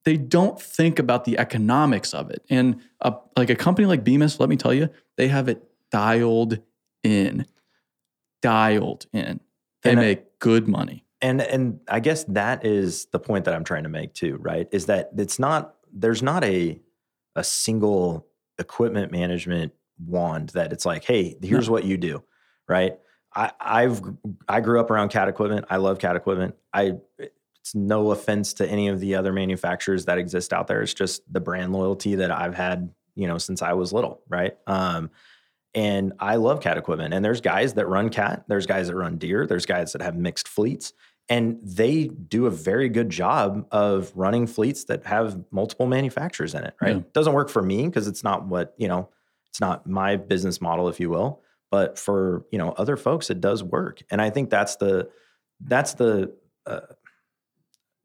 they 0.06 0.18
don't 0.18 0.60
think 0.60 1.00
about 1.00 1.26
the 1.26 1.38
economics 1.38 2.14
of 2.14 2.30
it. 2.32 2.44
And 2.50 2.82
a, 3.02 3.14
like 3.38 3.50
a 3.50 3.56
company 3.56 3.86
like 3.88 4.04
Bemis, 4.04 4.40
let 4.40 4.50
me 4.50 4.56
tell 4.58 4.74
you, 4.74 4.90
they 5.18 5.28
have 5.28 5.48
it 5.48 5.64
dialed 5.92 6.60
in, 7.04 7.46
dialed 8.42 9.06
in. 9.14 9.40
They 9.84 9.92
And 9.92 10.00
I- 10.00 10.04
make 10.04 10.40
good 10.40 10.68
money. 10.68 11.06
and 11.22 11.42
and 11.42 11.80
I 11.88 12.00
guess 12.00 12.24
that 12.26 12.66
is 12.66 13.06
the 13.12 13.20
point 13.20 13.46
that 13.46 13.54
I'm 13.54 13.64
trying 13.64 13.84
to 13.84 13.90
make 13.90 14.14
too, 14.14 14.38
right? 14.38 14.68
Is 14.72 14.88
that 14.88 15.12
it's 15.18 15.38
not 15.40 15.76
there's 15.94 16.24
not 16.24 16.44
a 16.44 16.80
a 17.36 17.44
single 17.44 18.28
equipment 18.58 19.12
management 19.12 19.74
wand 20.06 20.50
that 20.50 20.72
it's 20.74 20.86
like, 20.86 21.04
hey, 21.04 21.38
here's 21.42 21.70
what 21.70 21.84
you 21.84 21.98
do, 21.98 22.24
right? 22.68 22.98
I 23.36 23.52
I've 23.60 24.02
I 24.48 24.62
grew 24.62 24.80
up 24.80 24.90
around 24.90 25.10
cat 25.10 25.28
equipment. 25.28 25.66
I 25.70 25.78
love 25.78 26.00
cat 26.00 26.16
equipment. 26.16 26.56
I 26.74 26.94
it's 27.62 27.76
no 27.76 28.12
offense 28.12 28.54
to 28.54 28.68
any 28.68 28.88
of 28.88 29.00
the 29.00 29.16
other 29.16 29.32
manufacturers 29.32 30.06
that 30.06 30.18
exist 30.18 30.52
out 30.52 30.68
there. 30.68 30.82
It's 30.82 30.94
just 30.94 31.22
the 31.32 31.40
brand 31.40 31.74
loyalty 31.74 32.16
that 32.16 32.32
I've 32.32 32.56
had, 32.56 32.94
you 33.16 33.28
know, 33.28 33.38
since 33.38 33.62
I 33.62 33.74
was 33.74 33.94
little, 33.94 34.22
right? 34.28 34.58
Um, 34.68 35.12
and 35.74 36.14
I 36.20 36.36
love 36.36 36.60
cat 36.60 36.78
equipment. 36.78 37.14
And 37.14 37.24
there's 37.24 37.40
guys 37.40 37.76
that 37.76 37.88
run 37.88 38.10
cat, 38.10 38.44
there's 38.48 38.66
guys 38.66 38.88
that 38.88 38.96
run 38.96 39.18
Deere, 39.18 39.48
there's 39.48 39.66
guys 39.66 39.94
that 39.94 40.02
have 40.02 40.18
mixed 40.18 40.48
fleets, 40.48 40.92
and 41.30 41.60
they 41.64 42.08
do 42.08 42.46
a 42.46 42.50
very 42.50 42.90
good 42.90 43.10
job 43.10 43.66
of 43.72 44.12
running 44.16 44.48
fleets 44.48 44.86
that 44.86 45.06
have 45.06 45.40
multiple 45.52 45.86
manufacturers 45.86 46.56
in 46.56 46.64
it, 46.64 46.76
right? 46.82 46.98
Yeah. 46.98 47.04
Doesn't 47.14 47.34
work 47.34 47.50
for 47.50 47.62
me 47.62 47.86
because 47.86 48.08
it's 48.08 48.24
not 48.24 48.48
what, 48.48 48.74
you 48.78 48.88
know, 48.88 49.08
it's 49.50 49.62
not 49.62 49.88
my 49.88 50.18
business 50.18 50.60
model, 50.60 50.90
if 50.90 51.00
you 51.00 51.10
will. 51.10 51.42
But 51.70 51.98
for, 51.98 52.44
you 52.52 52.58
know, 52.58 52.72
other 52.72 52.98
folks, 52.98 53.30
it 53.30 53.40
does 53.40 53.64
work. 53.64 54.02
And 54.10 54.22
I 54.22 54.30
think 54.30 54.50
that's 54.50 54.76
the, 54.76 55.10
that's 55.62 55.94
the, 55.94 56.34
uh, 56.66 56.82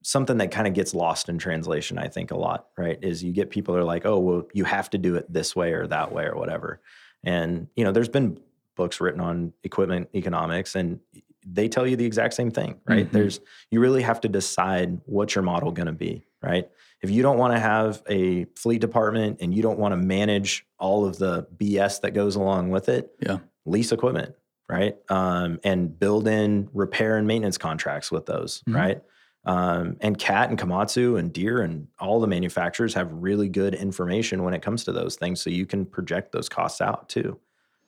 something 0.07 0.39
that 0.39 0.53
kind 0.53 0.69
of 0.69 0.73
gets 0.73 0.95
lost 0.95 1.29
in 1.29 1.37
translation, 1.37 1.99
I 1.99 2.07
think 2.07 2.31
a 2.31 2.37
lot, 2.37 2.67
right? 2.79 2.97
Is 3.03 3.25
you 3.25 3.33
get 3.33 3.51
people 3.51 3.75
that 3.75 3.81
are 3.81 3.85
like, 3.85 4.07
oh, 4.07 4.21
well, 4.21 4.47
you 4.55 4.63
have 4.63 4.89
to 4.91 4.99
do 4.99 5.17
it 5.17 5.31
this 5.33 5.57
way 5.57 5.73
or 5.73 5.89
that 5.89 6.13
way 6.13 6.27
or 6.27 6.37
whatever. 6.37 6.81
And, 7.25 7.67
you 7.75 7.83
know, 7.83 7.91
there's 7.91 8.09
been 8.09 8.39
books 8.77 9.01
written 9.01 9.21
on 9.21 9.53
equipment 9.65 10.09
economics 10.15 10.77
and 10.77 11.01
they 11.45 11.69
tell 11.69 11.89
you 11.89 11.97
the 11.97 12.05
exact 12.05 12.35
same 12.35 12.53
thing, 12.53 12.79
right? 12.87 13.09
Mhm. 13.09 13.11
There's, 13.13 13.41
you 13.73 13.81
really 13.81 14.03
have 14.03 14.21
to 14.21 14.29
decide 14.29 15.01
what's 15.07 15.35
your 15.35 15.43
model 15.43 15.73
going 15.73 15.87
to 15.87 15.93
be, 15.93 16.25
right? 16.41 16.71
If 17.03 17.11
you 17.11 17.23
don't 17.23 17.37
want 17.39 17.55
to 17.55 17.59
have 17.59 18.01
a 18.09 18.45
fleet 18.55 18.81
department 18.81 19.39
and 19.41 19.53
you 19.53 19.61
don't 19.61 19.79
want 19.79 19.91
to 19.91 19.97
manage 19.97 20.67
all 20.79 21.05
of 21.05 21.19
the 21.19 21.49
BS 21.57 22.01
that 22.03 22.13
goes 22.13 22.37
along 22.37 22.71
with 22.71 22.89
it, 22.89 23.11
Yeah. 23.21 23.39
lease 23.65 23.91
equipment, 23.91 24.37
right? 24.69 24.97
Um, 25.09 25.59
and 25.65 25.99
build 25.99 26.29
in 26.29 26.69
repair 26.73 27.17
and 27.17 27.27
maintenance 27.27 27.59
contracts 27.59 28.13
with 28.13 28.27
those, 28.27 28.63
Mhm. 28.69 28.75
right? 28.77 29.03
Um, 29.47 29.97
and 30.01 30.19
Cat 30.19 30.51
and 30.51 30.59
Komatsu 30.59 31.19
and 31.19 31.33
Deere 31.33 31.63
and 31.63 31.87
all 32.01 32.19
the 32.21 32.27
manufacturers 32.27 32.93
have 32.95 33.13
really 33.13 33.49
good 33.49 33.75
information 33.75 34.43
when 34.43 34.53
it 34.55 34.61
comes 34.61 34.83
to 34.85 34.93
those 34.93 35.15
things, 35.17 35.41
so 35.41 35.51
you 35.51 35.65
can 35.67 35.87
project 35.87 36.33
those 36.33 36.49
costs 36.49 36.81
out 36.81 37.09
too. 37.09 37.39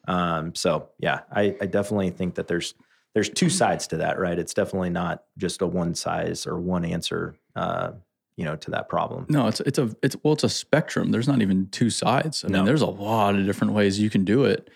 Um, 0.07 0.55
so 0.55 0.89
yeah, 1.01 1.21
I, 1.33 1.57
I 1.61 1.67
definitely 1.67 2.11
think 2.11 2.37
that 2.37 2.47
there's 2.47 2.75
there's 3.15 3.29
two 3.29 3.51
sides 3.51 3.89
to 3.89 3.97
that, 3.97 4.19
right? 4.21 4.39
It's 4.39 4.55
definitely 4.55 4.91
not 4.91 5.25
just 5.37 5.61
a 5.61 5.67
one 5.67 5.95
size 5.97 6.47
or 6.47 6.61
one 6.61 6.85
answer, 6.85 7.35
uh, 7.57 7.91
you 8.37 8.45
know, 8.45 8.55
to 8.55 8.71
that 8.71 8.89
problem. 8.89 9.27
No, 9.29 9.49
it's 9.49 9.59
it's 9.61 9.79
a 9.79 9.91
it's 10.01 10.17
well, 10.23 10.35
it's 10.35 10.45
a 10.45 10.49
spectrum. 10.49 11.11
There's 11.11 11.27
not 11.27 11.43
even 11.43 11.69
two 11.71 11.91
sides. 11.91 12.45
I 12.45 12.49
No. 12.49 12.59
mean, 12.59 12.67
there's 12.67 12.83
a 12.83 12.87
lot 12.87 13.35
of 13.35 13.45
different 13.45 13.73
ways 13.73 13.99
you 13.99 14.11
can 14.11 14.25
do 14.25 14.45
it, 14.45 14.71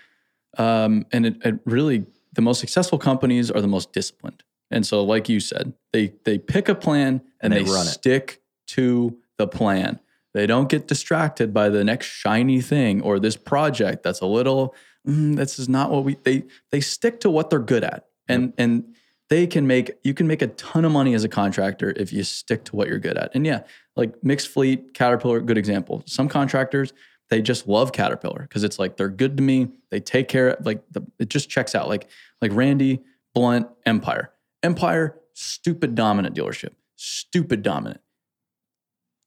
um, 0.58 1.06
and 1.12 1.26
it, 1.26 1.36
it 1.44 1.60
really 1.64 2.06
the 2.32 2.42
most 2.42 2.58
successful 2.58 2.98
companies 2.98 3.50
are 3.52 3.60
the 3.60 3.68
most 3.68 3.92
disciplined. 3.92 4.42
And 4.72 4.86
so, 4.86 5.02
like 5.02 5.28
you 5.28 5.40
said, 5.40 5.72
they 5.92 6.14
they 6.24 6.38
pick 6.38 6.68
a 6.68 6.74
plan 6.74 7.22
and, 7.40 7.52
And 7.52 7.66
they 7.66 7.70
they, 7.70 7.78
stick 7.84 8.42
to 8.68 9.18
the 9.38 9.46
plan. 9.46 10.00
They 10.34 10.46
don't 10.46 10.68
get 10.68 10.88
distracted 10.88 11.52
by 11.52 11.68
the 11.68 11.84
next 11.84 12.06
shiny 12.06 12.60
thing 12.60 13.02
or 13.02 13.18
this 13.18 13.36
project 13.36 14.02
that's 14.02 14.20
a 14.20 14.26
little. 14.26 14.74
Mm, 15.06 15.36
this 15.36 15.58
is 15.58 15.68
not 15.68 15.90
what 15.90 16.04
we. 16.04 16.16
They 16.22 16.44
they 16.70 16.80
stick 16.80 17.20
to 17.20 17.30
what 17.30 17.50
they're 17.50 17.58
good 17.58 17.84
at, 17.84 18.06
and 18.28 18.52
and 18.56 18.94
they 19.28 19.46
can 19.46 19.66
make 19.66 19.92
you 20.04 20.14
can 20.14 20.26
make 20.26 20.42
a 20.42 20.48
ton 20.48 20.84
of 20.84 20.92
money 20.92 21.14
as 21.14 21.24
a 21.24 21.28
contractor 21.28 21.92
if 21.96 22.12
you 22.12 22.24
stick 22.24 22.64
to 22.64 22.76
what 22.76 22.88
you're 22.88 22.98
good 22.98 23.18
at. 23.18 23.34
And 23.34 23.44
yeah, 23.44 23.62
like 23.96 24.22
mixed 24.22 24.48
fleet, 24.48 24.94
Caterpillar, 24.94 25.40
good 25.40 25.58
example. 25.58 26.02
Some 26.06 26.28
contractors 26.28 26.92
they 27.32 27.40
just 27.40 27.66
love 27.66 27.92
Caterpillar 27.92 28.42
because 28.42 28.62
it's 28.62 28.78
like 28.78 28.98
they're 28.98 29.08
good 29.08 29.38
to 29.38 29.42
me. 29.42 29.68
They 29.90 30.00
take 30.00 30.28
care 30.28 30.48
of 30.48 30.66
like 30.66 30.82
the, 30.90 31.00
it 31.18 31.30
just 31.30 31.48
checks 31.48 31.74
out. 31.74 31.88
Like 31.88 32.08
like 32.42 32.52
Randy 32.52 33.00
Blunt 33.34 33.68
Empire, 33.86 34.30
Empire 34.62 35.18
stupid 35.34 35.94
dominant 35.94 36.34
dealership, 36.36 36.70
stupid 36.96 37.62
dominant. 37.62 38.00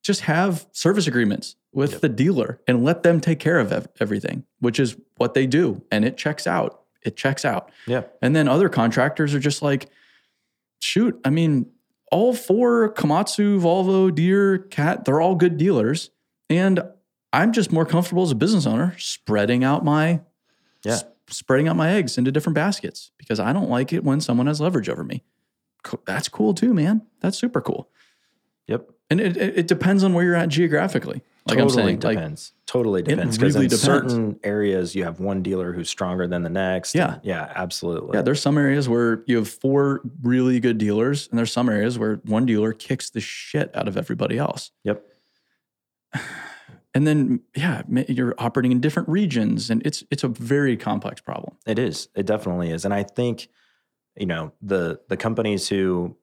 Just 0.03 0.21
have 0.21 0.67
service 0.71 1.07
agreements 1.07 1.55
with 1.73 1.93
Yep. 1.93 2.01
the 2.01 2.09
dealer 2.09 2.61
and 2.67 2.83
let 2.83 3.03
them 3.03 3.19
take 3.19 3.39
care 3.39 3.59
of 3.59 3.71
ev- 3.73 3.87
everything, 3.99 4.43
which 4.59 4.79
is 4.79 4.95
what 5.17 5.33
they 5.33 5.47
do, 5.47 5.83
and 5.91 6.05
it 6.05 6.15
checks 6.15 6.45
out. 6.45 6.81
It 7.01 7.15
checks 7.17 7.43
out. 7.43 7.71
Yeah. 7.87 8.03
And 8.21 8.35
then 8.35 8.47
other 8.47 8.69
contractors 8.69 9.33
are 9.33 9.39
just 9.39 9.61
like, 9.61 9.89
shoot, 10.79 11.19
I 11.25 11.29
mean, 11.31 11.67
all 12.11 12.33
four 12.35 12.93
Komatsu, 12.93 13.59
Volvo, 13.59 14.13
Deere, 14.13 14.59
Cat, 14.59 15.05
they're 15.05 15.19
all 15.21 15.35
good 15.35 15.57
dealers. 15.57 16.11
And 16.49 16.81
I'm 17.33 17.51
just 17.51 17.71
more 17.71 17.85
comfortable 17.85 18.23
as 18.23 18.31
a 18.31 18.35
business 18.35 18.65
owner 18.67 18.95
spreading 18.99 19.63
out 19.63 19.83
my 19.83 20.21
Yeah. 20.83 20.99
Spreading 21.29 21.67
out 21.67 21.75
my 21.75 21.91
eggs 21.91 22.17
into 22.17 22.31
different 22.31 22.55
baskets 22.55 23.11
because 23.17 23.39
I 23.39 23.53
don't 23.53 23.69
like 23.69 23.93
it 23.93 24.03
when 24.03 24.21
someone 24.21 24.47
has 24.47 24.61
leverage 24.61 24.89
over 24.89 25.03
me. 25.03 25.23
That's 26.05 26.27
cool 26.29 26.53
too, 26.53 26.73
man. 26.73 27.03
That's 27.21 27.37
super 27.37 27.61
cool. 27.61 27.89
Yep. 28.67 28.89
And 29.11 29.21
it, 29.21 29.37
it, 29.37 29.59
it 29.59 29.67
depends 29.67 30.03
on 30.03 30.13
where 30.13 30.23
you're 30.23 30.35
at 30.35 30.49
geographically. 30.49 31.21
Like 31.47 31.59
totally 31.59 31.61
I'm 31.61 31.69
saying, 31.69 31.99
like 31.99 32.17
depends. 32.17 32.53
totally 32.65 33.03
depends. 33.03 33.37
Because 33.37 33.53
really 33.53 33.65
in 33.65 33.69
depends. 33.69 33.83
certain 33.83 34.39
areas 34.43 34.95
you 34.95 35.03
have 35.03 35.19
one 35.19 35.43
dealer 35.43 35.73
who's 35.73 35.89
stronger 35.89 36.25
than 36.25 36.41
the 36.41 36.49
next. 36.49 36.95
Yeah. 36.95 37.19
yeah, 37.21 37.51
absolutely. 37.53 38.17
Yeah, 38.17 38.23
there's 38.23 38.41
some 38.41 38.57
areas 38.57 38.89
where 38.89 39.23
you 39.27 39.37
have 39.37 39.47
four 39.47 40.01
really 40.23 40.59
good 40.59 40.79
dealers, 40.79 41.27
and 41.29 41.37
there's 41.37 41.53
some 41.53 41.69
areas 41.69 41.99
where 41.99 42.15
one 42.23 42.47
dealer 42.47 42.73
kicks 42.73 43.11
the 43.11 43.21
shit 43.21 43.75
out 43.75 43.87
of 43.87 43.95
everybody 43.95 44.39
else. 44.39 44.71
Yep. 44.83 45.05
And 46.95 47.05
then, 47.05 47.41
yeah, 47.55 47.81
you're 48.07 48.33
operating 48.37 48.71
in 48.71 48.79
different 48.79 49.09
regions, 49.09 49.69
and 49.69 49.85
it's 49.85 50.03
it's 50.09 50.23
a 50.23 50.29
very 50.29 50.77
complex 50.77 51.21
problem. 51.21 51.57
It 51.67 51.77
is. 51.77 52.07
It 52.15 52.25
definitely 52.25 52.71
is. 52.71 52.85
And 52.85 52.93
I 52.93 53.03
think, 53.03 53.49
you 54.15 54.25
know, 54.25 54.53
the 54.61 55.01
the 55.09 55.17
companies 55.17 55.67
who 55.67 56.15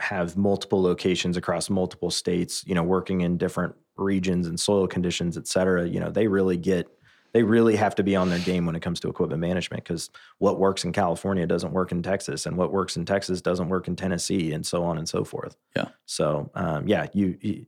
have 0.00 0.36
multiple 0.36 0.82
locations 0.82 1.36
across 1.36 1.70
multiple 1.70 2.10
states, 2.10 2.64
you 2.66 2.74
know, 2.74 2.82
working 2.82 3.20
in 3.22 3.38
different 3.38 3.76
regions 3.96 4.46
and 4.46 4.58
soil 4.60 4.86
conditions, 4.86 5.38
et 5.38 5.46
cetera, 5.46 5.86
you 5.86 6.00
know, 6.00 6.10
they 6.10 6.26
really 6.26 6.56
get 6.56 6.88
they 7.32 7.42
really 7.44 7.76
have 7.76 7.94
to 7.94 8.02
be 8.02 8.16
on 8.16 8.28
their 8.28 8.38
game 8.40 8.66
when 8.66 8.74
it 8.74 8.80
comes 8.80 8.98
to 9.00 9.08
equipment 9.08 9.40
management 9.40 9.84
because 9.84 10.10
what 10.38 10.58
works 10.58 10.84
in 10.84 10.92
California 10.92 11.46
doesn't 11.46 11.72
work 11.72 11.92
in 11.92 12.02
Texas, 12.02 12.46
and 12.46 12.56
what 12.56 12.72
works 12.72 12.96
in 12.96 13.04
Texas 13.04 13.40
doesn't 13.40 13.68
work 13.68 13.86
in 13.86 13.94
Tennessee, 13.94 14.52
and 14.52 14.66
so 14.66 14.82
on 14.82 14.98
and 14.98 15.08
so 15.08 15.22
forth. 15.22 15.56
Yeah. 15.76 15.88
So, 16.06 16.50
um, 16.54 16.88
yeah, 16.88 17.06
you, 17.12 17.38
you 17.40 17.66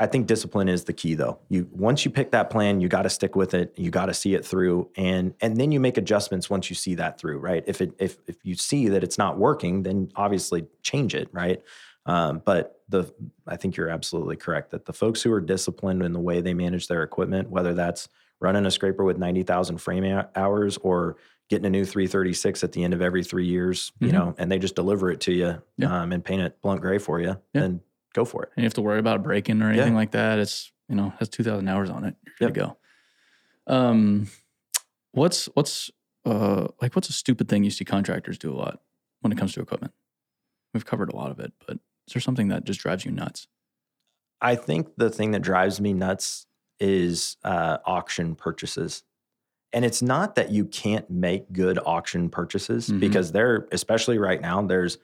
I- 0.00 0.06
think 0.06 0.26
discipline 0.26 0.68
is 0.68 0.84
the 0.84 0.92
key 0.92 1.14
though. 1.14 1.38
You 1.48 1.68
once 1.72 2.04
you 2.04 2.10
pick 2.10 2.30
that 2.32 2.48
plan, 2.50 2.80
you 2.80 2.88
got 2.88 3.02
to 3.02 3.10
stick 3.10 3.36
with 3.36 3.52
it. 3.54 3.74
You 3.76 3.90
got 3.90 4.06
to 4.06 4.14
see 4.14 4.34
it 4.34 4.44
through 4.44 4.88
and 4.96 5.34
and 5.40 5.56
then 5.58 5.70
you 5.72 5.80
make 5.80 5.98
adjustments 5.98 6.48
once 6.48 6.70
you 6.70 6.76
see 6.76 6.94
that 6.94 7.18
through, 7.18 7.38
right? 7.38 7.62
If 7.66 7.80
it 7.80 7.92
if 7.98 8.16
if 8.26 8.36
you 8.42 8.54
see 8.54 8.88
that 8.88 9.04
it's 9.04 9.18
not 9.18 9.38
working, 9.38 9.82
then 9.82 10.10
obviously 10.16 10.66
change 10.82 11.14
it, 11.14 11.28
right? 11.32 11.62
Um, 12.06 12.40
but 12.44 12.80
the 12.88 13.12
I 13.46 13.56
think 13.56 13.76
you're 13.76 13.88
absolutely 13.90 14.36
correct 14.36 14.70
that 14.70 14.86
the 14.86 14.92
folks 14.92 15.20
who 15.22 15.32
are 15.32 15.40
disciplined 15.40 16.02
in 16.02 16.12
the 16.12 16.20
way 16.20 16.40
they 16.40 16.54
manage 16.54 16.88
their 16.88 17.02
equipment, 17.02 17.50
whether 17.50 17.74
that's 17.74 18.08
running 18.40 18.64
a 18.66 18.70
scraper 18.70 19.02
with 19.04 19.18
90,000 19.18 19.78
frame 19.78 20.04
hou- 20.04 20.28
hours 20.36 20.76
or 20.78 21.16
getting 21.48 21.64
a 21.66 21.70
new 21.70 21.84
336 21.84 22.62
at 22.64 22.72
the 22.72 22.84
end 22.84 22.92
of 22.94 23.00
every 23.02 23.24
3 23.24 23.46
years, 23.46 23.92
you 23.98 24.08
Mhm. 24.08 24.12
know, 24.12 24.34
and 24.38 24.50
they 24.52 24.58
just 24.58 24.74
deliver 24.74 25.10
it 25.10 25.20
to 25.22 25.32
you 25.32 25.62
Yeah. 25.78 26.02
um, 26.02 26.12
and 26.12 26.24
paint 26.24 26.42
it 26.42 26.60
blunt 26.60 26.80
gray 26.80 26.98
for 26.98 27.18
you, 27.20 27.36
Yeah. 27.54 27.60
then 27.62 27.80
go 28.16 28.24
for 28.24 28.42
it. 28.42 28.50
And 28.56 28.62
you 28.62 28.66
have 28.66 28.74
to 28.74 28.82
worry 28.82 28.98
about 28.98 29.22
breaking 29.22 29.62
or 29.62 29.66
Yeah. 29.66 29.74
anything 29.82 29.94
like 29.94 30.10
that. 30.12 30.38
It's 30.40 30.72
you 30.88 30.96
know 30.96 31.12
has 31.18 31.28
two 31.28 31.44
thousand 31.44 31.68
hours 31.68 31.90
on 31.90 32.04
it. 32.04 32.16
You're 32.40 32.48
Yep. 32.48 32.54
to 32.54 32.60
go. 32.60 32.76
Um, 33.72 34.28
what's 35.12 35.46
what's 35.54 35.90
uh 36.24 36.68
like 36.82 36.94
what's 36.96 37.08
a 37.08 37.12
stupid 37.12 37.48
thing 37.48 37.62
you 37.64 37.70
see 37.70 37.84
contractors 37.84 38.38
do 38.38 38.52
a 38.52 38.56
lot 38.56 38.80
when 39.20 39.32
it 39.32 39.38
comes 39.38 39.52
to 39.54 39.60
equipment? 39.60 39.92
We've 40.74 40.84
covered 40.84 41.12
a 41.12 41.16
lot 41.16 41.30
of 41.30 41.38
it, 41.40 41.52
but 41.66 41.78
is 42.08 42.14
there 42.14 42.20
something 42.20 42.48
that 42.48 42.64
just 42.64 42.80
drives 42.80 43.04
you 43.04 43.12
nuts? 43.12 43.46
I 44.40 44.54
think 44.56 44.88
the 44.96 45.10
thing 45.10 45.30
that 45.32 45.40
drives 45.42 45.80
me 45.80 45.92
nuts 45.94 46.46
is 46.78 47.36
uh, 47.44 47.78
auction 47.86 48.34
purchases. 48.34 49.02
And 49.72 49.84
it's 49.84 50.02
not 50.02 50.34
that 50.36 50.50
you 50.50 50.66
can't 50.66 51.08
make 51.10 51.50
good 51.52 51.78
auction 51.84 52.28
purchases 52.28 52.88
Mhm. 52.90 53.00
because 53.00 53.32
they're, 53.32 53.66
especially 53.72 54.18
right 54.18 54.40
now, 54.40 54.60
there's 54.62 54.98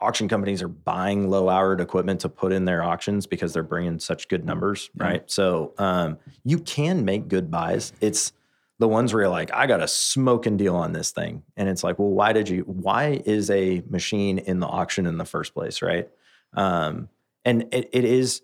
auction 0.00 0.28
companies 0.28 0.62
are 0.62 0.68
buying 0.68 1.30
low 1.30 1.48
houred 1.48 1.80
equipment 1.80 2.20
to 2.20 2.28
put 2.28 2.52
in 2.52 2.64
their 2.64 2.82
auctions 2.82 3.26
because 3.26 3.52
they're 3.52 3.62
bringing 3.62 3.98
such 3.98 4.28
good 4.28 4.44
numbers, 4.44 4.90
Yeah. 4.98 5.04
right? 5.04 5.30
So 5.30 5.72
um, 5.78 6.18
you 6.44 6.58
can 6.58 7.04
make 7.04 7.28
good 7.28 7.50
buys. 7.50 7.92
It's 8.00 8.32
the 8.78 8.88
ones 8.88 9.14
where 9.14 9.22
you're 9.22 9.30
like, 9.30 9.52
I 9.52 9.66
got 9.66 9.80
a 9.82 9.88
smoking 9.88 10.56
deal 10.56 10.74
on 10.76 10.92
this 10.92 11.12
thing. 11.12 11.42
And 11.56 11.68
it's 11.68 11.84
like, 11.84 11.98
well, 11.98 12.10
why 12.10 12.32
did 12.32 12.48
you, 12.48 12.62
why 12.62 13.22
is 13.24 13.48
a 13.50 13.82
machine 13.88 14.38
in 14.38 14.60
the 14.60 14.66
auction 14.66 15.06
in 15.06 15.16
the 15.16 15.24
first 15.24 15.54
place, 15.54 15.80
right? 15.80 16.08
Um, 16.54 17.08
and 17.44 17.62
it, 17.72 17.88
it 17.92 18.04
is, 18.04 18.42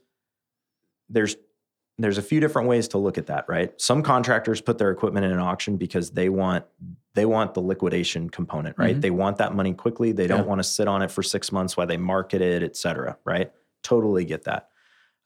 there's 1.09 1.37
there's 1.99 2.17
a 2.17 2.23
few 2.23 2.41
different 2.41 2.67
ways 2.67 2.89
to 2.89 2.99
look 2.99 3.19
at 3.19 3.27
that, 3.27 3.45
right? 3.47 3.79
Some 3.79 4.03
contractors 4.03 4.63
put 4.63 4.79
their 4.79 4.91
equipment 4.91 5.27
in 5.27 5.33
an 5.33 5.39
auction 5.39 5.77
because 5.77 6.13
they 6.13 6.31
want 6.31 6.65
they 7.15 7.25
want 7.27 7.55
the 7.55 7.61
liquidation 7.61 8.31
component, 8.31 8.79
right? 8.79 8.97
Mhm. 8.97 9.01
They 9.01 9.11
want 9.11 9.39
that 9.39 9.55
money 9.55 9.75
quickly. 9.75 10.13
They 10.13 10.27
don't 10.27 10.47
want 10.47 10.61
to 10.61 10.65
sit 10.65 10.87
on 10.87 11.03
it 11.03 11.11
for 11.11 11.23
six 11.23 11.51
months 11.51 11.77
while 11.77 11.87
they 11.87 11.97
market 11.97 12.41
it, 12.41 12.63
et 12.63 12.77
cetera, 12.77 13.17
right? 13.25 13.51
Totally 13.83 14.25
get 14.25 14.45
that. 14.45 14.69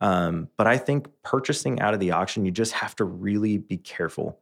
Um, 0.01 0.49
but 0.57 0.67
I 0.67 0.79
think 0.79 1.09
purchasing 1.23 1.81
out 1.81 1.95
of 1.95 2.01
the 2.01 2.13
auction, 2.13 2.45
you 2.45 2.51
just 2.51 2.73
have 2.73 2.97
to 2.97 3.05
really 3.05 3.59
be 3.59 3.77
careful 3.77 4.39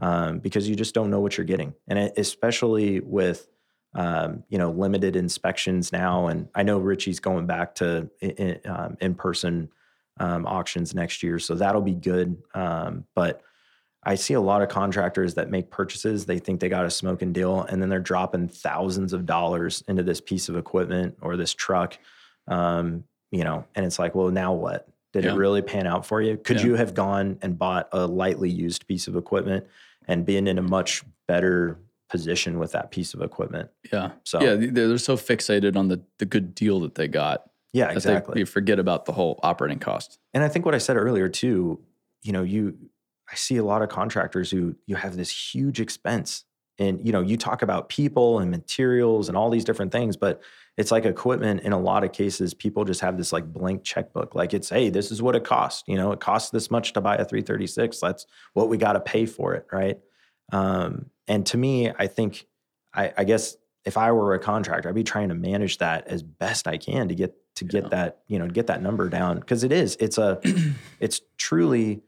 um, 0.00 0.40
because 0.40 0.68
you 0.68 0.76
just 0.76 0.94
don't 0.94 1.10
know 1.10 1.20
what 1.20 1.36
you're 1.38 1.46
getting, 1.46 1.74
and 1.88 1.98
it, 1.98 2.14
especially 2.18 3.00
with 3.00 3.48
um, 3.94 4.44
you 4.48 4.58
know 4.58 4.70
limited 4.70 5.16
inspections 5.16 5.92
now. 5.92 6.26
And 6.26 6.48
I 6.54 6.62
know 6.62 6.78
Ritchie's 6.78 7.20
going 7.20 7.46
back 7.46 7.74
to 7.76 8.10
in, 8.20 8.60
um, 8.66 8.96
in 9.00 9.14
person 9.14 9.70
um, 10.18 10.46
auctions 10.46 10.94
next 10.94 11.22
year, 11.22 11.38
so 11.38 11.54
that'll 11.54 11.80
be 11.82 11.94
good. 11.94 12.36
Um, 12.54 13.04
but 13.14 13.42
I 14.06 14.14
see 14.14 14.34
a 14.34 14.40
lot 14.40 14.62
of 14.62 14.68
contractors 14.68 15.34
that 15.34 15.50
make 15.50 15.68
purchases. 15.70 16.24
They 16.26 16.38
think 16.38 16.60
they 16.60 16.68
got 16.68 16.86
a 16.86 16.90
smoking 16.90 17.32
deal, 17.32 17.62
and 17.62 17.82
then 17.82 17.88
they're 17.88 17.98
dropping 18.00 18.48
thousands 18.48 19.12
of 19.12 19.26
dollars 19.26 19.82
into 19.88 20.02
this 20.04 20.20
piece 20.20 20.48
of 20.48 20.56
equipment 20.56 21.16
or 21.20 21.36
this 21.36 21.52
truck. 21.52 21.98
Um, 22.46 23.04
you 23.32 23.42
know, 23.44 23.64
and 23.74 23.84
it's 23.84 23.98
like, 23.98 24.14
well, 24.14 24.30
now 24.30 24.52
what? 24.54 24.88
Did 25.12 25.24
Yeah. 25.24 25.32
it 25.32 25.36
really 25.36 25.60
pan 25.60 25.86
out 25.86 26.06
for 26.06 26.22
you? 26.22 26.36
Could 26.36 26.60
Yeah. 26.60 26.66
you 26.66 26.74
have 26.76 26.94
gone 26.94 27.38
and 27.42 27.58
bought 27.58 27.88
a 27.92 28.06
lightly 28.06 28.48
used 28.48 28.86
piece 28.86 29.08
of 29.08 29.16
equipment 29.16 29.66
and 30.06 30.24
been 30.24 30.46
in 30.46 30.56
a 30.58 30.62
much 30.62 31.02
better 31.26 31.78
position 32.08 32.58
with 32.60 32.70
that 32.72 32.92
piece 32.92 33.12
of 33.14 33.20
equipment? 33.22 33.70
Yeah, 33.92 34.12
So 34.22 34.40
yeah, 34.40 34.54
they're, 34.70 34.96
so 34.98 35.16
fixated 35.16 35.76
on 35.76 35.88
the 35.88 36.00
the 36.18 36.26
good 36.26 36.54
deal 36.54 36.78
that 36.80 36.94
they 36.94 37.08
got 37.08 37.50
yeah, 37.72 37.88
they- 37.88 37.94
exactly. 37.94 38.34
they, 38.34 38.44
forget 38.44 38.78
about 38.78 39.06
the 39.06 39.12
whole 39.12 39.40
operating 39.42 39.80
cost. 39.80 40.18
and 40.32 40.44
I 40.44 40.48
think 40.48 40.64
what 40.64 40.74
I 40.74 40.78
said 40.78 40.96
earlier 40.96 41.28
too, 41.28 41.80
you 42.22 42.32
know, 42.32 42.42
you 42.44 42.76
I 43.30 43.34
see 43.34 43.56
a 43.56 43.64
lot 43.64 43.82
of 43.82 43.88
contractors 43.88 44.50
who 44.50 44.76
you 44.86 44.96
have 44.96 45.16
this 45.16 45.30
huge 45.54 45.80
expense. 45.80 46.44
And 46.78 47.04
you 47.06 47.12
know, 47.12 47.22
you 47.22 47.36
talk 47.36 47.62
about 47.62 47.88
people 47.88 48.38
and 48.38 48.50
materials 48.50 49.28
and 49.28 49.36
all 49.36 49.48
these 49.50 49.64
different 49.64 49.92
things, 49.92 50.16
but 50.16 50.42
it's 50.76 50.90
like 50.90 51.06
equipment 51.06 51.62
in 51.62 51.72
a 51.72 51.78
lot 51.80 52.04
of 52.04 52.12
cases, 52.12 52.52
people 52.52 52.84
just 52.84 53.00
have 53.00 53.16
this 53.16 53.32
like 53.32 53.50
blank 53.50 53.82
checkbook. 53.82 54.34
Like 54.34 54.52
it's, 54.52 54.68
hey, 54.68 54.90
this 54.90 55.10
is 55.10 55.22
what 55.22 55.34
it 55.34 55.42
costs. 55.42 55.84
You 55.86 55.96
know, 55.96 56.12
it 56.12 56.20
costs 56.20 56.50
this 56.50 56.70
much 56.70 56.92
to 56.92 57.00
buy 57.00 57.14
a 57.16 57.24
336. 57.24 57.98
That's 57.98 58.26
what 58.52 58.68
we 58.68 58.76
got 58.76 58.92
to 58.92 59.00
pay 59.00 59.24
for 59.24 59.54
it, 59.54 59.66
right? 59.72 59.98
Um, 60.52 61.06
and 61.26 61.46
to 61.46 61.56
me, 61.56 61.90
I 61.98 62.06
think 62.06 62.46
I, 62.92 63.12
I 63.16 63.24
guess 63.24 63.56
if 63.86 63.96
I 63.96 64.12
were 64.12 64.34
a 64.34 64.38
contractor, 64.38 64.88
I'd 64.88 64.94
be 64.94 65.02
trying 65.02 65.30
to 65.30 65.34
manage 65.34 65.78
that 65.78 66.06
as 66.08 66.22
best 66.22 66.68
I 66.68 66.76
can 66.76 67.08
to 67.08 67.14
get 67.14 67.34
to 67.56 67.64
get 67.64 67.84
Yeah. 67.84 67.88
that 67.88 68.18
you 68.28 68.38
know 68.38 68.48
get 68.48 68.66
that 68.66 68.82
number 68.82 69.08
down 69.08 69.40
because 69.40 69.64
it 69.64 69.72
is 69.72 69.96
it's 69.98 70.18
a 70.18 70.40
it's 71.00 71.22
truly 71.38 72.02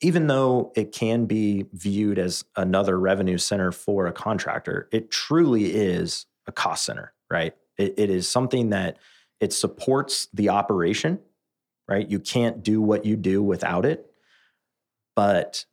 even 0.00 0.28
though 0.28 0.72
it 0.76 0.92
can 0.92 1.26
be 1.26 1.66
viewed 1.72 2.18
as 2.18 2.44
another 2.56 2.98
revenue 2.98 3.38
center 3.38 3.72
for 3.72 4.06
a 4.06 4.12
contractor, 4.12 4.88
it 4.92 5.10
truly 5.10 5.74
is 5.74 6.26
a 6.46 6.52
cost 6.52 6.84
center, 6.84 7.12
right? 7.30 7.54
It, 7.76 7.94
it 7.98 8.10
is 8.10 8.28
something 8.28 8.70
that 8.70 8.98
it 9.40 9.52
supports 9.52 10.28
the 10.32 10.50
operation, 10.50 11.18
right? 11.88 12.08
You 12.08 12.20
can't 12.20 12.62
do 12.62 12.80
what 12.80 13.04
you 13.04 13.16
do 13.16 13.42
without 13.42 13.84
it, 13.84 14.06
but 15.16 15.64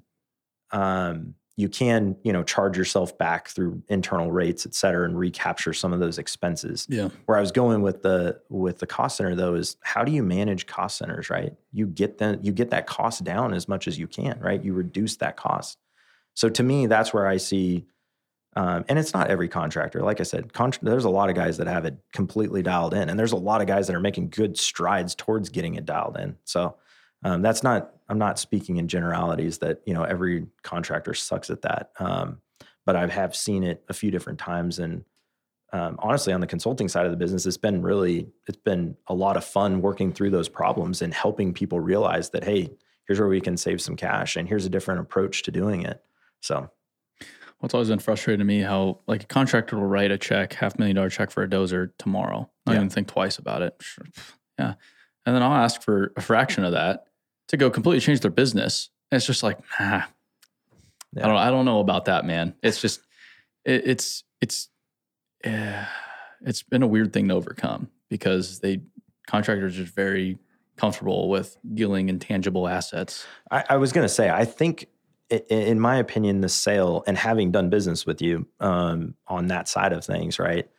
um, 0.72 1.36
you 1.58 1.70
can, 1.70 2.18
you 2.24 2.34
know, 2.34 2.44
charge 2.44 2.78
yourself 2.78 3.18
back 3.18 3.48
through 3.48 3.82
internal 3.88 4.30
rates, 4.32 4.66
et 4.66 4.76
cetera, 4.76 5.06
and 5.06 5.18
recapture 5.18 5.72
some 5.72 5.94
of 5.94 6.02
those 6.02 6.18
expenses 6.18 6.86
Yeah. 6.90 7.08
where 7.28 7.38
I 7.38 7.42
was 7.42 7.52
going 7.54 7.82
with 7.82 8.02
the 8.02 8.42
with 8.50 8.80
the 8.80 8.88
cost 8.88 9.16
center 9.18 9.36
though 9.36 9.56
is 9.56 9.78
how 9.82 10.04
do 10.04 10.12
you 10.12 10.22
manage 10.22 10.68
cost 10.68 10.98
centers, 10.98 11.30
right? 11.30 11.54
You 11.72 11.88
get 11.88 12.18
the 12.18 12.40
you 12.42 12.52
get 12.52 12.72
that 12.72 12.88
cost 12.88 13.24
down 13.24 13.54
as 13.54 13.68
much 13.70 13.88
as 13.88 13.98
you 13.98 14.08
can, 14.08 14.38
right? 14.42 14.62
You 14.64 14.74
reduce 14.74 15.16
that 15.18 15.38
cost. 15.38 15.78
So 16.34 16.50
to 16.50 16.62
me, 16.64 16.88
that's 16.88 17.14
where 17.14 17.26
I 17.26 17.38
see, 17.38 17.86
um, 18.58 18.84
and 18.90 19.00
it's 19.00 19.14
not 19.14 19.30
every 19.30 19.48
contractor. 19.48 20.02
Like 20.02 20.20
I 20.20 20.24
said, 20.24 20.52
contra- 20.52 20.84
there's 20.84 21.06
a 21.06 21.10
lot 21.10 21.30
of 21.30 21.36
guys 21.38 21.56
that 21.58 21.68
have 21.68 21.86
it 21.86 21.96
completely 22.12 22.62
dialed 22.64 22.94
in, 22.94 23.08
and 23.10 23.18
there's 23.18 23.32
a 23.32 23.38
lot 23.38 23.62
of 23.62 23.68
guys 23.68 23.88
that 23.88 23.96
are 23.96 24.02
making 24.02 24.30
good 24.30 24.58
strides 24.58 25.16
towards 25.16 25.48
getting 25.48 25.76
it 25.76 25.86
dialed 25.86 26.18
in. 26.18 26.36
So 26.44 26.76
um, 27.24 27.42
that's 27.42 27.64
not. 27.64 27.92
I'm 28.08 28.18
not 28.18 28.38
speaking 28.40 28.78
in 28.78 28.88
generalities 28.88 29.58
that 29.60 29.82
you 29.86 29.94
know 29.94 30.04
every 30.04 30.46
contractor 30.64 31.14
sucks 31.14 31.50
at 31.50 31.62
that. 31.64 31.92
Um, 32.00 32.40
but 32.86 32.96
I 32.96 33.08
have 33.08 33.36
seen 33.36 33.64
it 33.64 33.84
a 33.90 33.94
few 33.94 34.12
different 34.12 34.38
times, 34.40 34.78
and 34.80 35.04
um, 35.74 35.98
honestly, 36.00 36.32
on 36.32 36.40
the 36.40 36.48
consulting 36.48 36.88
side 36.88 37.06
of 37.06 37.12
the 37.12 37.18
business, 37.18 37.46
it's 37.46 37.58
been 37.58 37.82
really, 37.82 38.28
it's 38.48 38.60
been 38.64 38.96
a 39.08 39.14
lot 39.14 39.36
of 39.36 39.44
fun 39.44 39.82
working 39.82 40.14
through 40.14 40.30
those 40.30 40.48
problems 40.48 41.02
and 41.02 41.14
helping 41.14 41.52
people 41.54 41.80
realize 41.80 42.30
that, 42.30 42.44
hey, 42.44 42.70
here's 43.08 43.20
where 43.20 43.28
we 43.28 43.42
can 43.42 43.58
save 43.58 43.82
some 43.82 43.96
cash 43.96 44.36
and 44.36 44.48
here's 44.48 44.66
a 44.66 44.70
different 44.70 45.02
approach 45.02 45.42
to 45.44 45.52
doing 45.52 45.82
it. 45.84 46.02
So, 46.42 46.70
Well, 47.20 47.30
it's 47.64 47.74
always 47.74 47.90
been 47.90 48.00
frustrating 48.00 48.40
to 48.40 48.46
me 48.46 48.62
how 48.62 49.00
like 49.08 49.24
a 49.24 49.28
contractor 49.28 49.76
will 49.78 49.88
write 49.88 50.12
a 50.12 50.18
check, 50.18 50.54
half 50.54 50.78
million 50.78 50.96
dollar 50.96 51.10
check 51.10 51.32
for 51.32 51.44
a 51.44 51.48
dozer 51.48 51.90
tomorrow. 51.98 52.50
Not 52.66 52.74
Yeah. 52.74 52.76
even 52.78 52.90
think 52.90 53.08
twice 53.08 53.38
about 53.38 53.62
it. 53.64 53.76
Sure. 53.82 54.06
Yeah. 54.58 54.76
And 55.26 55.36
then 55.36 55.42
I'll 55.44 55.54
ask 55.56 55.82
for 55.82 56.14
a 56.16 56.22
fraction 56.22 56.64
of 56.64 56.72
that 56.74 57.06
to 57.50 57.58
go 57.58 57.70
completely 57.70 58.00
change 58.02 58.22
their 58.22 58.32
business. 58.32 58.90
And 59.12 59.18
it's 59.18 59.26
just 59.28 59.44
like, 59.44 59.60
ah, 59.80 60.10
Yeah. 61.14 61.26
I 61.26 61.28
don't 61.28 61.38
I 61.38 61.50
don't 61.50 61.66
know 61.66 61.80
about 61.80 62.06
that, 62.06 62.26
man. 62.26 62.56
It's 62.64 62.82
just 62.82 63.02
it, 63.64 63.88
it's 63.88 64.24
it's 64.42 64.70
yeah, 65.44 65.88
it's 66.42 66.64
been 66.64 66.84
a 66.84 66.88
weird 66.88 67.14
thing 67.14 67.28
to 67.30 67.36
overcome 67.36 67.90
because 68.10 68.60
they 68.60 68.82
contractors 69.28 69.74
are 69.78 69.84
just 69.84 69.96
very 69.96 70.38
comfortable 70.76 71.30
with 71.30 71.58
dealing 71.74 72.10
in 72.10 72.20
tangible 72.20 72.68
assets. 72.68 73.26
I, 73.50 73.64
I 73.70 73.78
was 73.78 73.92
going 73.94 74.06
to 74.06 74.14
say, 74.14 74.30
I 74.30 74.44
think, 74.46 74.88
in 75.30 75.80
my 75.80 75.98
opinion, 75.98 76.42
the 76.42 76.50
sale 76.50 77.04
and 77.08 77.18
having 77.18 77.52
done 77.52 77.70
business 77.70 78.06
with 78.06 78.22
you 78.22 78.48
um, 78.60 79.16
on 79.28 79.48
that 79.48 79.68
side 79.70 79.94
of 79.94 80.04
things, 80.04 80.38
right? 80.38 80.70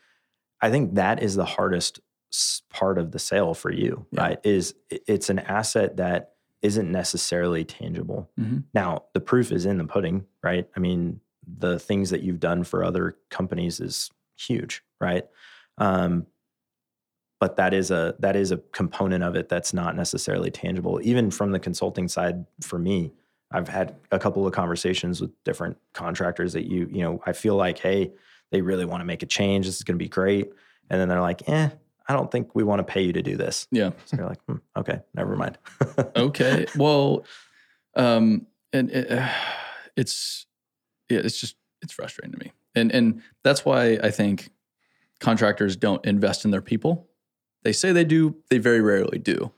I 0.60 0.70
think 0.70 0.94
that 0.96 1.22
is 1.22 1.34
the 1.34 1.44
hardest 1.46 2.00
part 2.70 2.98
of 2.98 3.10
the 3.12 3.18
sale 3.18 3.54
for 3.54 3.72
you, 3.72 4.06
Yeah. 4.12 4.20
right? 4.20 4.38
Is 4.44 4.74
it's 4.90 5.30
an 5.30 5.38
asset 5.38 5.96
that 5.96 6.32
isn't 6.66 6.90
necessarily 6.90 7.64
tangible. 7.64 8.28
Mhm. 8.38 8.64
Now, 8.74 9.04
the 9.14 9.20
proof 9.20 9.52
is 9.52 9.64
in 9.64 9.78
the 9.78 9.84
pudding, 9.84 10.26
right? 10.42 10.68
I 10.76 10.80
mean, 10.80 11.20
the 11.46 11.78
things 11.78 12.10
that 12.10 12.22
you've 12.22 12.40
done 12.40 12.64
for 12.64 12.84
other 12.84 13.16
companies 13.30 13.80
is 13.80 14.10
huge, 14.36 14.82
right? 15.00 15.24
Um, 15.78 16.26
but 17.38 17.56
that 17.56 17.72
is 17.74 17.90
a 17.90 18.16
that 18.18 18.34
is 18.34 18.50
a 18.50 18.56
component 18.72 19.22
of 19.22 19.36
it 19.36 19.48
that's 19.48 19.72
not 19.74 19.94
necessarily 19.94 20.50
tangible. 20.50 21.00
Even 21.02 21.30
from 21.30 21.52
the 21.52 21.58
consulting 21.60 22.08
side, 22.08 22.46
for 22.62 22.78
me, 22.78 23.12
I've 23.52 23.68
had 23.68 23.94
a 24.10 24.18
couple 24.18 24.46
of 24.46 24.52
conversations 24.52 25.20
with 25.20 25.30
different 25.44 25.76
contractors 25.92 26.52
that 26.54 26.64
you 26.66 26.88
you 26.90 27.02
know 27.02 27.22
I 27.26 27.32
feel 27.32 27.54
like, 27.56 27.78
hey, 27.78 28.12
they 28.50 28.60
really 28.62 28.84
want 28.86 29.02
to 29.02 29.04
make 29.04 29.22
a 29.22 29.26
change. 29.26 29.66
This 29.66 29.76
is 29.76 29.82
going 29.84 29.98
to 29.98 30.04
be 30.04 30.08
great, 30.08 30.50
and 30.90 31.00
then 31.00 31.08
they're 31.08 31.20
like, 31.20 31.48
eh, 31.48 31.70
I 32.08 32.12
don't 32.12 32.30
think 32.30 32.54
we 32.54 32.62
want 32.62 32.78
to 32.80 32.84
pay 32.84 33.02
you 33.02 33.12
to 33.12 33.22
do 33.22 33.36
this. 33.36 33.66
Yeah. 33.70 33.90
So 34.04 34.16
you're 34.16 34.26
like, 34.26 34.42
hmm, 34.44 34.56
okay, 34.76 35.00
never 35.14 35.36
mind. 35.36 35.58
okay. 36.16 36.66
Well, 36.76 37.24
um, 37.96 38.46
and 38.72 38.90
it, 38.90 39.10
uh, 39.10 39.28
it's 39.96 40.46
yeah, 41.08 41.20
it's 41.24 41.40
just 41.40 41.56
it's 41.82 41.92
frustrating 41.92 42.32
to 42.32 42.38
me, 42.44 42.52
and 42.74 42.92
and 42.92 43.22
that's 43.44 43.64
why 43.64 43.98
I 44.02 44.10
think 44.10 44.50
contractors 45.20 45.76
don't 45.76 46.04
invest 46.04 46.44
in 46.44 46.50
their 46.50 46.62
people. 46.62 47.08
They 47.62 47.72
say 47.72 47.92
they 47.92 48.04
do, 48.04 48.36
they 48.50 48.58
very 48.58 48.80
rarely 48.80 49.18
do, 49.18 49.52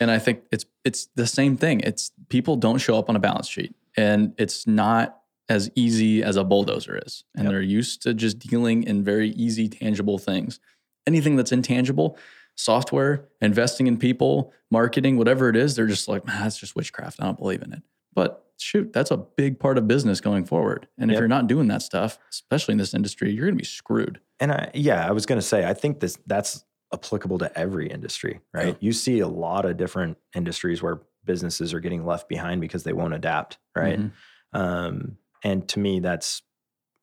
and 0.00 0.10
I 0.10 0.18
think 0.18 0.42
it's 0.52 0.66
it's 0.84 1.06
the 1.14 1.26
same 1.26 1.56
thing. 1.56 1.80
It's 1.80 2.12
people 2.28 2.56
don't 2.56 2.78
show 2.78 2.98
up 2.98 3.08
on 3.08 3.16
a 3.16 3.20
balance 3.20 3.48
sheet, 3.48 3.74
and 3.96 4.34
it's 4.38 4.66
not 4.66 5.18
as 5.48 5.70
easy 5.74 6.22
as 6.22 6.36
a 6.36 6.44
bulldozer 6.44 7.00
is, 7.04 7.24
and 7.34 7.44
Yep. 7.44 7.50
they're 7.52 7.62
used 7.62 8.02
to 8.02 8.14
just 8.14 8.38
dealing 8.38 8.84
in 8.84 9.02
very 9.02 9.30
easy, 9.30 9.68
tangible 9.68 10.18
things. 10.18 10.60
Anything 11.06 11.36
that's 11.36 11.52
intangible, 11.52 12.16
software, 12.54 13.28
investing 13.40 13.86
in 13.86 13.96
people, 13.98 14.52
marketing, 14.70 15.16
whatever 15.16 15.48
it 15.48 15.56
is, 15.56 15.74
they're 15.74 15.86
just 15.86 16.08
like, 16.08 16.26
man, 16.26 16.42
that's 16.42 16.58
just 16.58 16.76
witchcraft. 16.76 17.18
I 17.20 17.24
don't 17.24 17.38
believe 17.38 17.62
in 17.62 17.72
it. 17.72 17.82
But 18.14 18.44
shoot, 18.58 18.92
that's 18.92 19.10
a 19.10 19.16
big 19.16 19.58
part 19.58 19.78
of 19.78 19.88
business 19.88 20.20
going 20.20 20.44
forward. 20.44 20.86
And 20.98 21.10
if 21.10 21.14
Yep. 21.14 21.20
you're 21.20 21.28
not 21.28 21.46
doing 21.46 21.68
that 21.68 21.82
stuff, 21.82 22.18
especially 22.30 22.72
in 22.72 22.78
this 22.78 22.94
industry, 22.94 23.30
you're 23.32 23.46
going 23.46 23.54
to 23.56 23.62
be 23.62 23.64
screwed. 23.64 24.20
And 24.38 24.52
I, 24.52 24.70
yeah, 24.74 25.06
I 25.06 25.12
was 25.12 25.26
going 25.26 25.40
to 25.40 25.46
say, 25.46 25.64
I 25.66 25.74
think 25.74 26.00
this 26.00 26.18
that's 26.26 26.64
applicable 26.92 27.38
to 27.38 27.58
every 27.58 27.88
industry, 27.88 28.40
right? 28.52 28.68
Yeah. 28.68 28.74
You 28.80 28.92
see 28.92 29.20
a 29.20 29.28
lot 29.28 29.64
of 29.64 29.76
different 29.78 30.18
industries 30.36 30.82
where 30.82 31.00
businesses 31.24 31.72
are 31.72 31.80
getting 31.80 32.04
left 32.04 32.28
behind 32.28 32.60
because 32.60 32.82
they 32.84 32.92
won't 32.92 33.14
adapt, 33.14 33.56
right? 33.74 33.98
Mhm. 33.98 34.12
Um, 34.52 35.16
and 35.42 35.66
to 35.68 35.78
me, 35.78 36.00
that's 36.00 36.42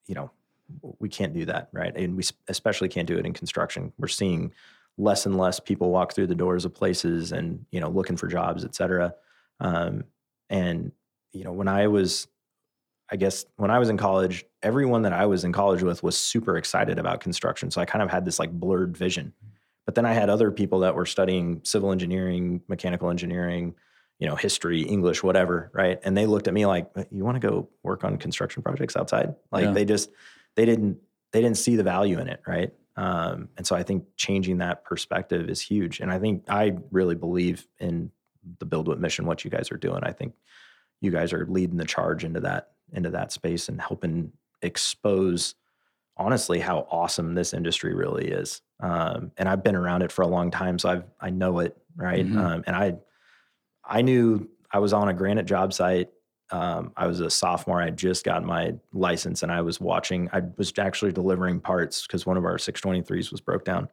you 0.06 0.14
know, 0.14 0.30
we 0.98 1.08
can't 1.08 1.32
do 1.34 1.44
that, 1.46 1.68
right? 1.72 1.94
And 1.96 2.16
we 2.16 2.24
especially 2.48 2.88
can't 2.88 3.08
do 3.08 3.18
it 3.18 3.26
in 3.26 3.32
construction. 3.32 3.92
We're 3.98 4.08
seeing 4.08 4.52
less 4.98 5.26
and 5.26 5.36
less 5.38 5.60
people 5.60 5.90
walk 5.90 6.14
through 6.14 6.26
the 6.26 6.34
doors 6.34 6.64
of 6.64 6.74
places 6.74 7.32
and 7.32 7.64
you 7.70 7.80
know 7.80 7.88
looking 7.88 8.16
for 8.16 8.26
jobs, 8.28 8.64
et 8.64 8.74
cetera. 8.74 9.14
Um, 9.60 10.04
and 10.48 10.92
you 11.32 11.44
know, 11.44 11.52
when 11.52 11.68
I 11.68 11.86
was 11.86 12.28
I 13.12 13.16
guess 13.16 13.44
when 13.56 13.70
I 13.70 13.78
was 13.78 13.88
in 13.88 13.96
college, 13.96 14.44
everyone 14.62 15.02
that 15.02 15.12
I 15.12 15.26
was 15.26 15.44
in 15.44 15.52
college 15.52 15.82
with 15.82 16.02
was 16.02 16.16
super 16.16 16.56
excited 16.56 16.98
about 16.98 17.20
construction. 17.20 17.70
So 17.70 17.80
I 17.80 17.84
kind 17.84 18.02
of 18.02 18.10
had 18.10 18.24
this 18.24 18.38
like 18.38 18.52
blurred 18.52 18.96
vision. 18.96 19.32
But 19.86 19.96
then 19.96 20.06
I 20.06 20.12
had 20.12 20.30
other 20.30 20.52
people 20.52 20.80
that 20.80 20.94
were 20.94 21.06
studying 21.06 21.60
civil 21.64 21.90
engineering, 21.90 22.62
mechanical 22.68 23.10
engineering, 23.10 23.74
you 24.20 24.28
know, 24.28 24.36
history, 24.36 24.82
English, 24.82 25.22
whatever, 25.24 25.70
right? 25.74 25.98
And 26.04 26.16
they 26.16 26.26
looked 26.26 26.46
at 26.46 26.54
me 26.54 26.66
like, 26.66 26.88
"You 27.10 27.24
want 27.24 27.40
to 27.40 27.48
go 27.48 27.68
work 27.82 28.04
on 28.04 28.16
construction 28.18 28.62
projects 28.62 28.96
outside?" 28.96 29.34
Like 29.50 29.64
Yeah. 29.64 29.72
they 29.72 29.84
just 29.84 30.10
they 30.56 30.64
didn't 30.64 30.98
they 31.32 31.40
didn't 31.40 31.58
see 31.58 31.76
the 31.76 31.82
value 31.84 32.18
in 32.18 32.28
it, 32.28 32.40
right? 32.46 32.72
Um, 32.96 33.48
and 33.56 33.66
so 33.66 33.76
I 33.76 33.82
think 33.82 34.04
changing 34.16 34.58
that 34.58 34.84
perspective 34.84 35.48
is 35.48 35.60
huge. 35.60 36.00
And 36.00 36.10
I 36.10 36.18
think 36.18 36.44
I 36.48 36.76
really 36.90 37.14
believe 37.14 37.66
in 37.78 38.10
the 38.58 38.66
BuildWitt 38.66 38.98
mission, 38.98 39.26
what 39.26 39.44
you 39.44 39.50
guys 39.50 39.70
are 39.70 39.76
doing. 39.76 40.00
I 40.02 40.12
think 40.12 40.34
you 41.00 41.10
guys 41.10 41.32
are 41.32 41.46
leading 41.46 41.76
the 41.76 41.84
charge 41.84 42.24
into 42.24 42.40
that 42.40 42.72
into 42.92 43.10
that 43.10 43.32
space 43.32 43.68
and 43.68 43.80
helping 43.80 44.32
expose 44.62 45.54
honestly 46.16 46.58
how 46.58 46.86
awesome 46.90 47.34
this 47.34 47.54
industry 47.54 47.94
really 47.94 48.28
is 48.28 48.60
um, 48.80 49.30
and 49.38 49.48
i've 49.48 49.62
been 49.64 49.76
around 49.76 50.02
it 50.02 50.12
for 50.12 50.20
a 50.22 50.26
long 50.26 50.50
time 50.50 50.78
so 50.78 50.88
i've 50.90 51.04
i 51.20 51.30
know 51.30 51.60
it 51.60 51.76
right 51.96 52.26
Mhm. 52.26 52.36
um, 52.36 52.64
and 52.66 52.76
i 52.76 52.94
i 53.84 54.02
knew 54.02 54.46
i 54.70 54.78
was 54.78 54.92
on 54.92 55.08
a 55.08 55.14
granite 55.14 55.46
job 55.46 55.72
site 55.72 56.10
um, 56.52 56.92
i 56.96 57.06
was 57.06 57.20
a 57.20 57.30
sophomore 57.30 57.80
i 57.80 57.84
had 57.84 57.96
just 57.96 58.24
got 58.24 58.42
my 58.44 58.72
license 58.92 59.42
and 59.42 59.52
i 59.52 59.60
was 59.60 59.80
watching 59.80 60.28
i 60.32 60.42
was 60.56 60.72
actually 60.78 61.12
delivering 61.12 61.60
parts 61.60 62.06
because 62.06 62.26
one 62.26 62.36
of 62.36 62.44
our 62.44 62.56
623s 62.56 63.30
was 63.30 63.40
broke 63.40 63.64
down. 63.64 63.88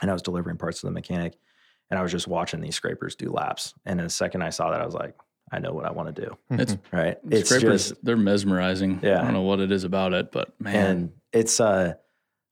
And 0.00 0.10
i 0.10 0.12
was 0.12 0.22
delivering 0.22 0.56
parts 0.56 0.80
to 0.80 0.86
the 0.86 0.92
mechanic 0.92 1.38
and 1.90 1.98
i 1.98 2.02
was 2.02 2.12
just 2.12 2.26
watching 2.28 2.60
these 2.60 2.74
scrapers 2.76 3.14
do 3.16 3.30
laps. 3.30 3.74
And 3.86 4.00
the 4.00 4.10
second 4.10 4.42
i 4.42 4.50
saw 4.50 4.70
that 4.70 4.80
i 4.80 4.84
was 4.84 4.94
like 4.94 5.14
i 5.52 5.58
know 5.58 5.72
what 5.72 5.84
i 5.84 5.90
want 5.90 6.14
to 6.14 6.22
do 6.22 6.36
It's 6.50 6.76
right? 6.92 7.18
it's 7.30 7.48
scrapers, 7.48 7.90
just 7.90 8.04
they're 8.04 8.16
mesmerizing. 8.16 9.00
Yeah. 9.02 9.20
I 9.20 9.24
don't 9.24 9.32
know 9.32 9.42
what 9.42 9.60
it 9.60 9.72
is 9.72 9.84
about 9.84 10.12
it, 10.12 10.30
but 10.32 10.52
man, 10.60 10.74
and 10.74 11.12
it's 11.32 11.60
uh 11.60 11.94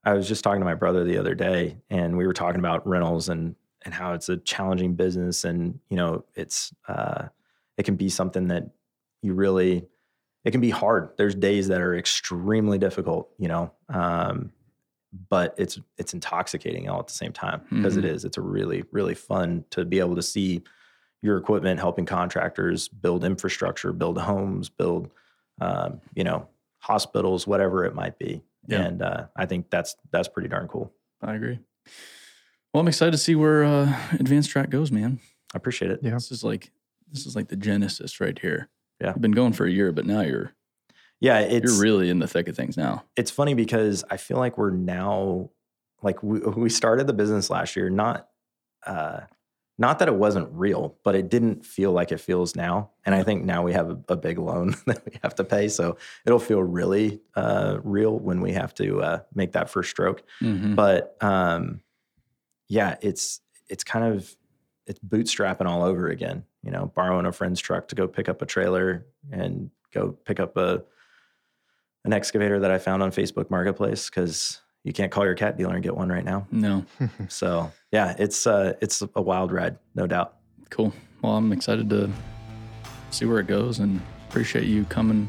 i 0.03 0.13
was 0.13 0.27
just 0.27 0.43
talking 0.43 0.61
to 0.61 0.65
my 0.65 0.75
brother 0.75 1.03
the 1.03 1.17
other 1.17 1.35
day 1.35 1.77
and 1.89 2.17
we 2.17 2.25
were 2.25 2.33
talking 2.33 2.59
about 2.59 2.87
rentals 2.87 3.29
and 3.29 3.55
and 3.83 3.93
how 3.93 4.13
it's 4.13 4.29
a 4.29 4.37
challenging 4.37 4.95
business 4.95 5.45
and 5.45 5.79
you 5.89 5.97
know 5.97 6.25
it's 6.35 6.73
uh 6.87 7.27
it 7.77 7.83
can 7.83 7.95
be 7.95 8.09
something 8.09 8.47
that 8.47 8.63
you 9.21 9.33
really 9.33 9.85
it 10.45 10.51
can 10.51 10.61
be 10.61 10.69
hard 10.69 11.09
there's 11.17 11.35
days 11.35 11.67
that 11.67 11.81
are 11.81 11.95
extremely 11.95 12.77
difficult 12.77 13.29
you 13.37 13.47
know 13.47 13.71
um 13.89 14.51
but 15.29 15.55
it's 15.57 15.79
it's 15.97 16.13
intoxicating 16.13 16.89
all 16.89 16.99
at 16.99 17.07
the 17.07 17.13
same 17.13 17.31
time 17.33 17.61
because 17.69 17.97
it 17.97 18.03
Mhm. 18.03 18.09
is 18.13 18.25
it's 18.25 18.37
a 18.37 18.41
really 18.41 18.83
really 18.91 19.15
fun 19.15 19.65
to 19.71 19.85
be 19.85 19.99
able 19.99 20.15
to 20.15 20.21
see 20.21 20.61
your 21.21 21.37
equipment 21.37 21.79
helping 21.79 22.05
contractors 22.05 22.87
build 22.87 23.23
infrastructure 23.23 23.91
build 23.93 24.17
homes 24.19 24.69
build 24.69 25.09
um, 25.59 25.99
you 26.13 26.23
know 26.23 26.47
hospitals 26.79 27.47
whatever 27.47 27.83
it 27.85 27.95
might 27.95 28.19
be 28.19 28.41
Yeah. 28.67 28.81
and 28.83 29.01
uh, 29.01 29.27
I 29.35 29.45
think 29.47 29.69
that's 29.69 29.95
that's 30.11 30.27
pretty 30.27 30.49
darn 30.49 30.67
cool. 30.67 30.91
I 31.21 31.33
agree. 31.35 31.59
Well, 32.73 32.81
I'm 32.81 32.87
excited 32.87 33.11
to 33.11 33.17
see 33.17 33.33
where 33.33 33.63
uh, 33.63 33.97
advanced 34.19 34.51
track 34.51 34.69
goes, 34.69 34.91
man. 34.91 35.19
I 35.53 35.57
appreciate 35.57 35.89
it. 35.89 36.01
Yeah. 36.03 36.11
This 36.13 36.31
is 36.31 36.43
like 36.43 36.71
this 37.11 37.25
is 37.25 37.35
like 37.35 37.47
the 37.47 37.55
genesis 37.55 38.19
right 38.19 38.37
here. 38.37 38.69
Yeah. 39.01 39.09
You've 39.09 39.21
been 39.21 39.31
going 39.31 39.53
for 39.53 39.65
a 39.65 39.71
year, 39.71 39.91
but 39.91 40.05
now 40.05 40.21
you're 40.21 40.53
Yeah, 41.19 41.39
it's 41.39 41.71
you're 41.73 41.81
really 41.83 42.09
in 42.09 42.19
the 42.19 42.27
thick 42.27 42.47
of 42.47 42.55
things 42.55 42.77
now. 42.77 43.03
it's 43.15 43.31
funny 43.31 43.53
because 43.53 44.03
I 44.09 44.17
feel 44.17 44.37
like 44.37 44.57
we're 44.57 44.71
now 44.71 45.49
like 46.01 46.21
we, 46.23 46.39
we 46.55 46.69
started 46.69 47.07
the 47.07 47.13
business 47.13 47.49
last 47.49 47.75
year, 47.75 47.89
not 47.89 48.29
uh 48.85 49.21
not 49.79 49.99
that 49.99 50.07
it 50.07 50.15
wasn't 50.15 50.49
real, 50.53 50.97
but 51.03 51.13
it 51.13 51.29
didn't 51.29 51.63
feel 51.63 51.91
like 51.91 52.11
it 52.11 52.19
feels 52.19 52.55
now. 52.55 52.89
And 53.05 53.13
I 53.13 53.21
think 53.21 53.43
now 53.45 53.61
we 53.61 53.73
have 53.73 53.91
a, 53.91 53.99
a 54.09 54.15
big 54.15 54.39
loan 54.39 54.73
that 54.87 55.05
we 55.05 55.19
have 55.21 55.35
to 55.35 55.43
pay. 55.43 55.67
So 55.67 55.97
it'll 56.25 56.39
feel 56.39 56.63
really 56.63 57.21
uh 57.35 57.77
real 57.83 58.17
when 58.17 58.41
we 58.41 58.53
have 58.53 58.73
to 58.75 59.01
uh 59.01 59.19
make 59.35 59.51
that 59.51 59.69
first 59.69 59.91
stroke. 59.91 60.23
Mhm. 60.41 60.75
But 60.75 61.15
um 61.21 61.81
yeah, 62.67 62.95
it's 63.01 63.41
it's 63.69 63.83
kind 63.83 64.05
of 64.15 64.35
it's 64.87 64.99
bootstrapping 64.99 65.65
all 65.67 65.83
over 65.83 66.07
again, 66.07 66.43
you 66.63 66.71
know, 66.71 66.91
borrowing 66.95 67.25
a 67.25 67.31
friend's 67.31 67.59
truck 67.59 67.87
to 67.89 67.95
go 67.95 68.07
pick 68.07 68.27
up 68.29 68.41
a 68.41 68.45
trailer 68.45 69.05
and 69.31 69.69
go 69.93 70.11
pick 70.25 70.39
up 70.39 70.57
a 70.57 70.83
an 72.05 72.13
excavator 72.13 72.59
that 72.59 72.71
I 72.71 72.77
found 72.79 73.03
on 73.03 73.11
Facebook 73.11 73.49
Marketplace 73.49 74.09
because 74.09 74.61
you 74.85 74.93
can't 74.93 75.11
call 75.11 75.25
your 75.25 75.35
Cat 75.35 75.57
dealer 75.57 75.73
and 75.73 75.83
get 75.83 75.95
one 75.95 76.07
right 76.09 76.23
now. 76.23 76.47
No, 76.51 76.85
So 77.27 77.71
yeah, 77.91 78.15
it's 78.17 78.47
uh 78.47 78.73
it's 78.81 79.03
a 79.15 79.21
wild 79.21 79.51
ride, 79.51 79.77
no 79.93 80.07
doubt. 80.07 80.35
cool. 80.69 80.93
Well, 81.21 81.33
I'm 81.35 81.51
excited 81.51 81.89
to 81.89 82.09
see 83.11 83.25
where 83.25 83.39
it 83.39 83.47
goes, 83.47 83.79
and 83.79 83.99
appreciate 84.29 84.65
you 84.65 84.85
coming 84.85 85.27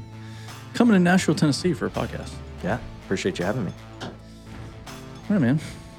coming 0.74 0.94
to 0.94 1.00
Nashville, 1.00 1.34
Tennessee 1.34 1.72
for 1.72 1.86
a 1.86 1.90
podcast. 1.90 2.32
Yeah, 2.62 2.78
appreciate 3.04 3.38
you 3.38 3.44
having 3.44 3.64
me. 3.64 3.72
All 4.02 4.10
right, 5.30 5.40
man. 5.40 5.58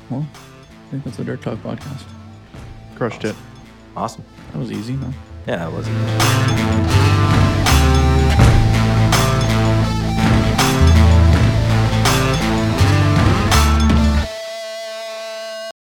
Well, 0.09 0.25
I 0.33 0.91
think 0.91 1.03
that's 1.03 1.17
the 1.17 1.23
Dirt 1.25 1.41
Talk 1.41 1.57
podcast. 1.59 2.03
Crushed 2.95 3.25
it. 3.25 3.35
Awesome. 3.99 4.23
That 4.53 4.59
was 4.59 4.71
easy, 4.71 4.95
huh? 4.95 5.11
Yeah, 5.45 5.67
it 5.67 5.73
was. 5.73 6.98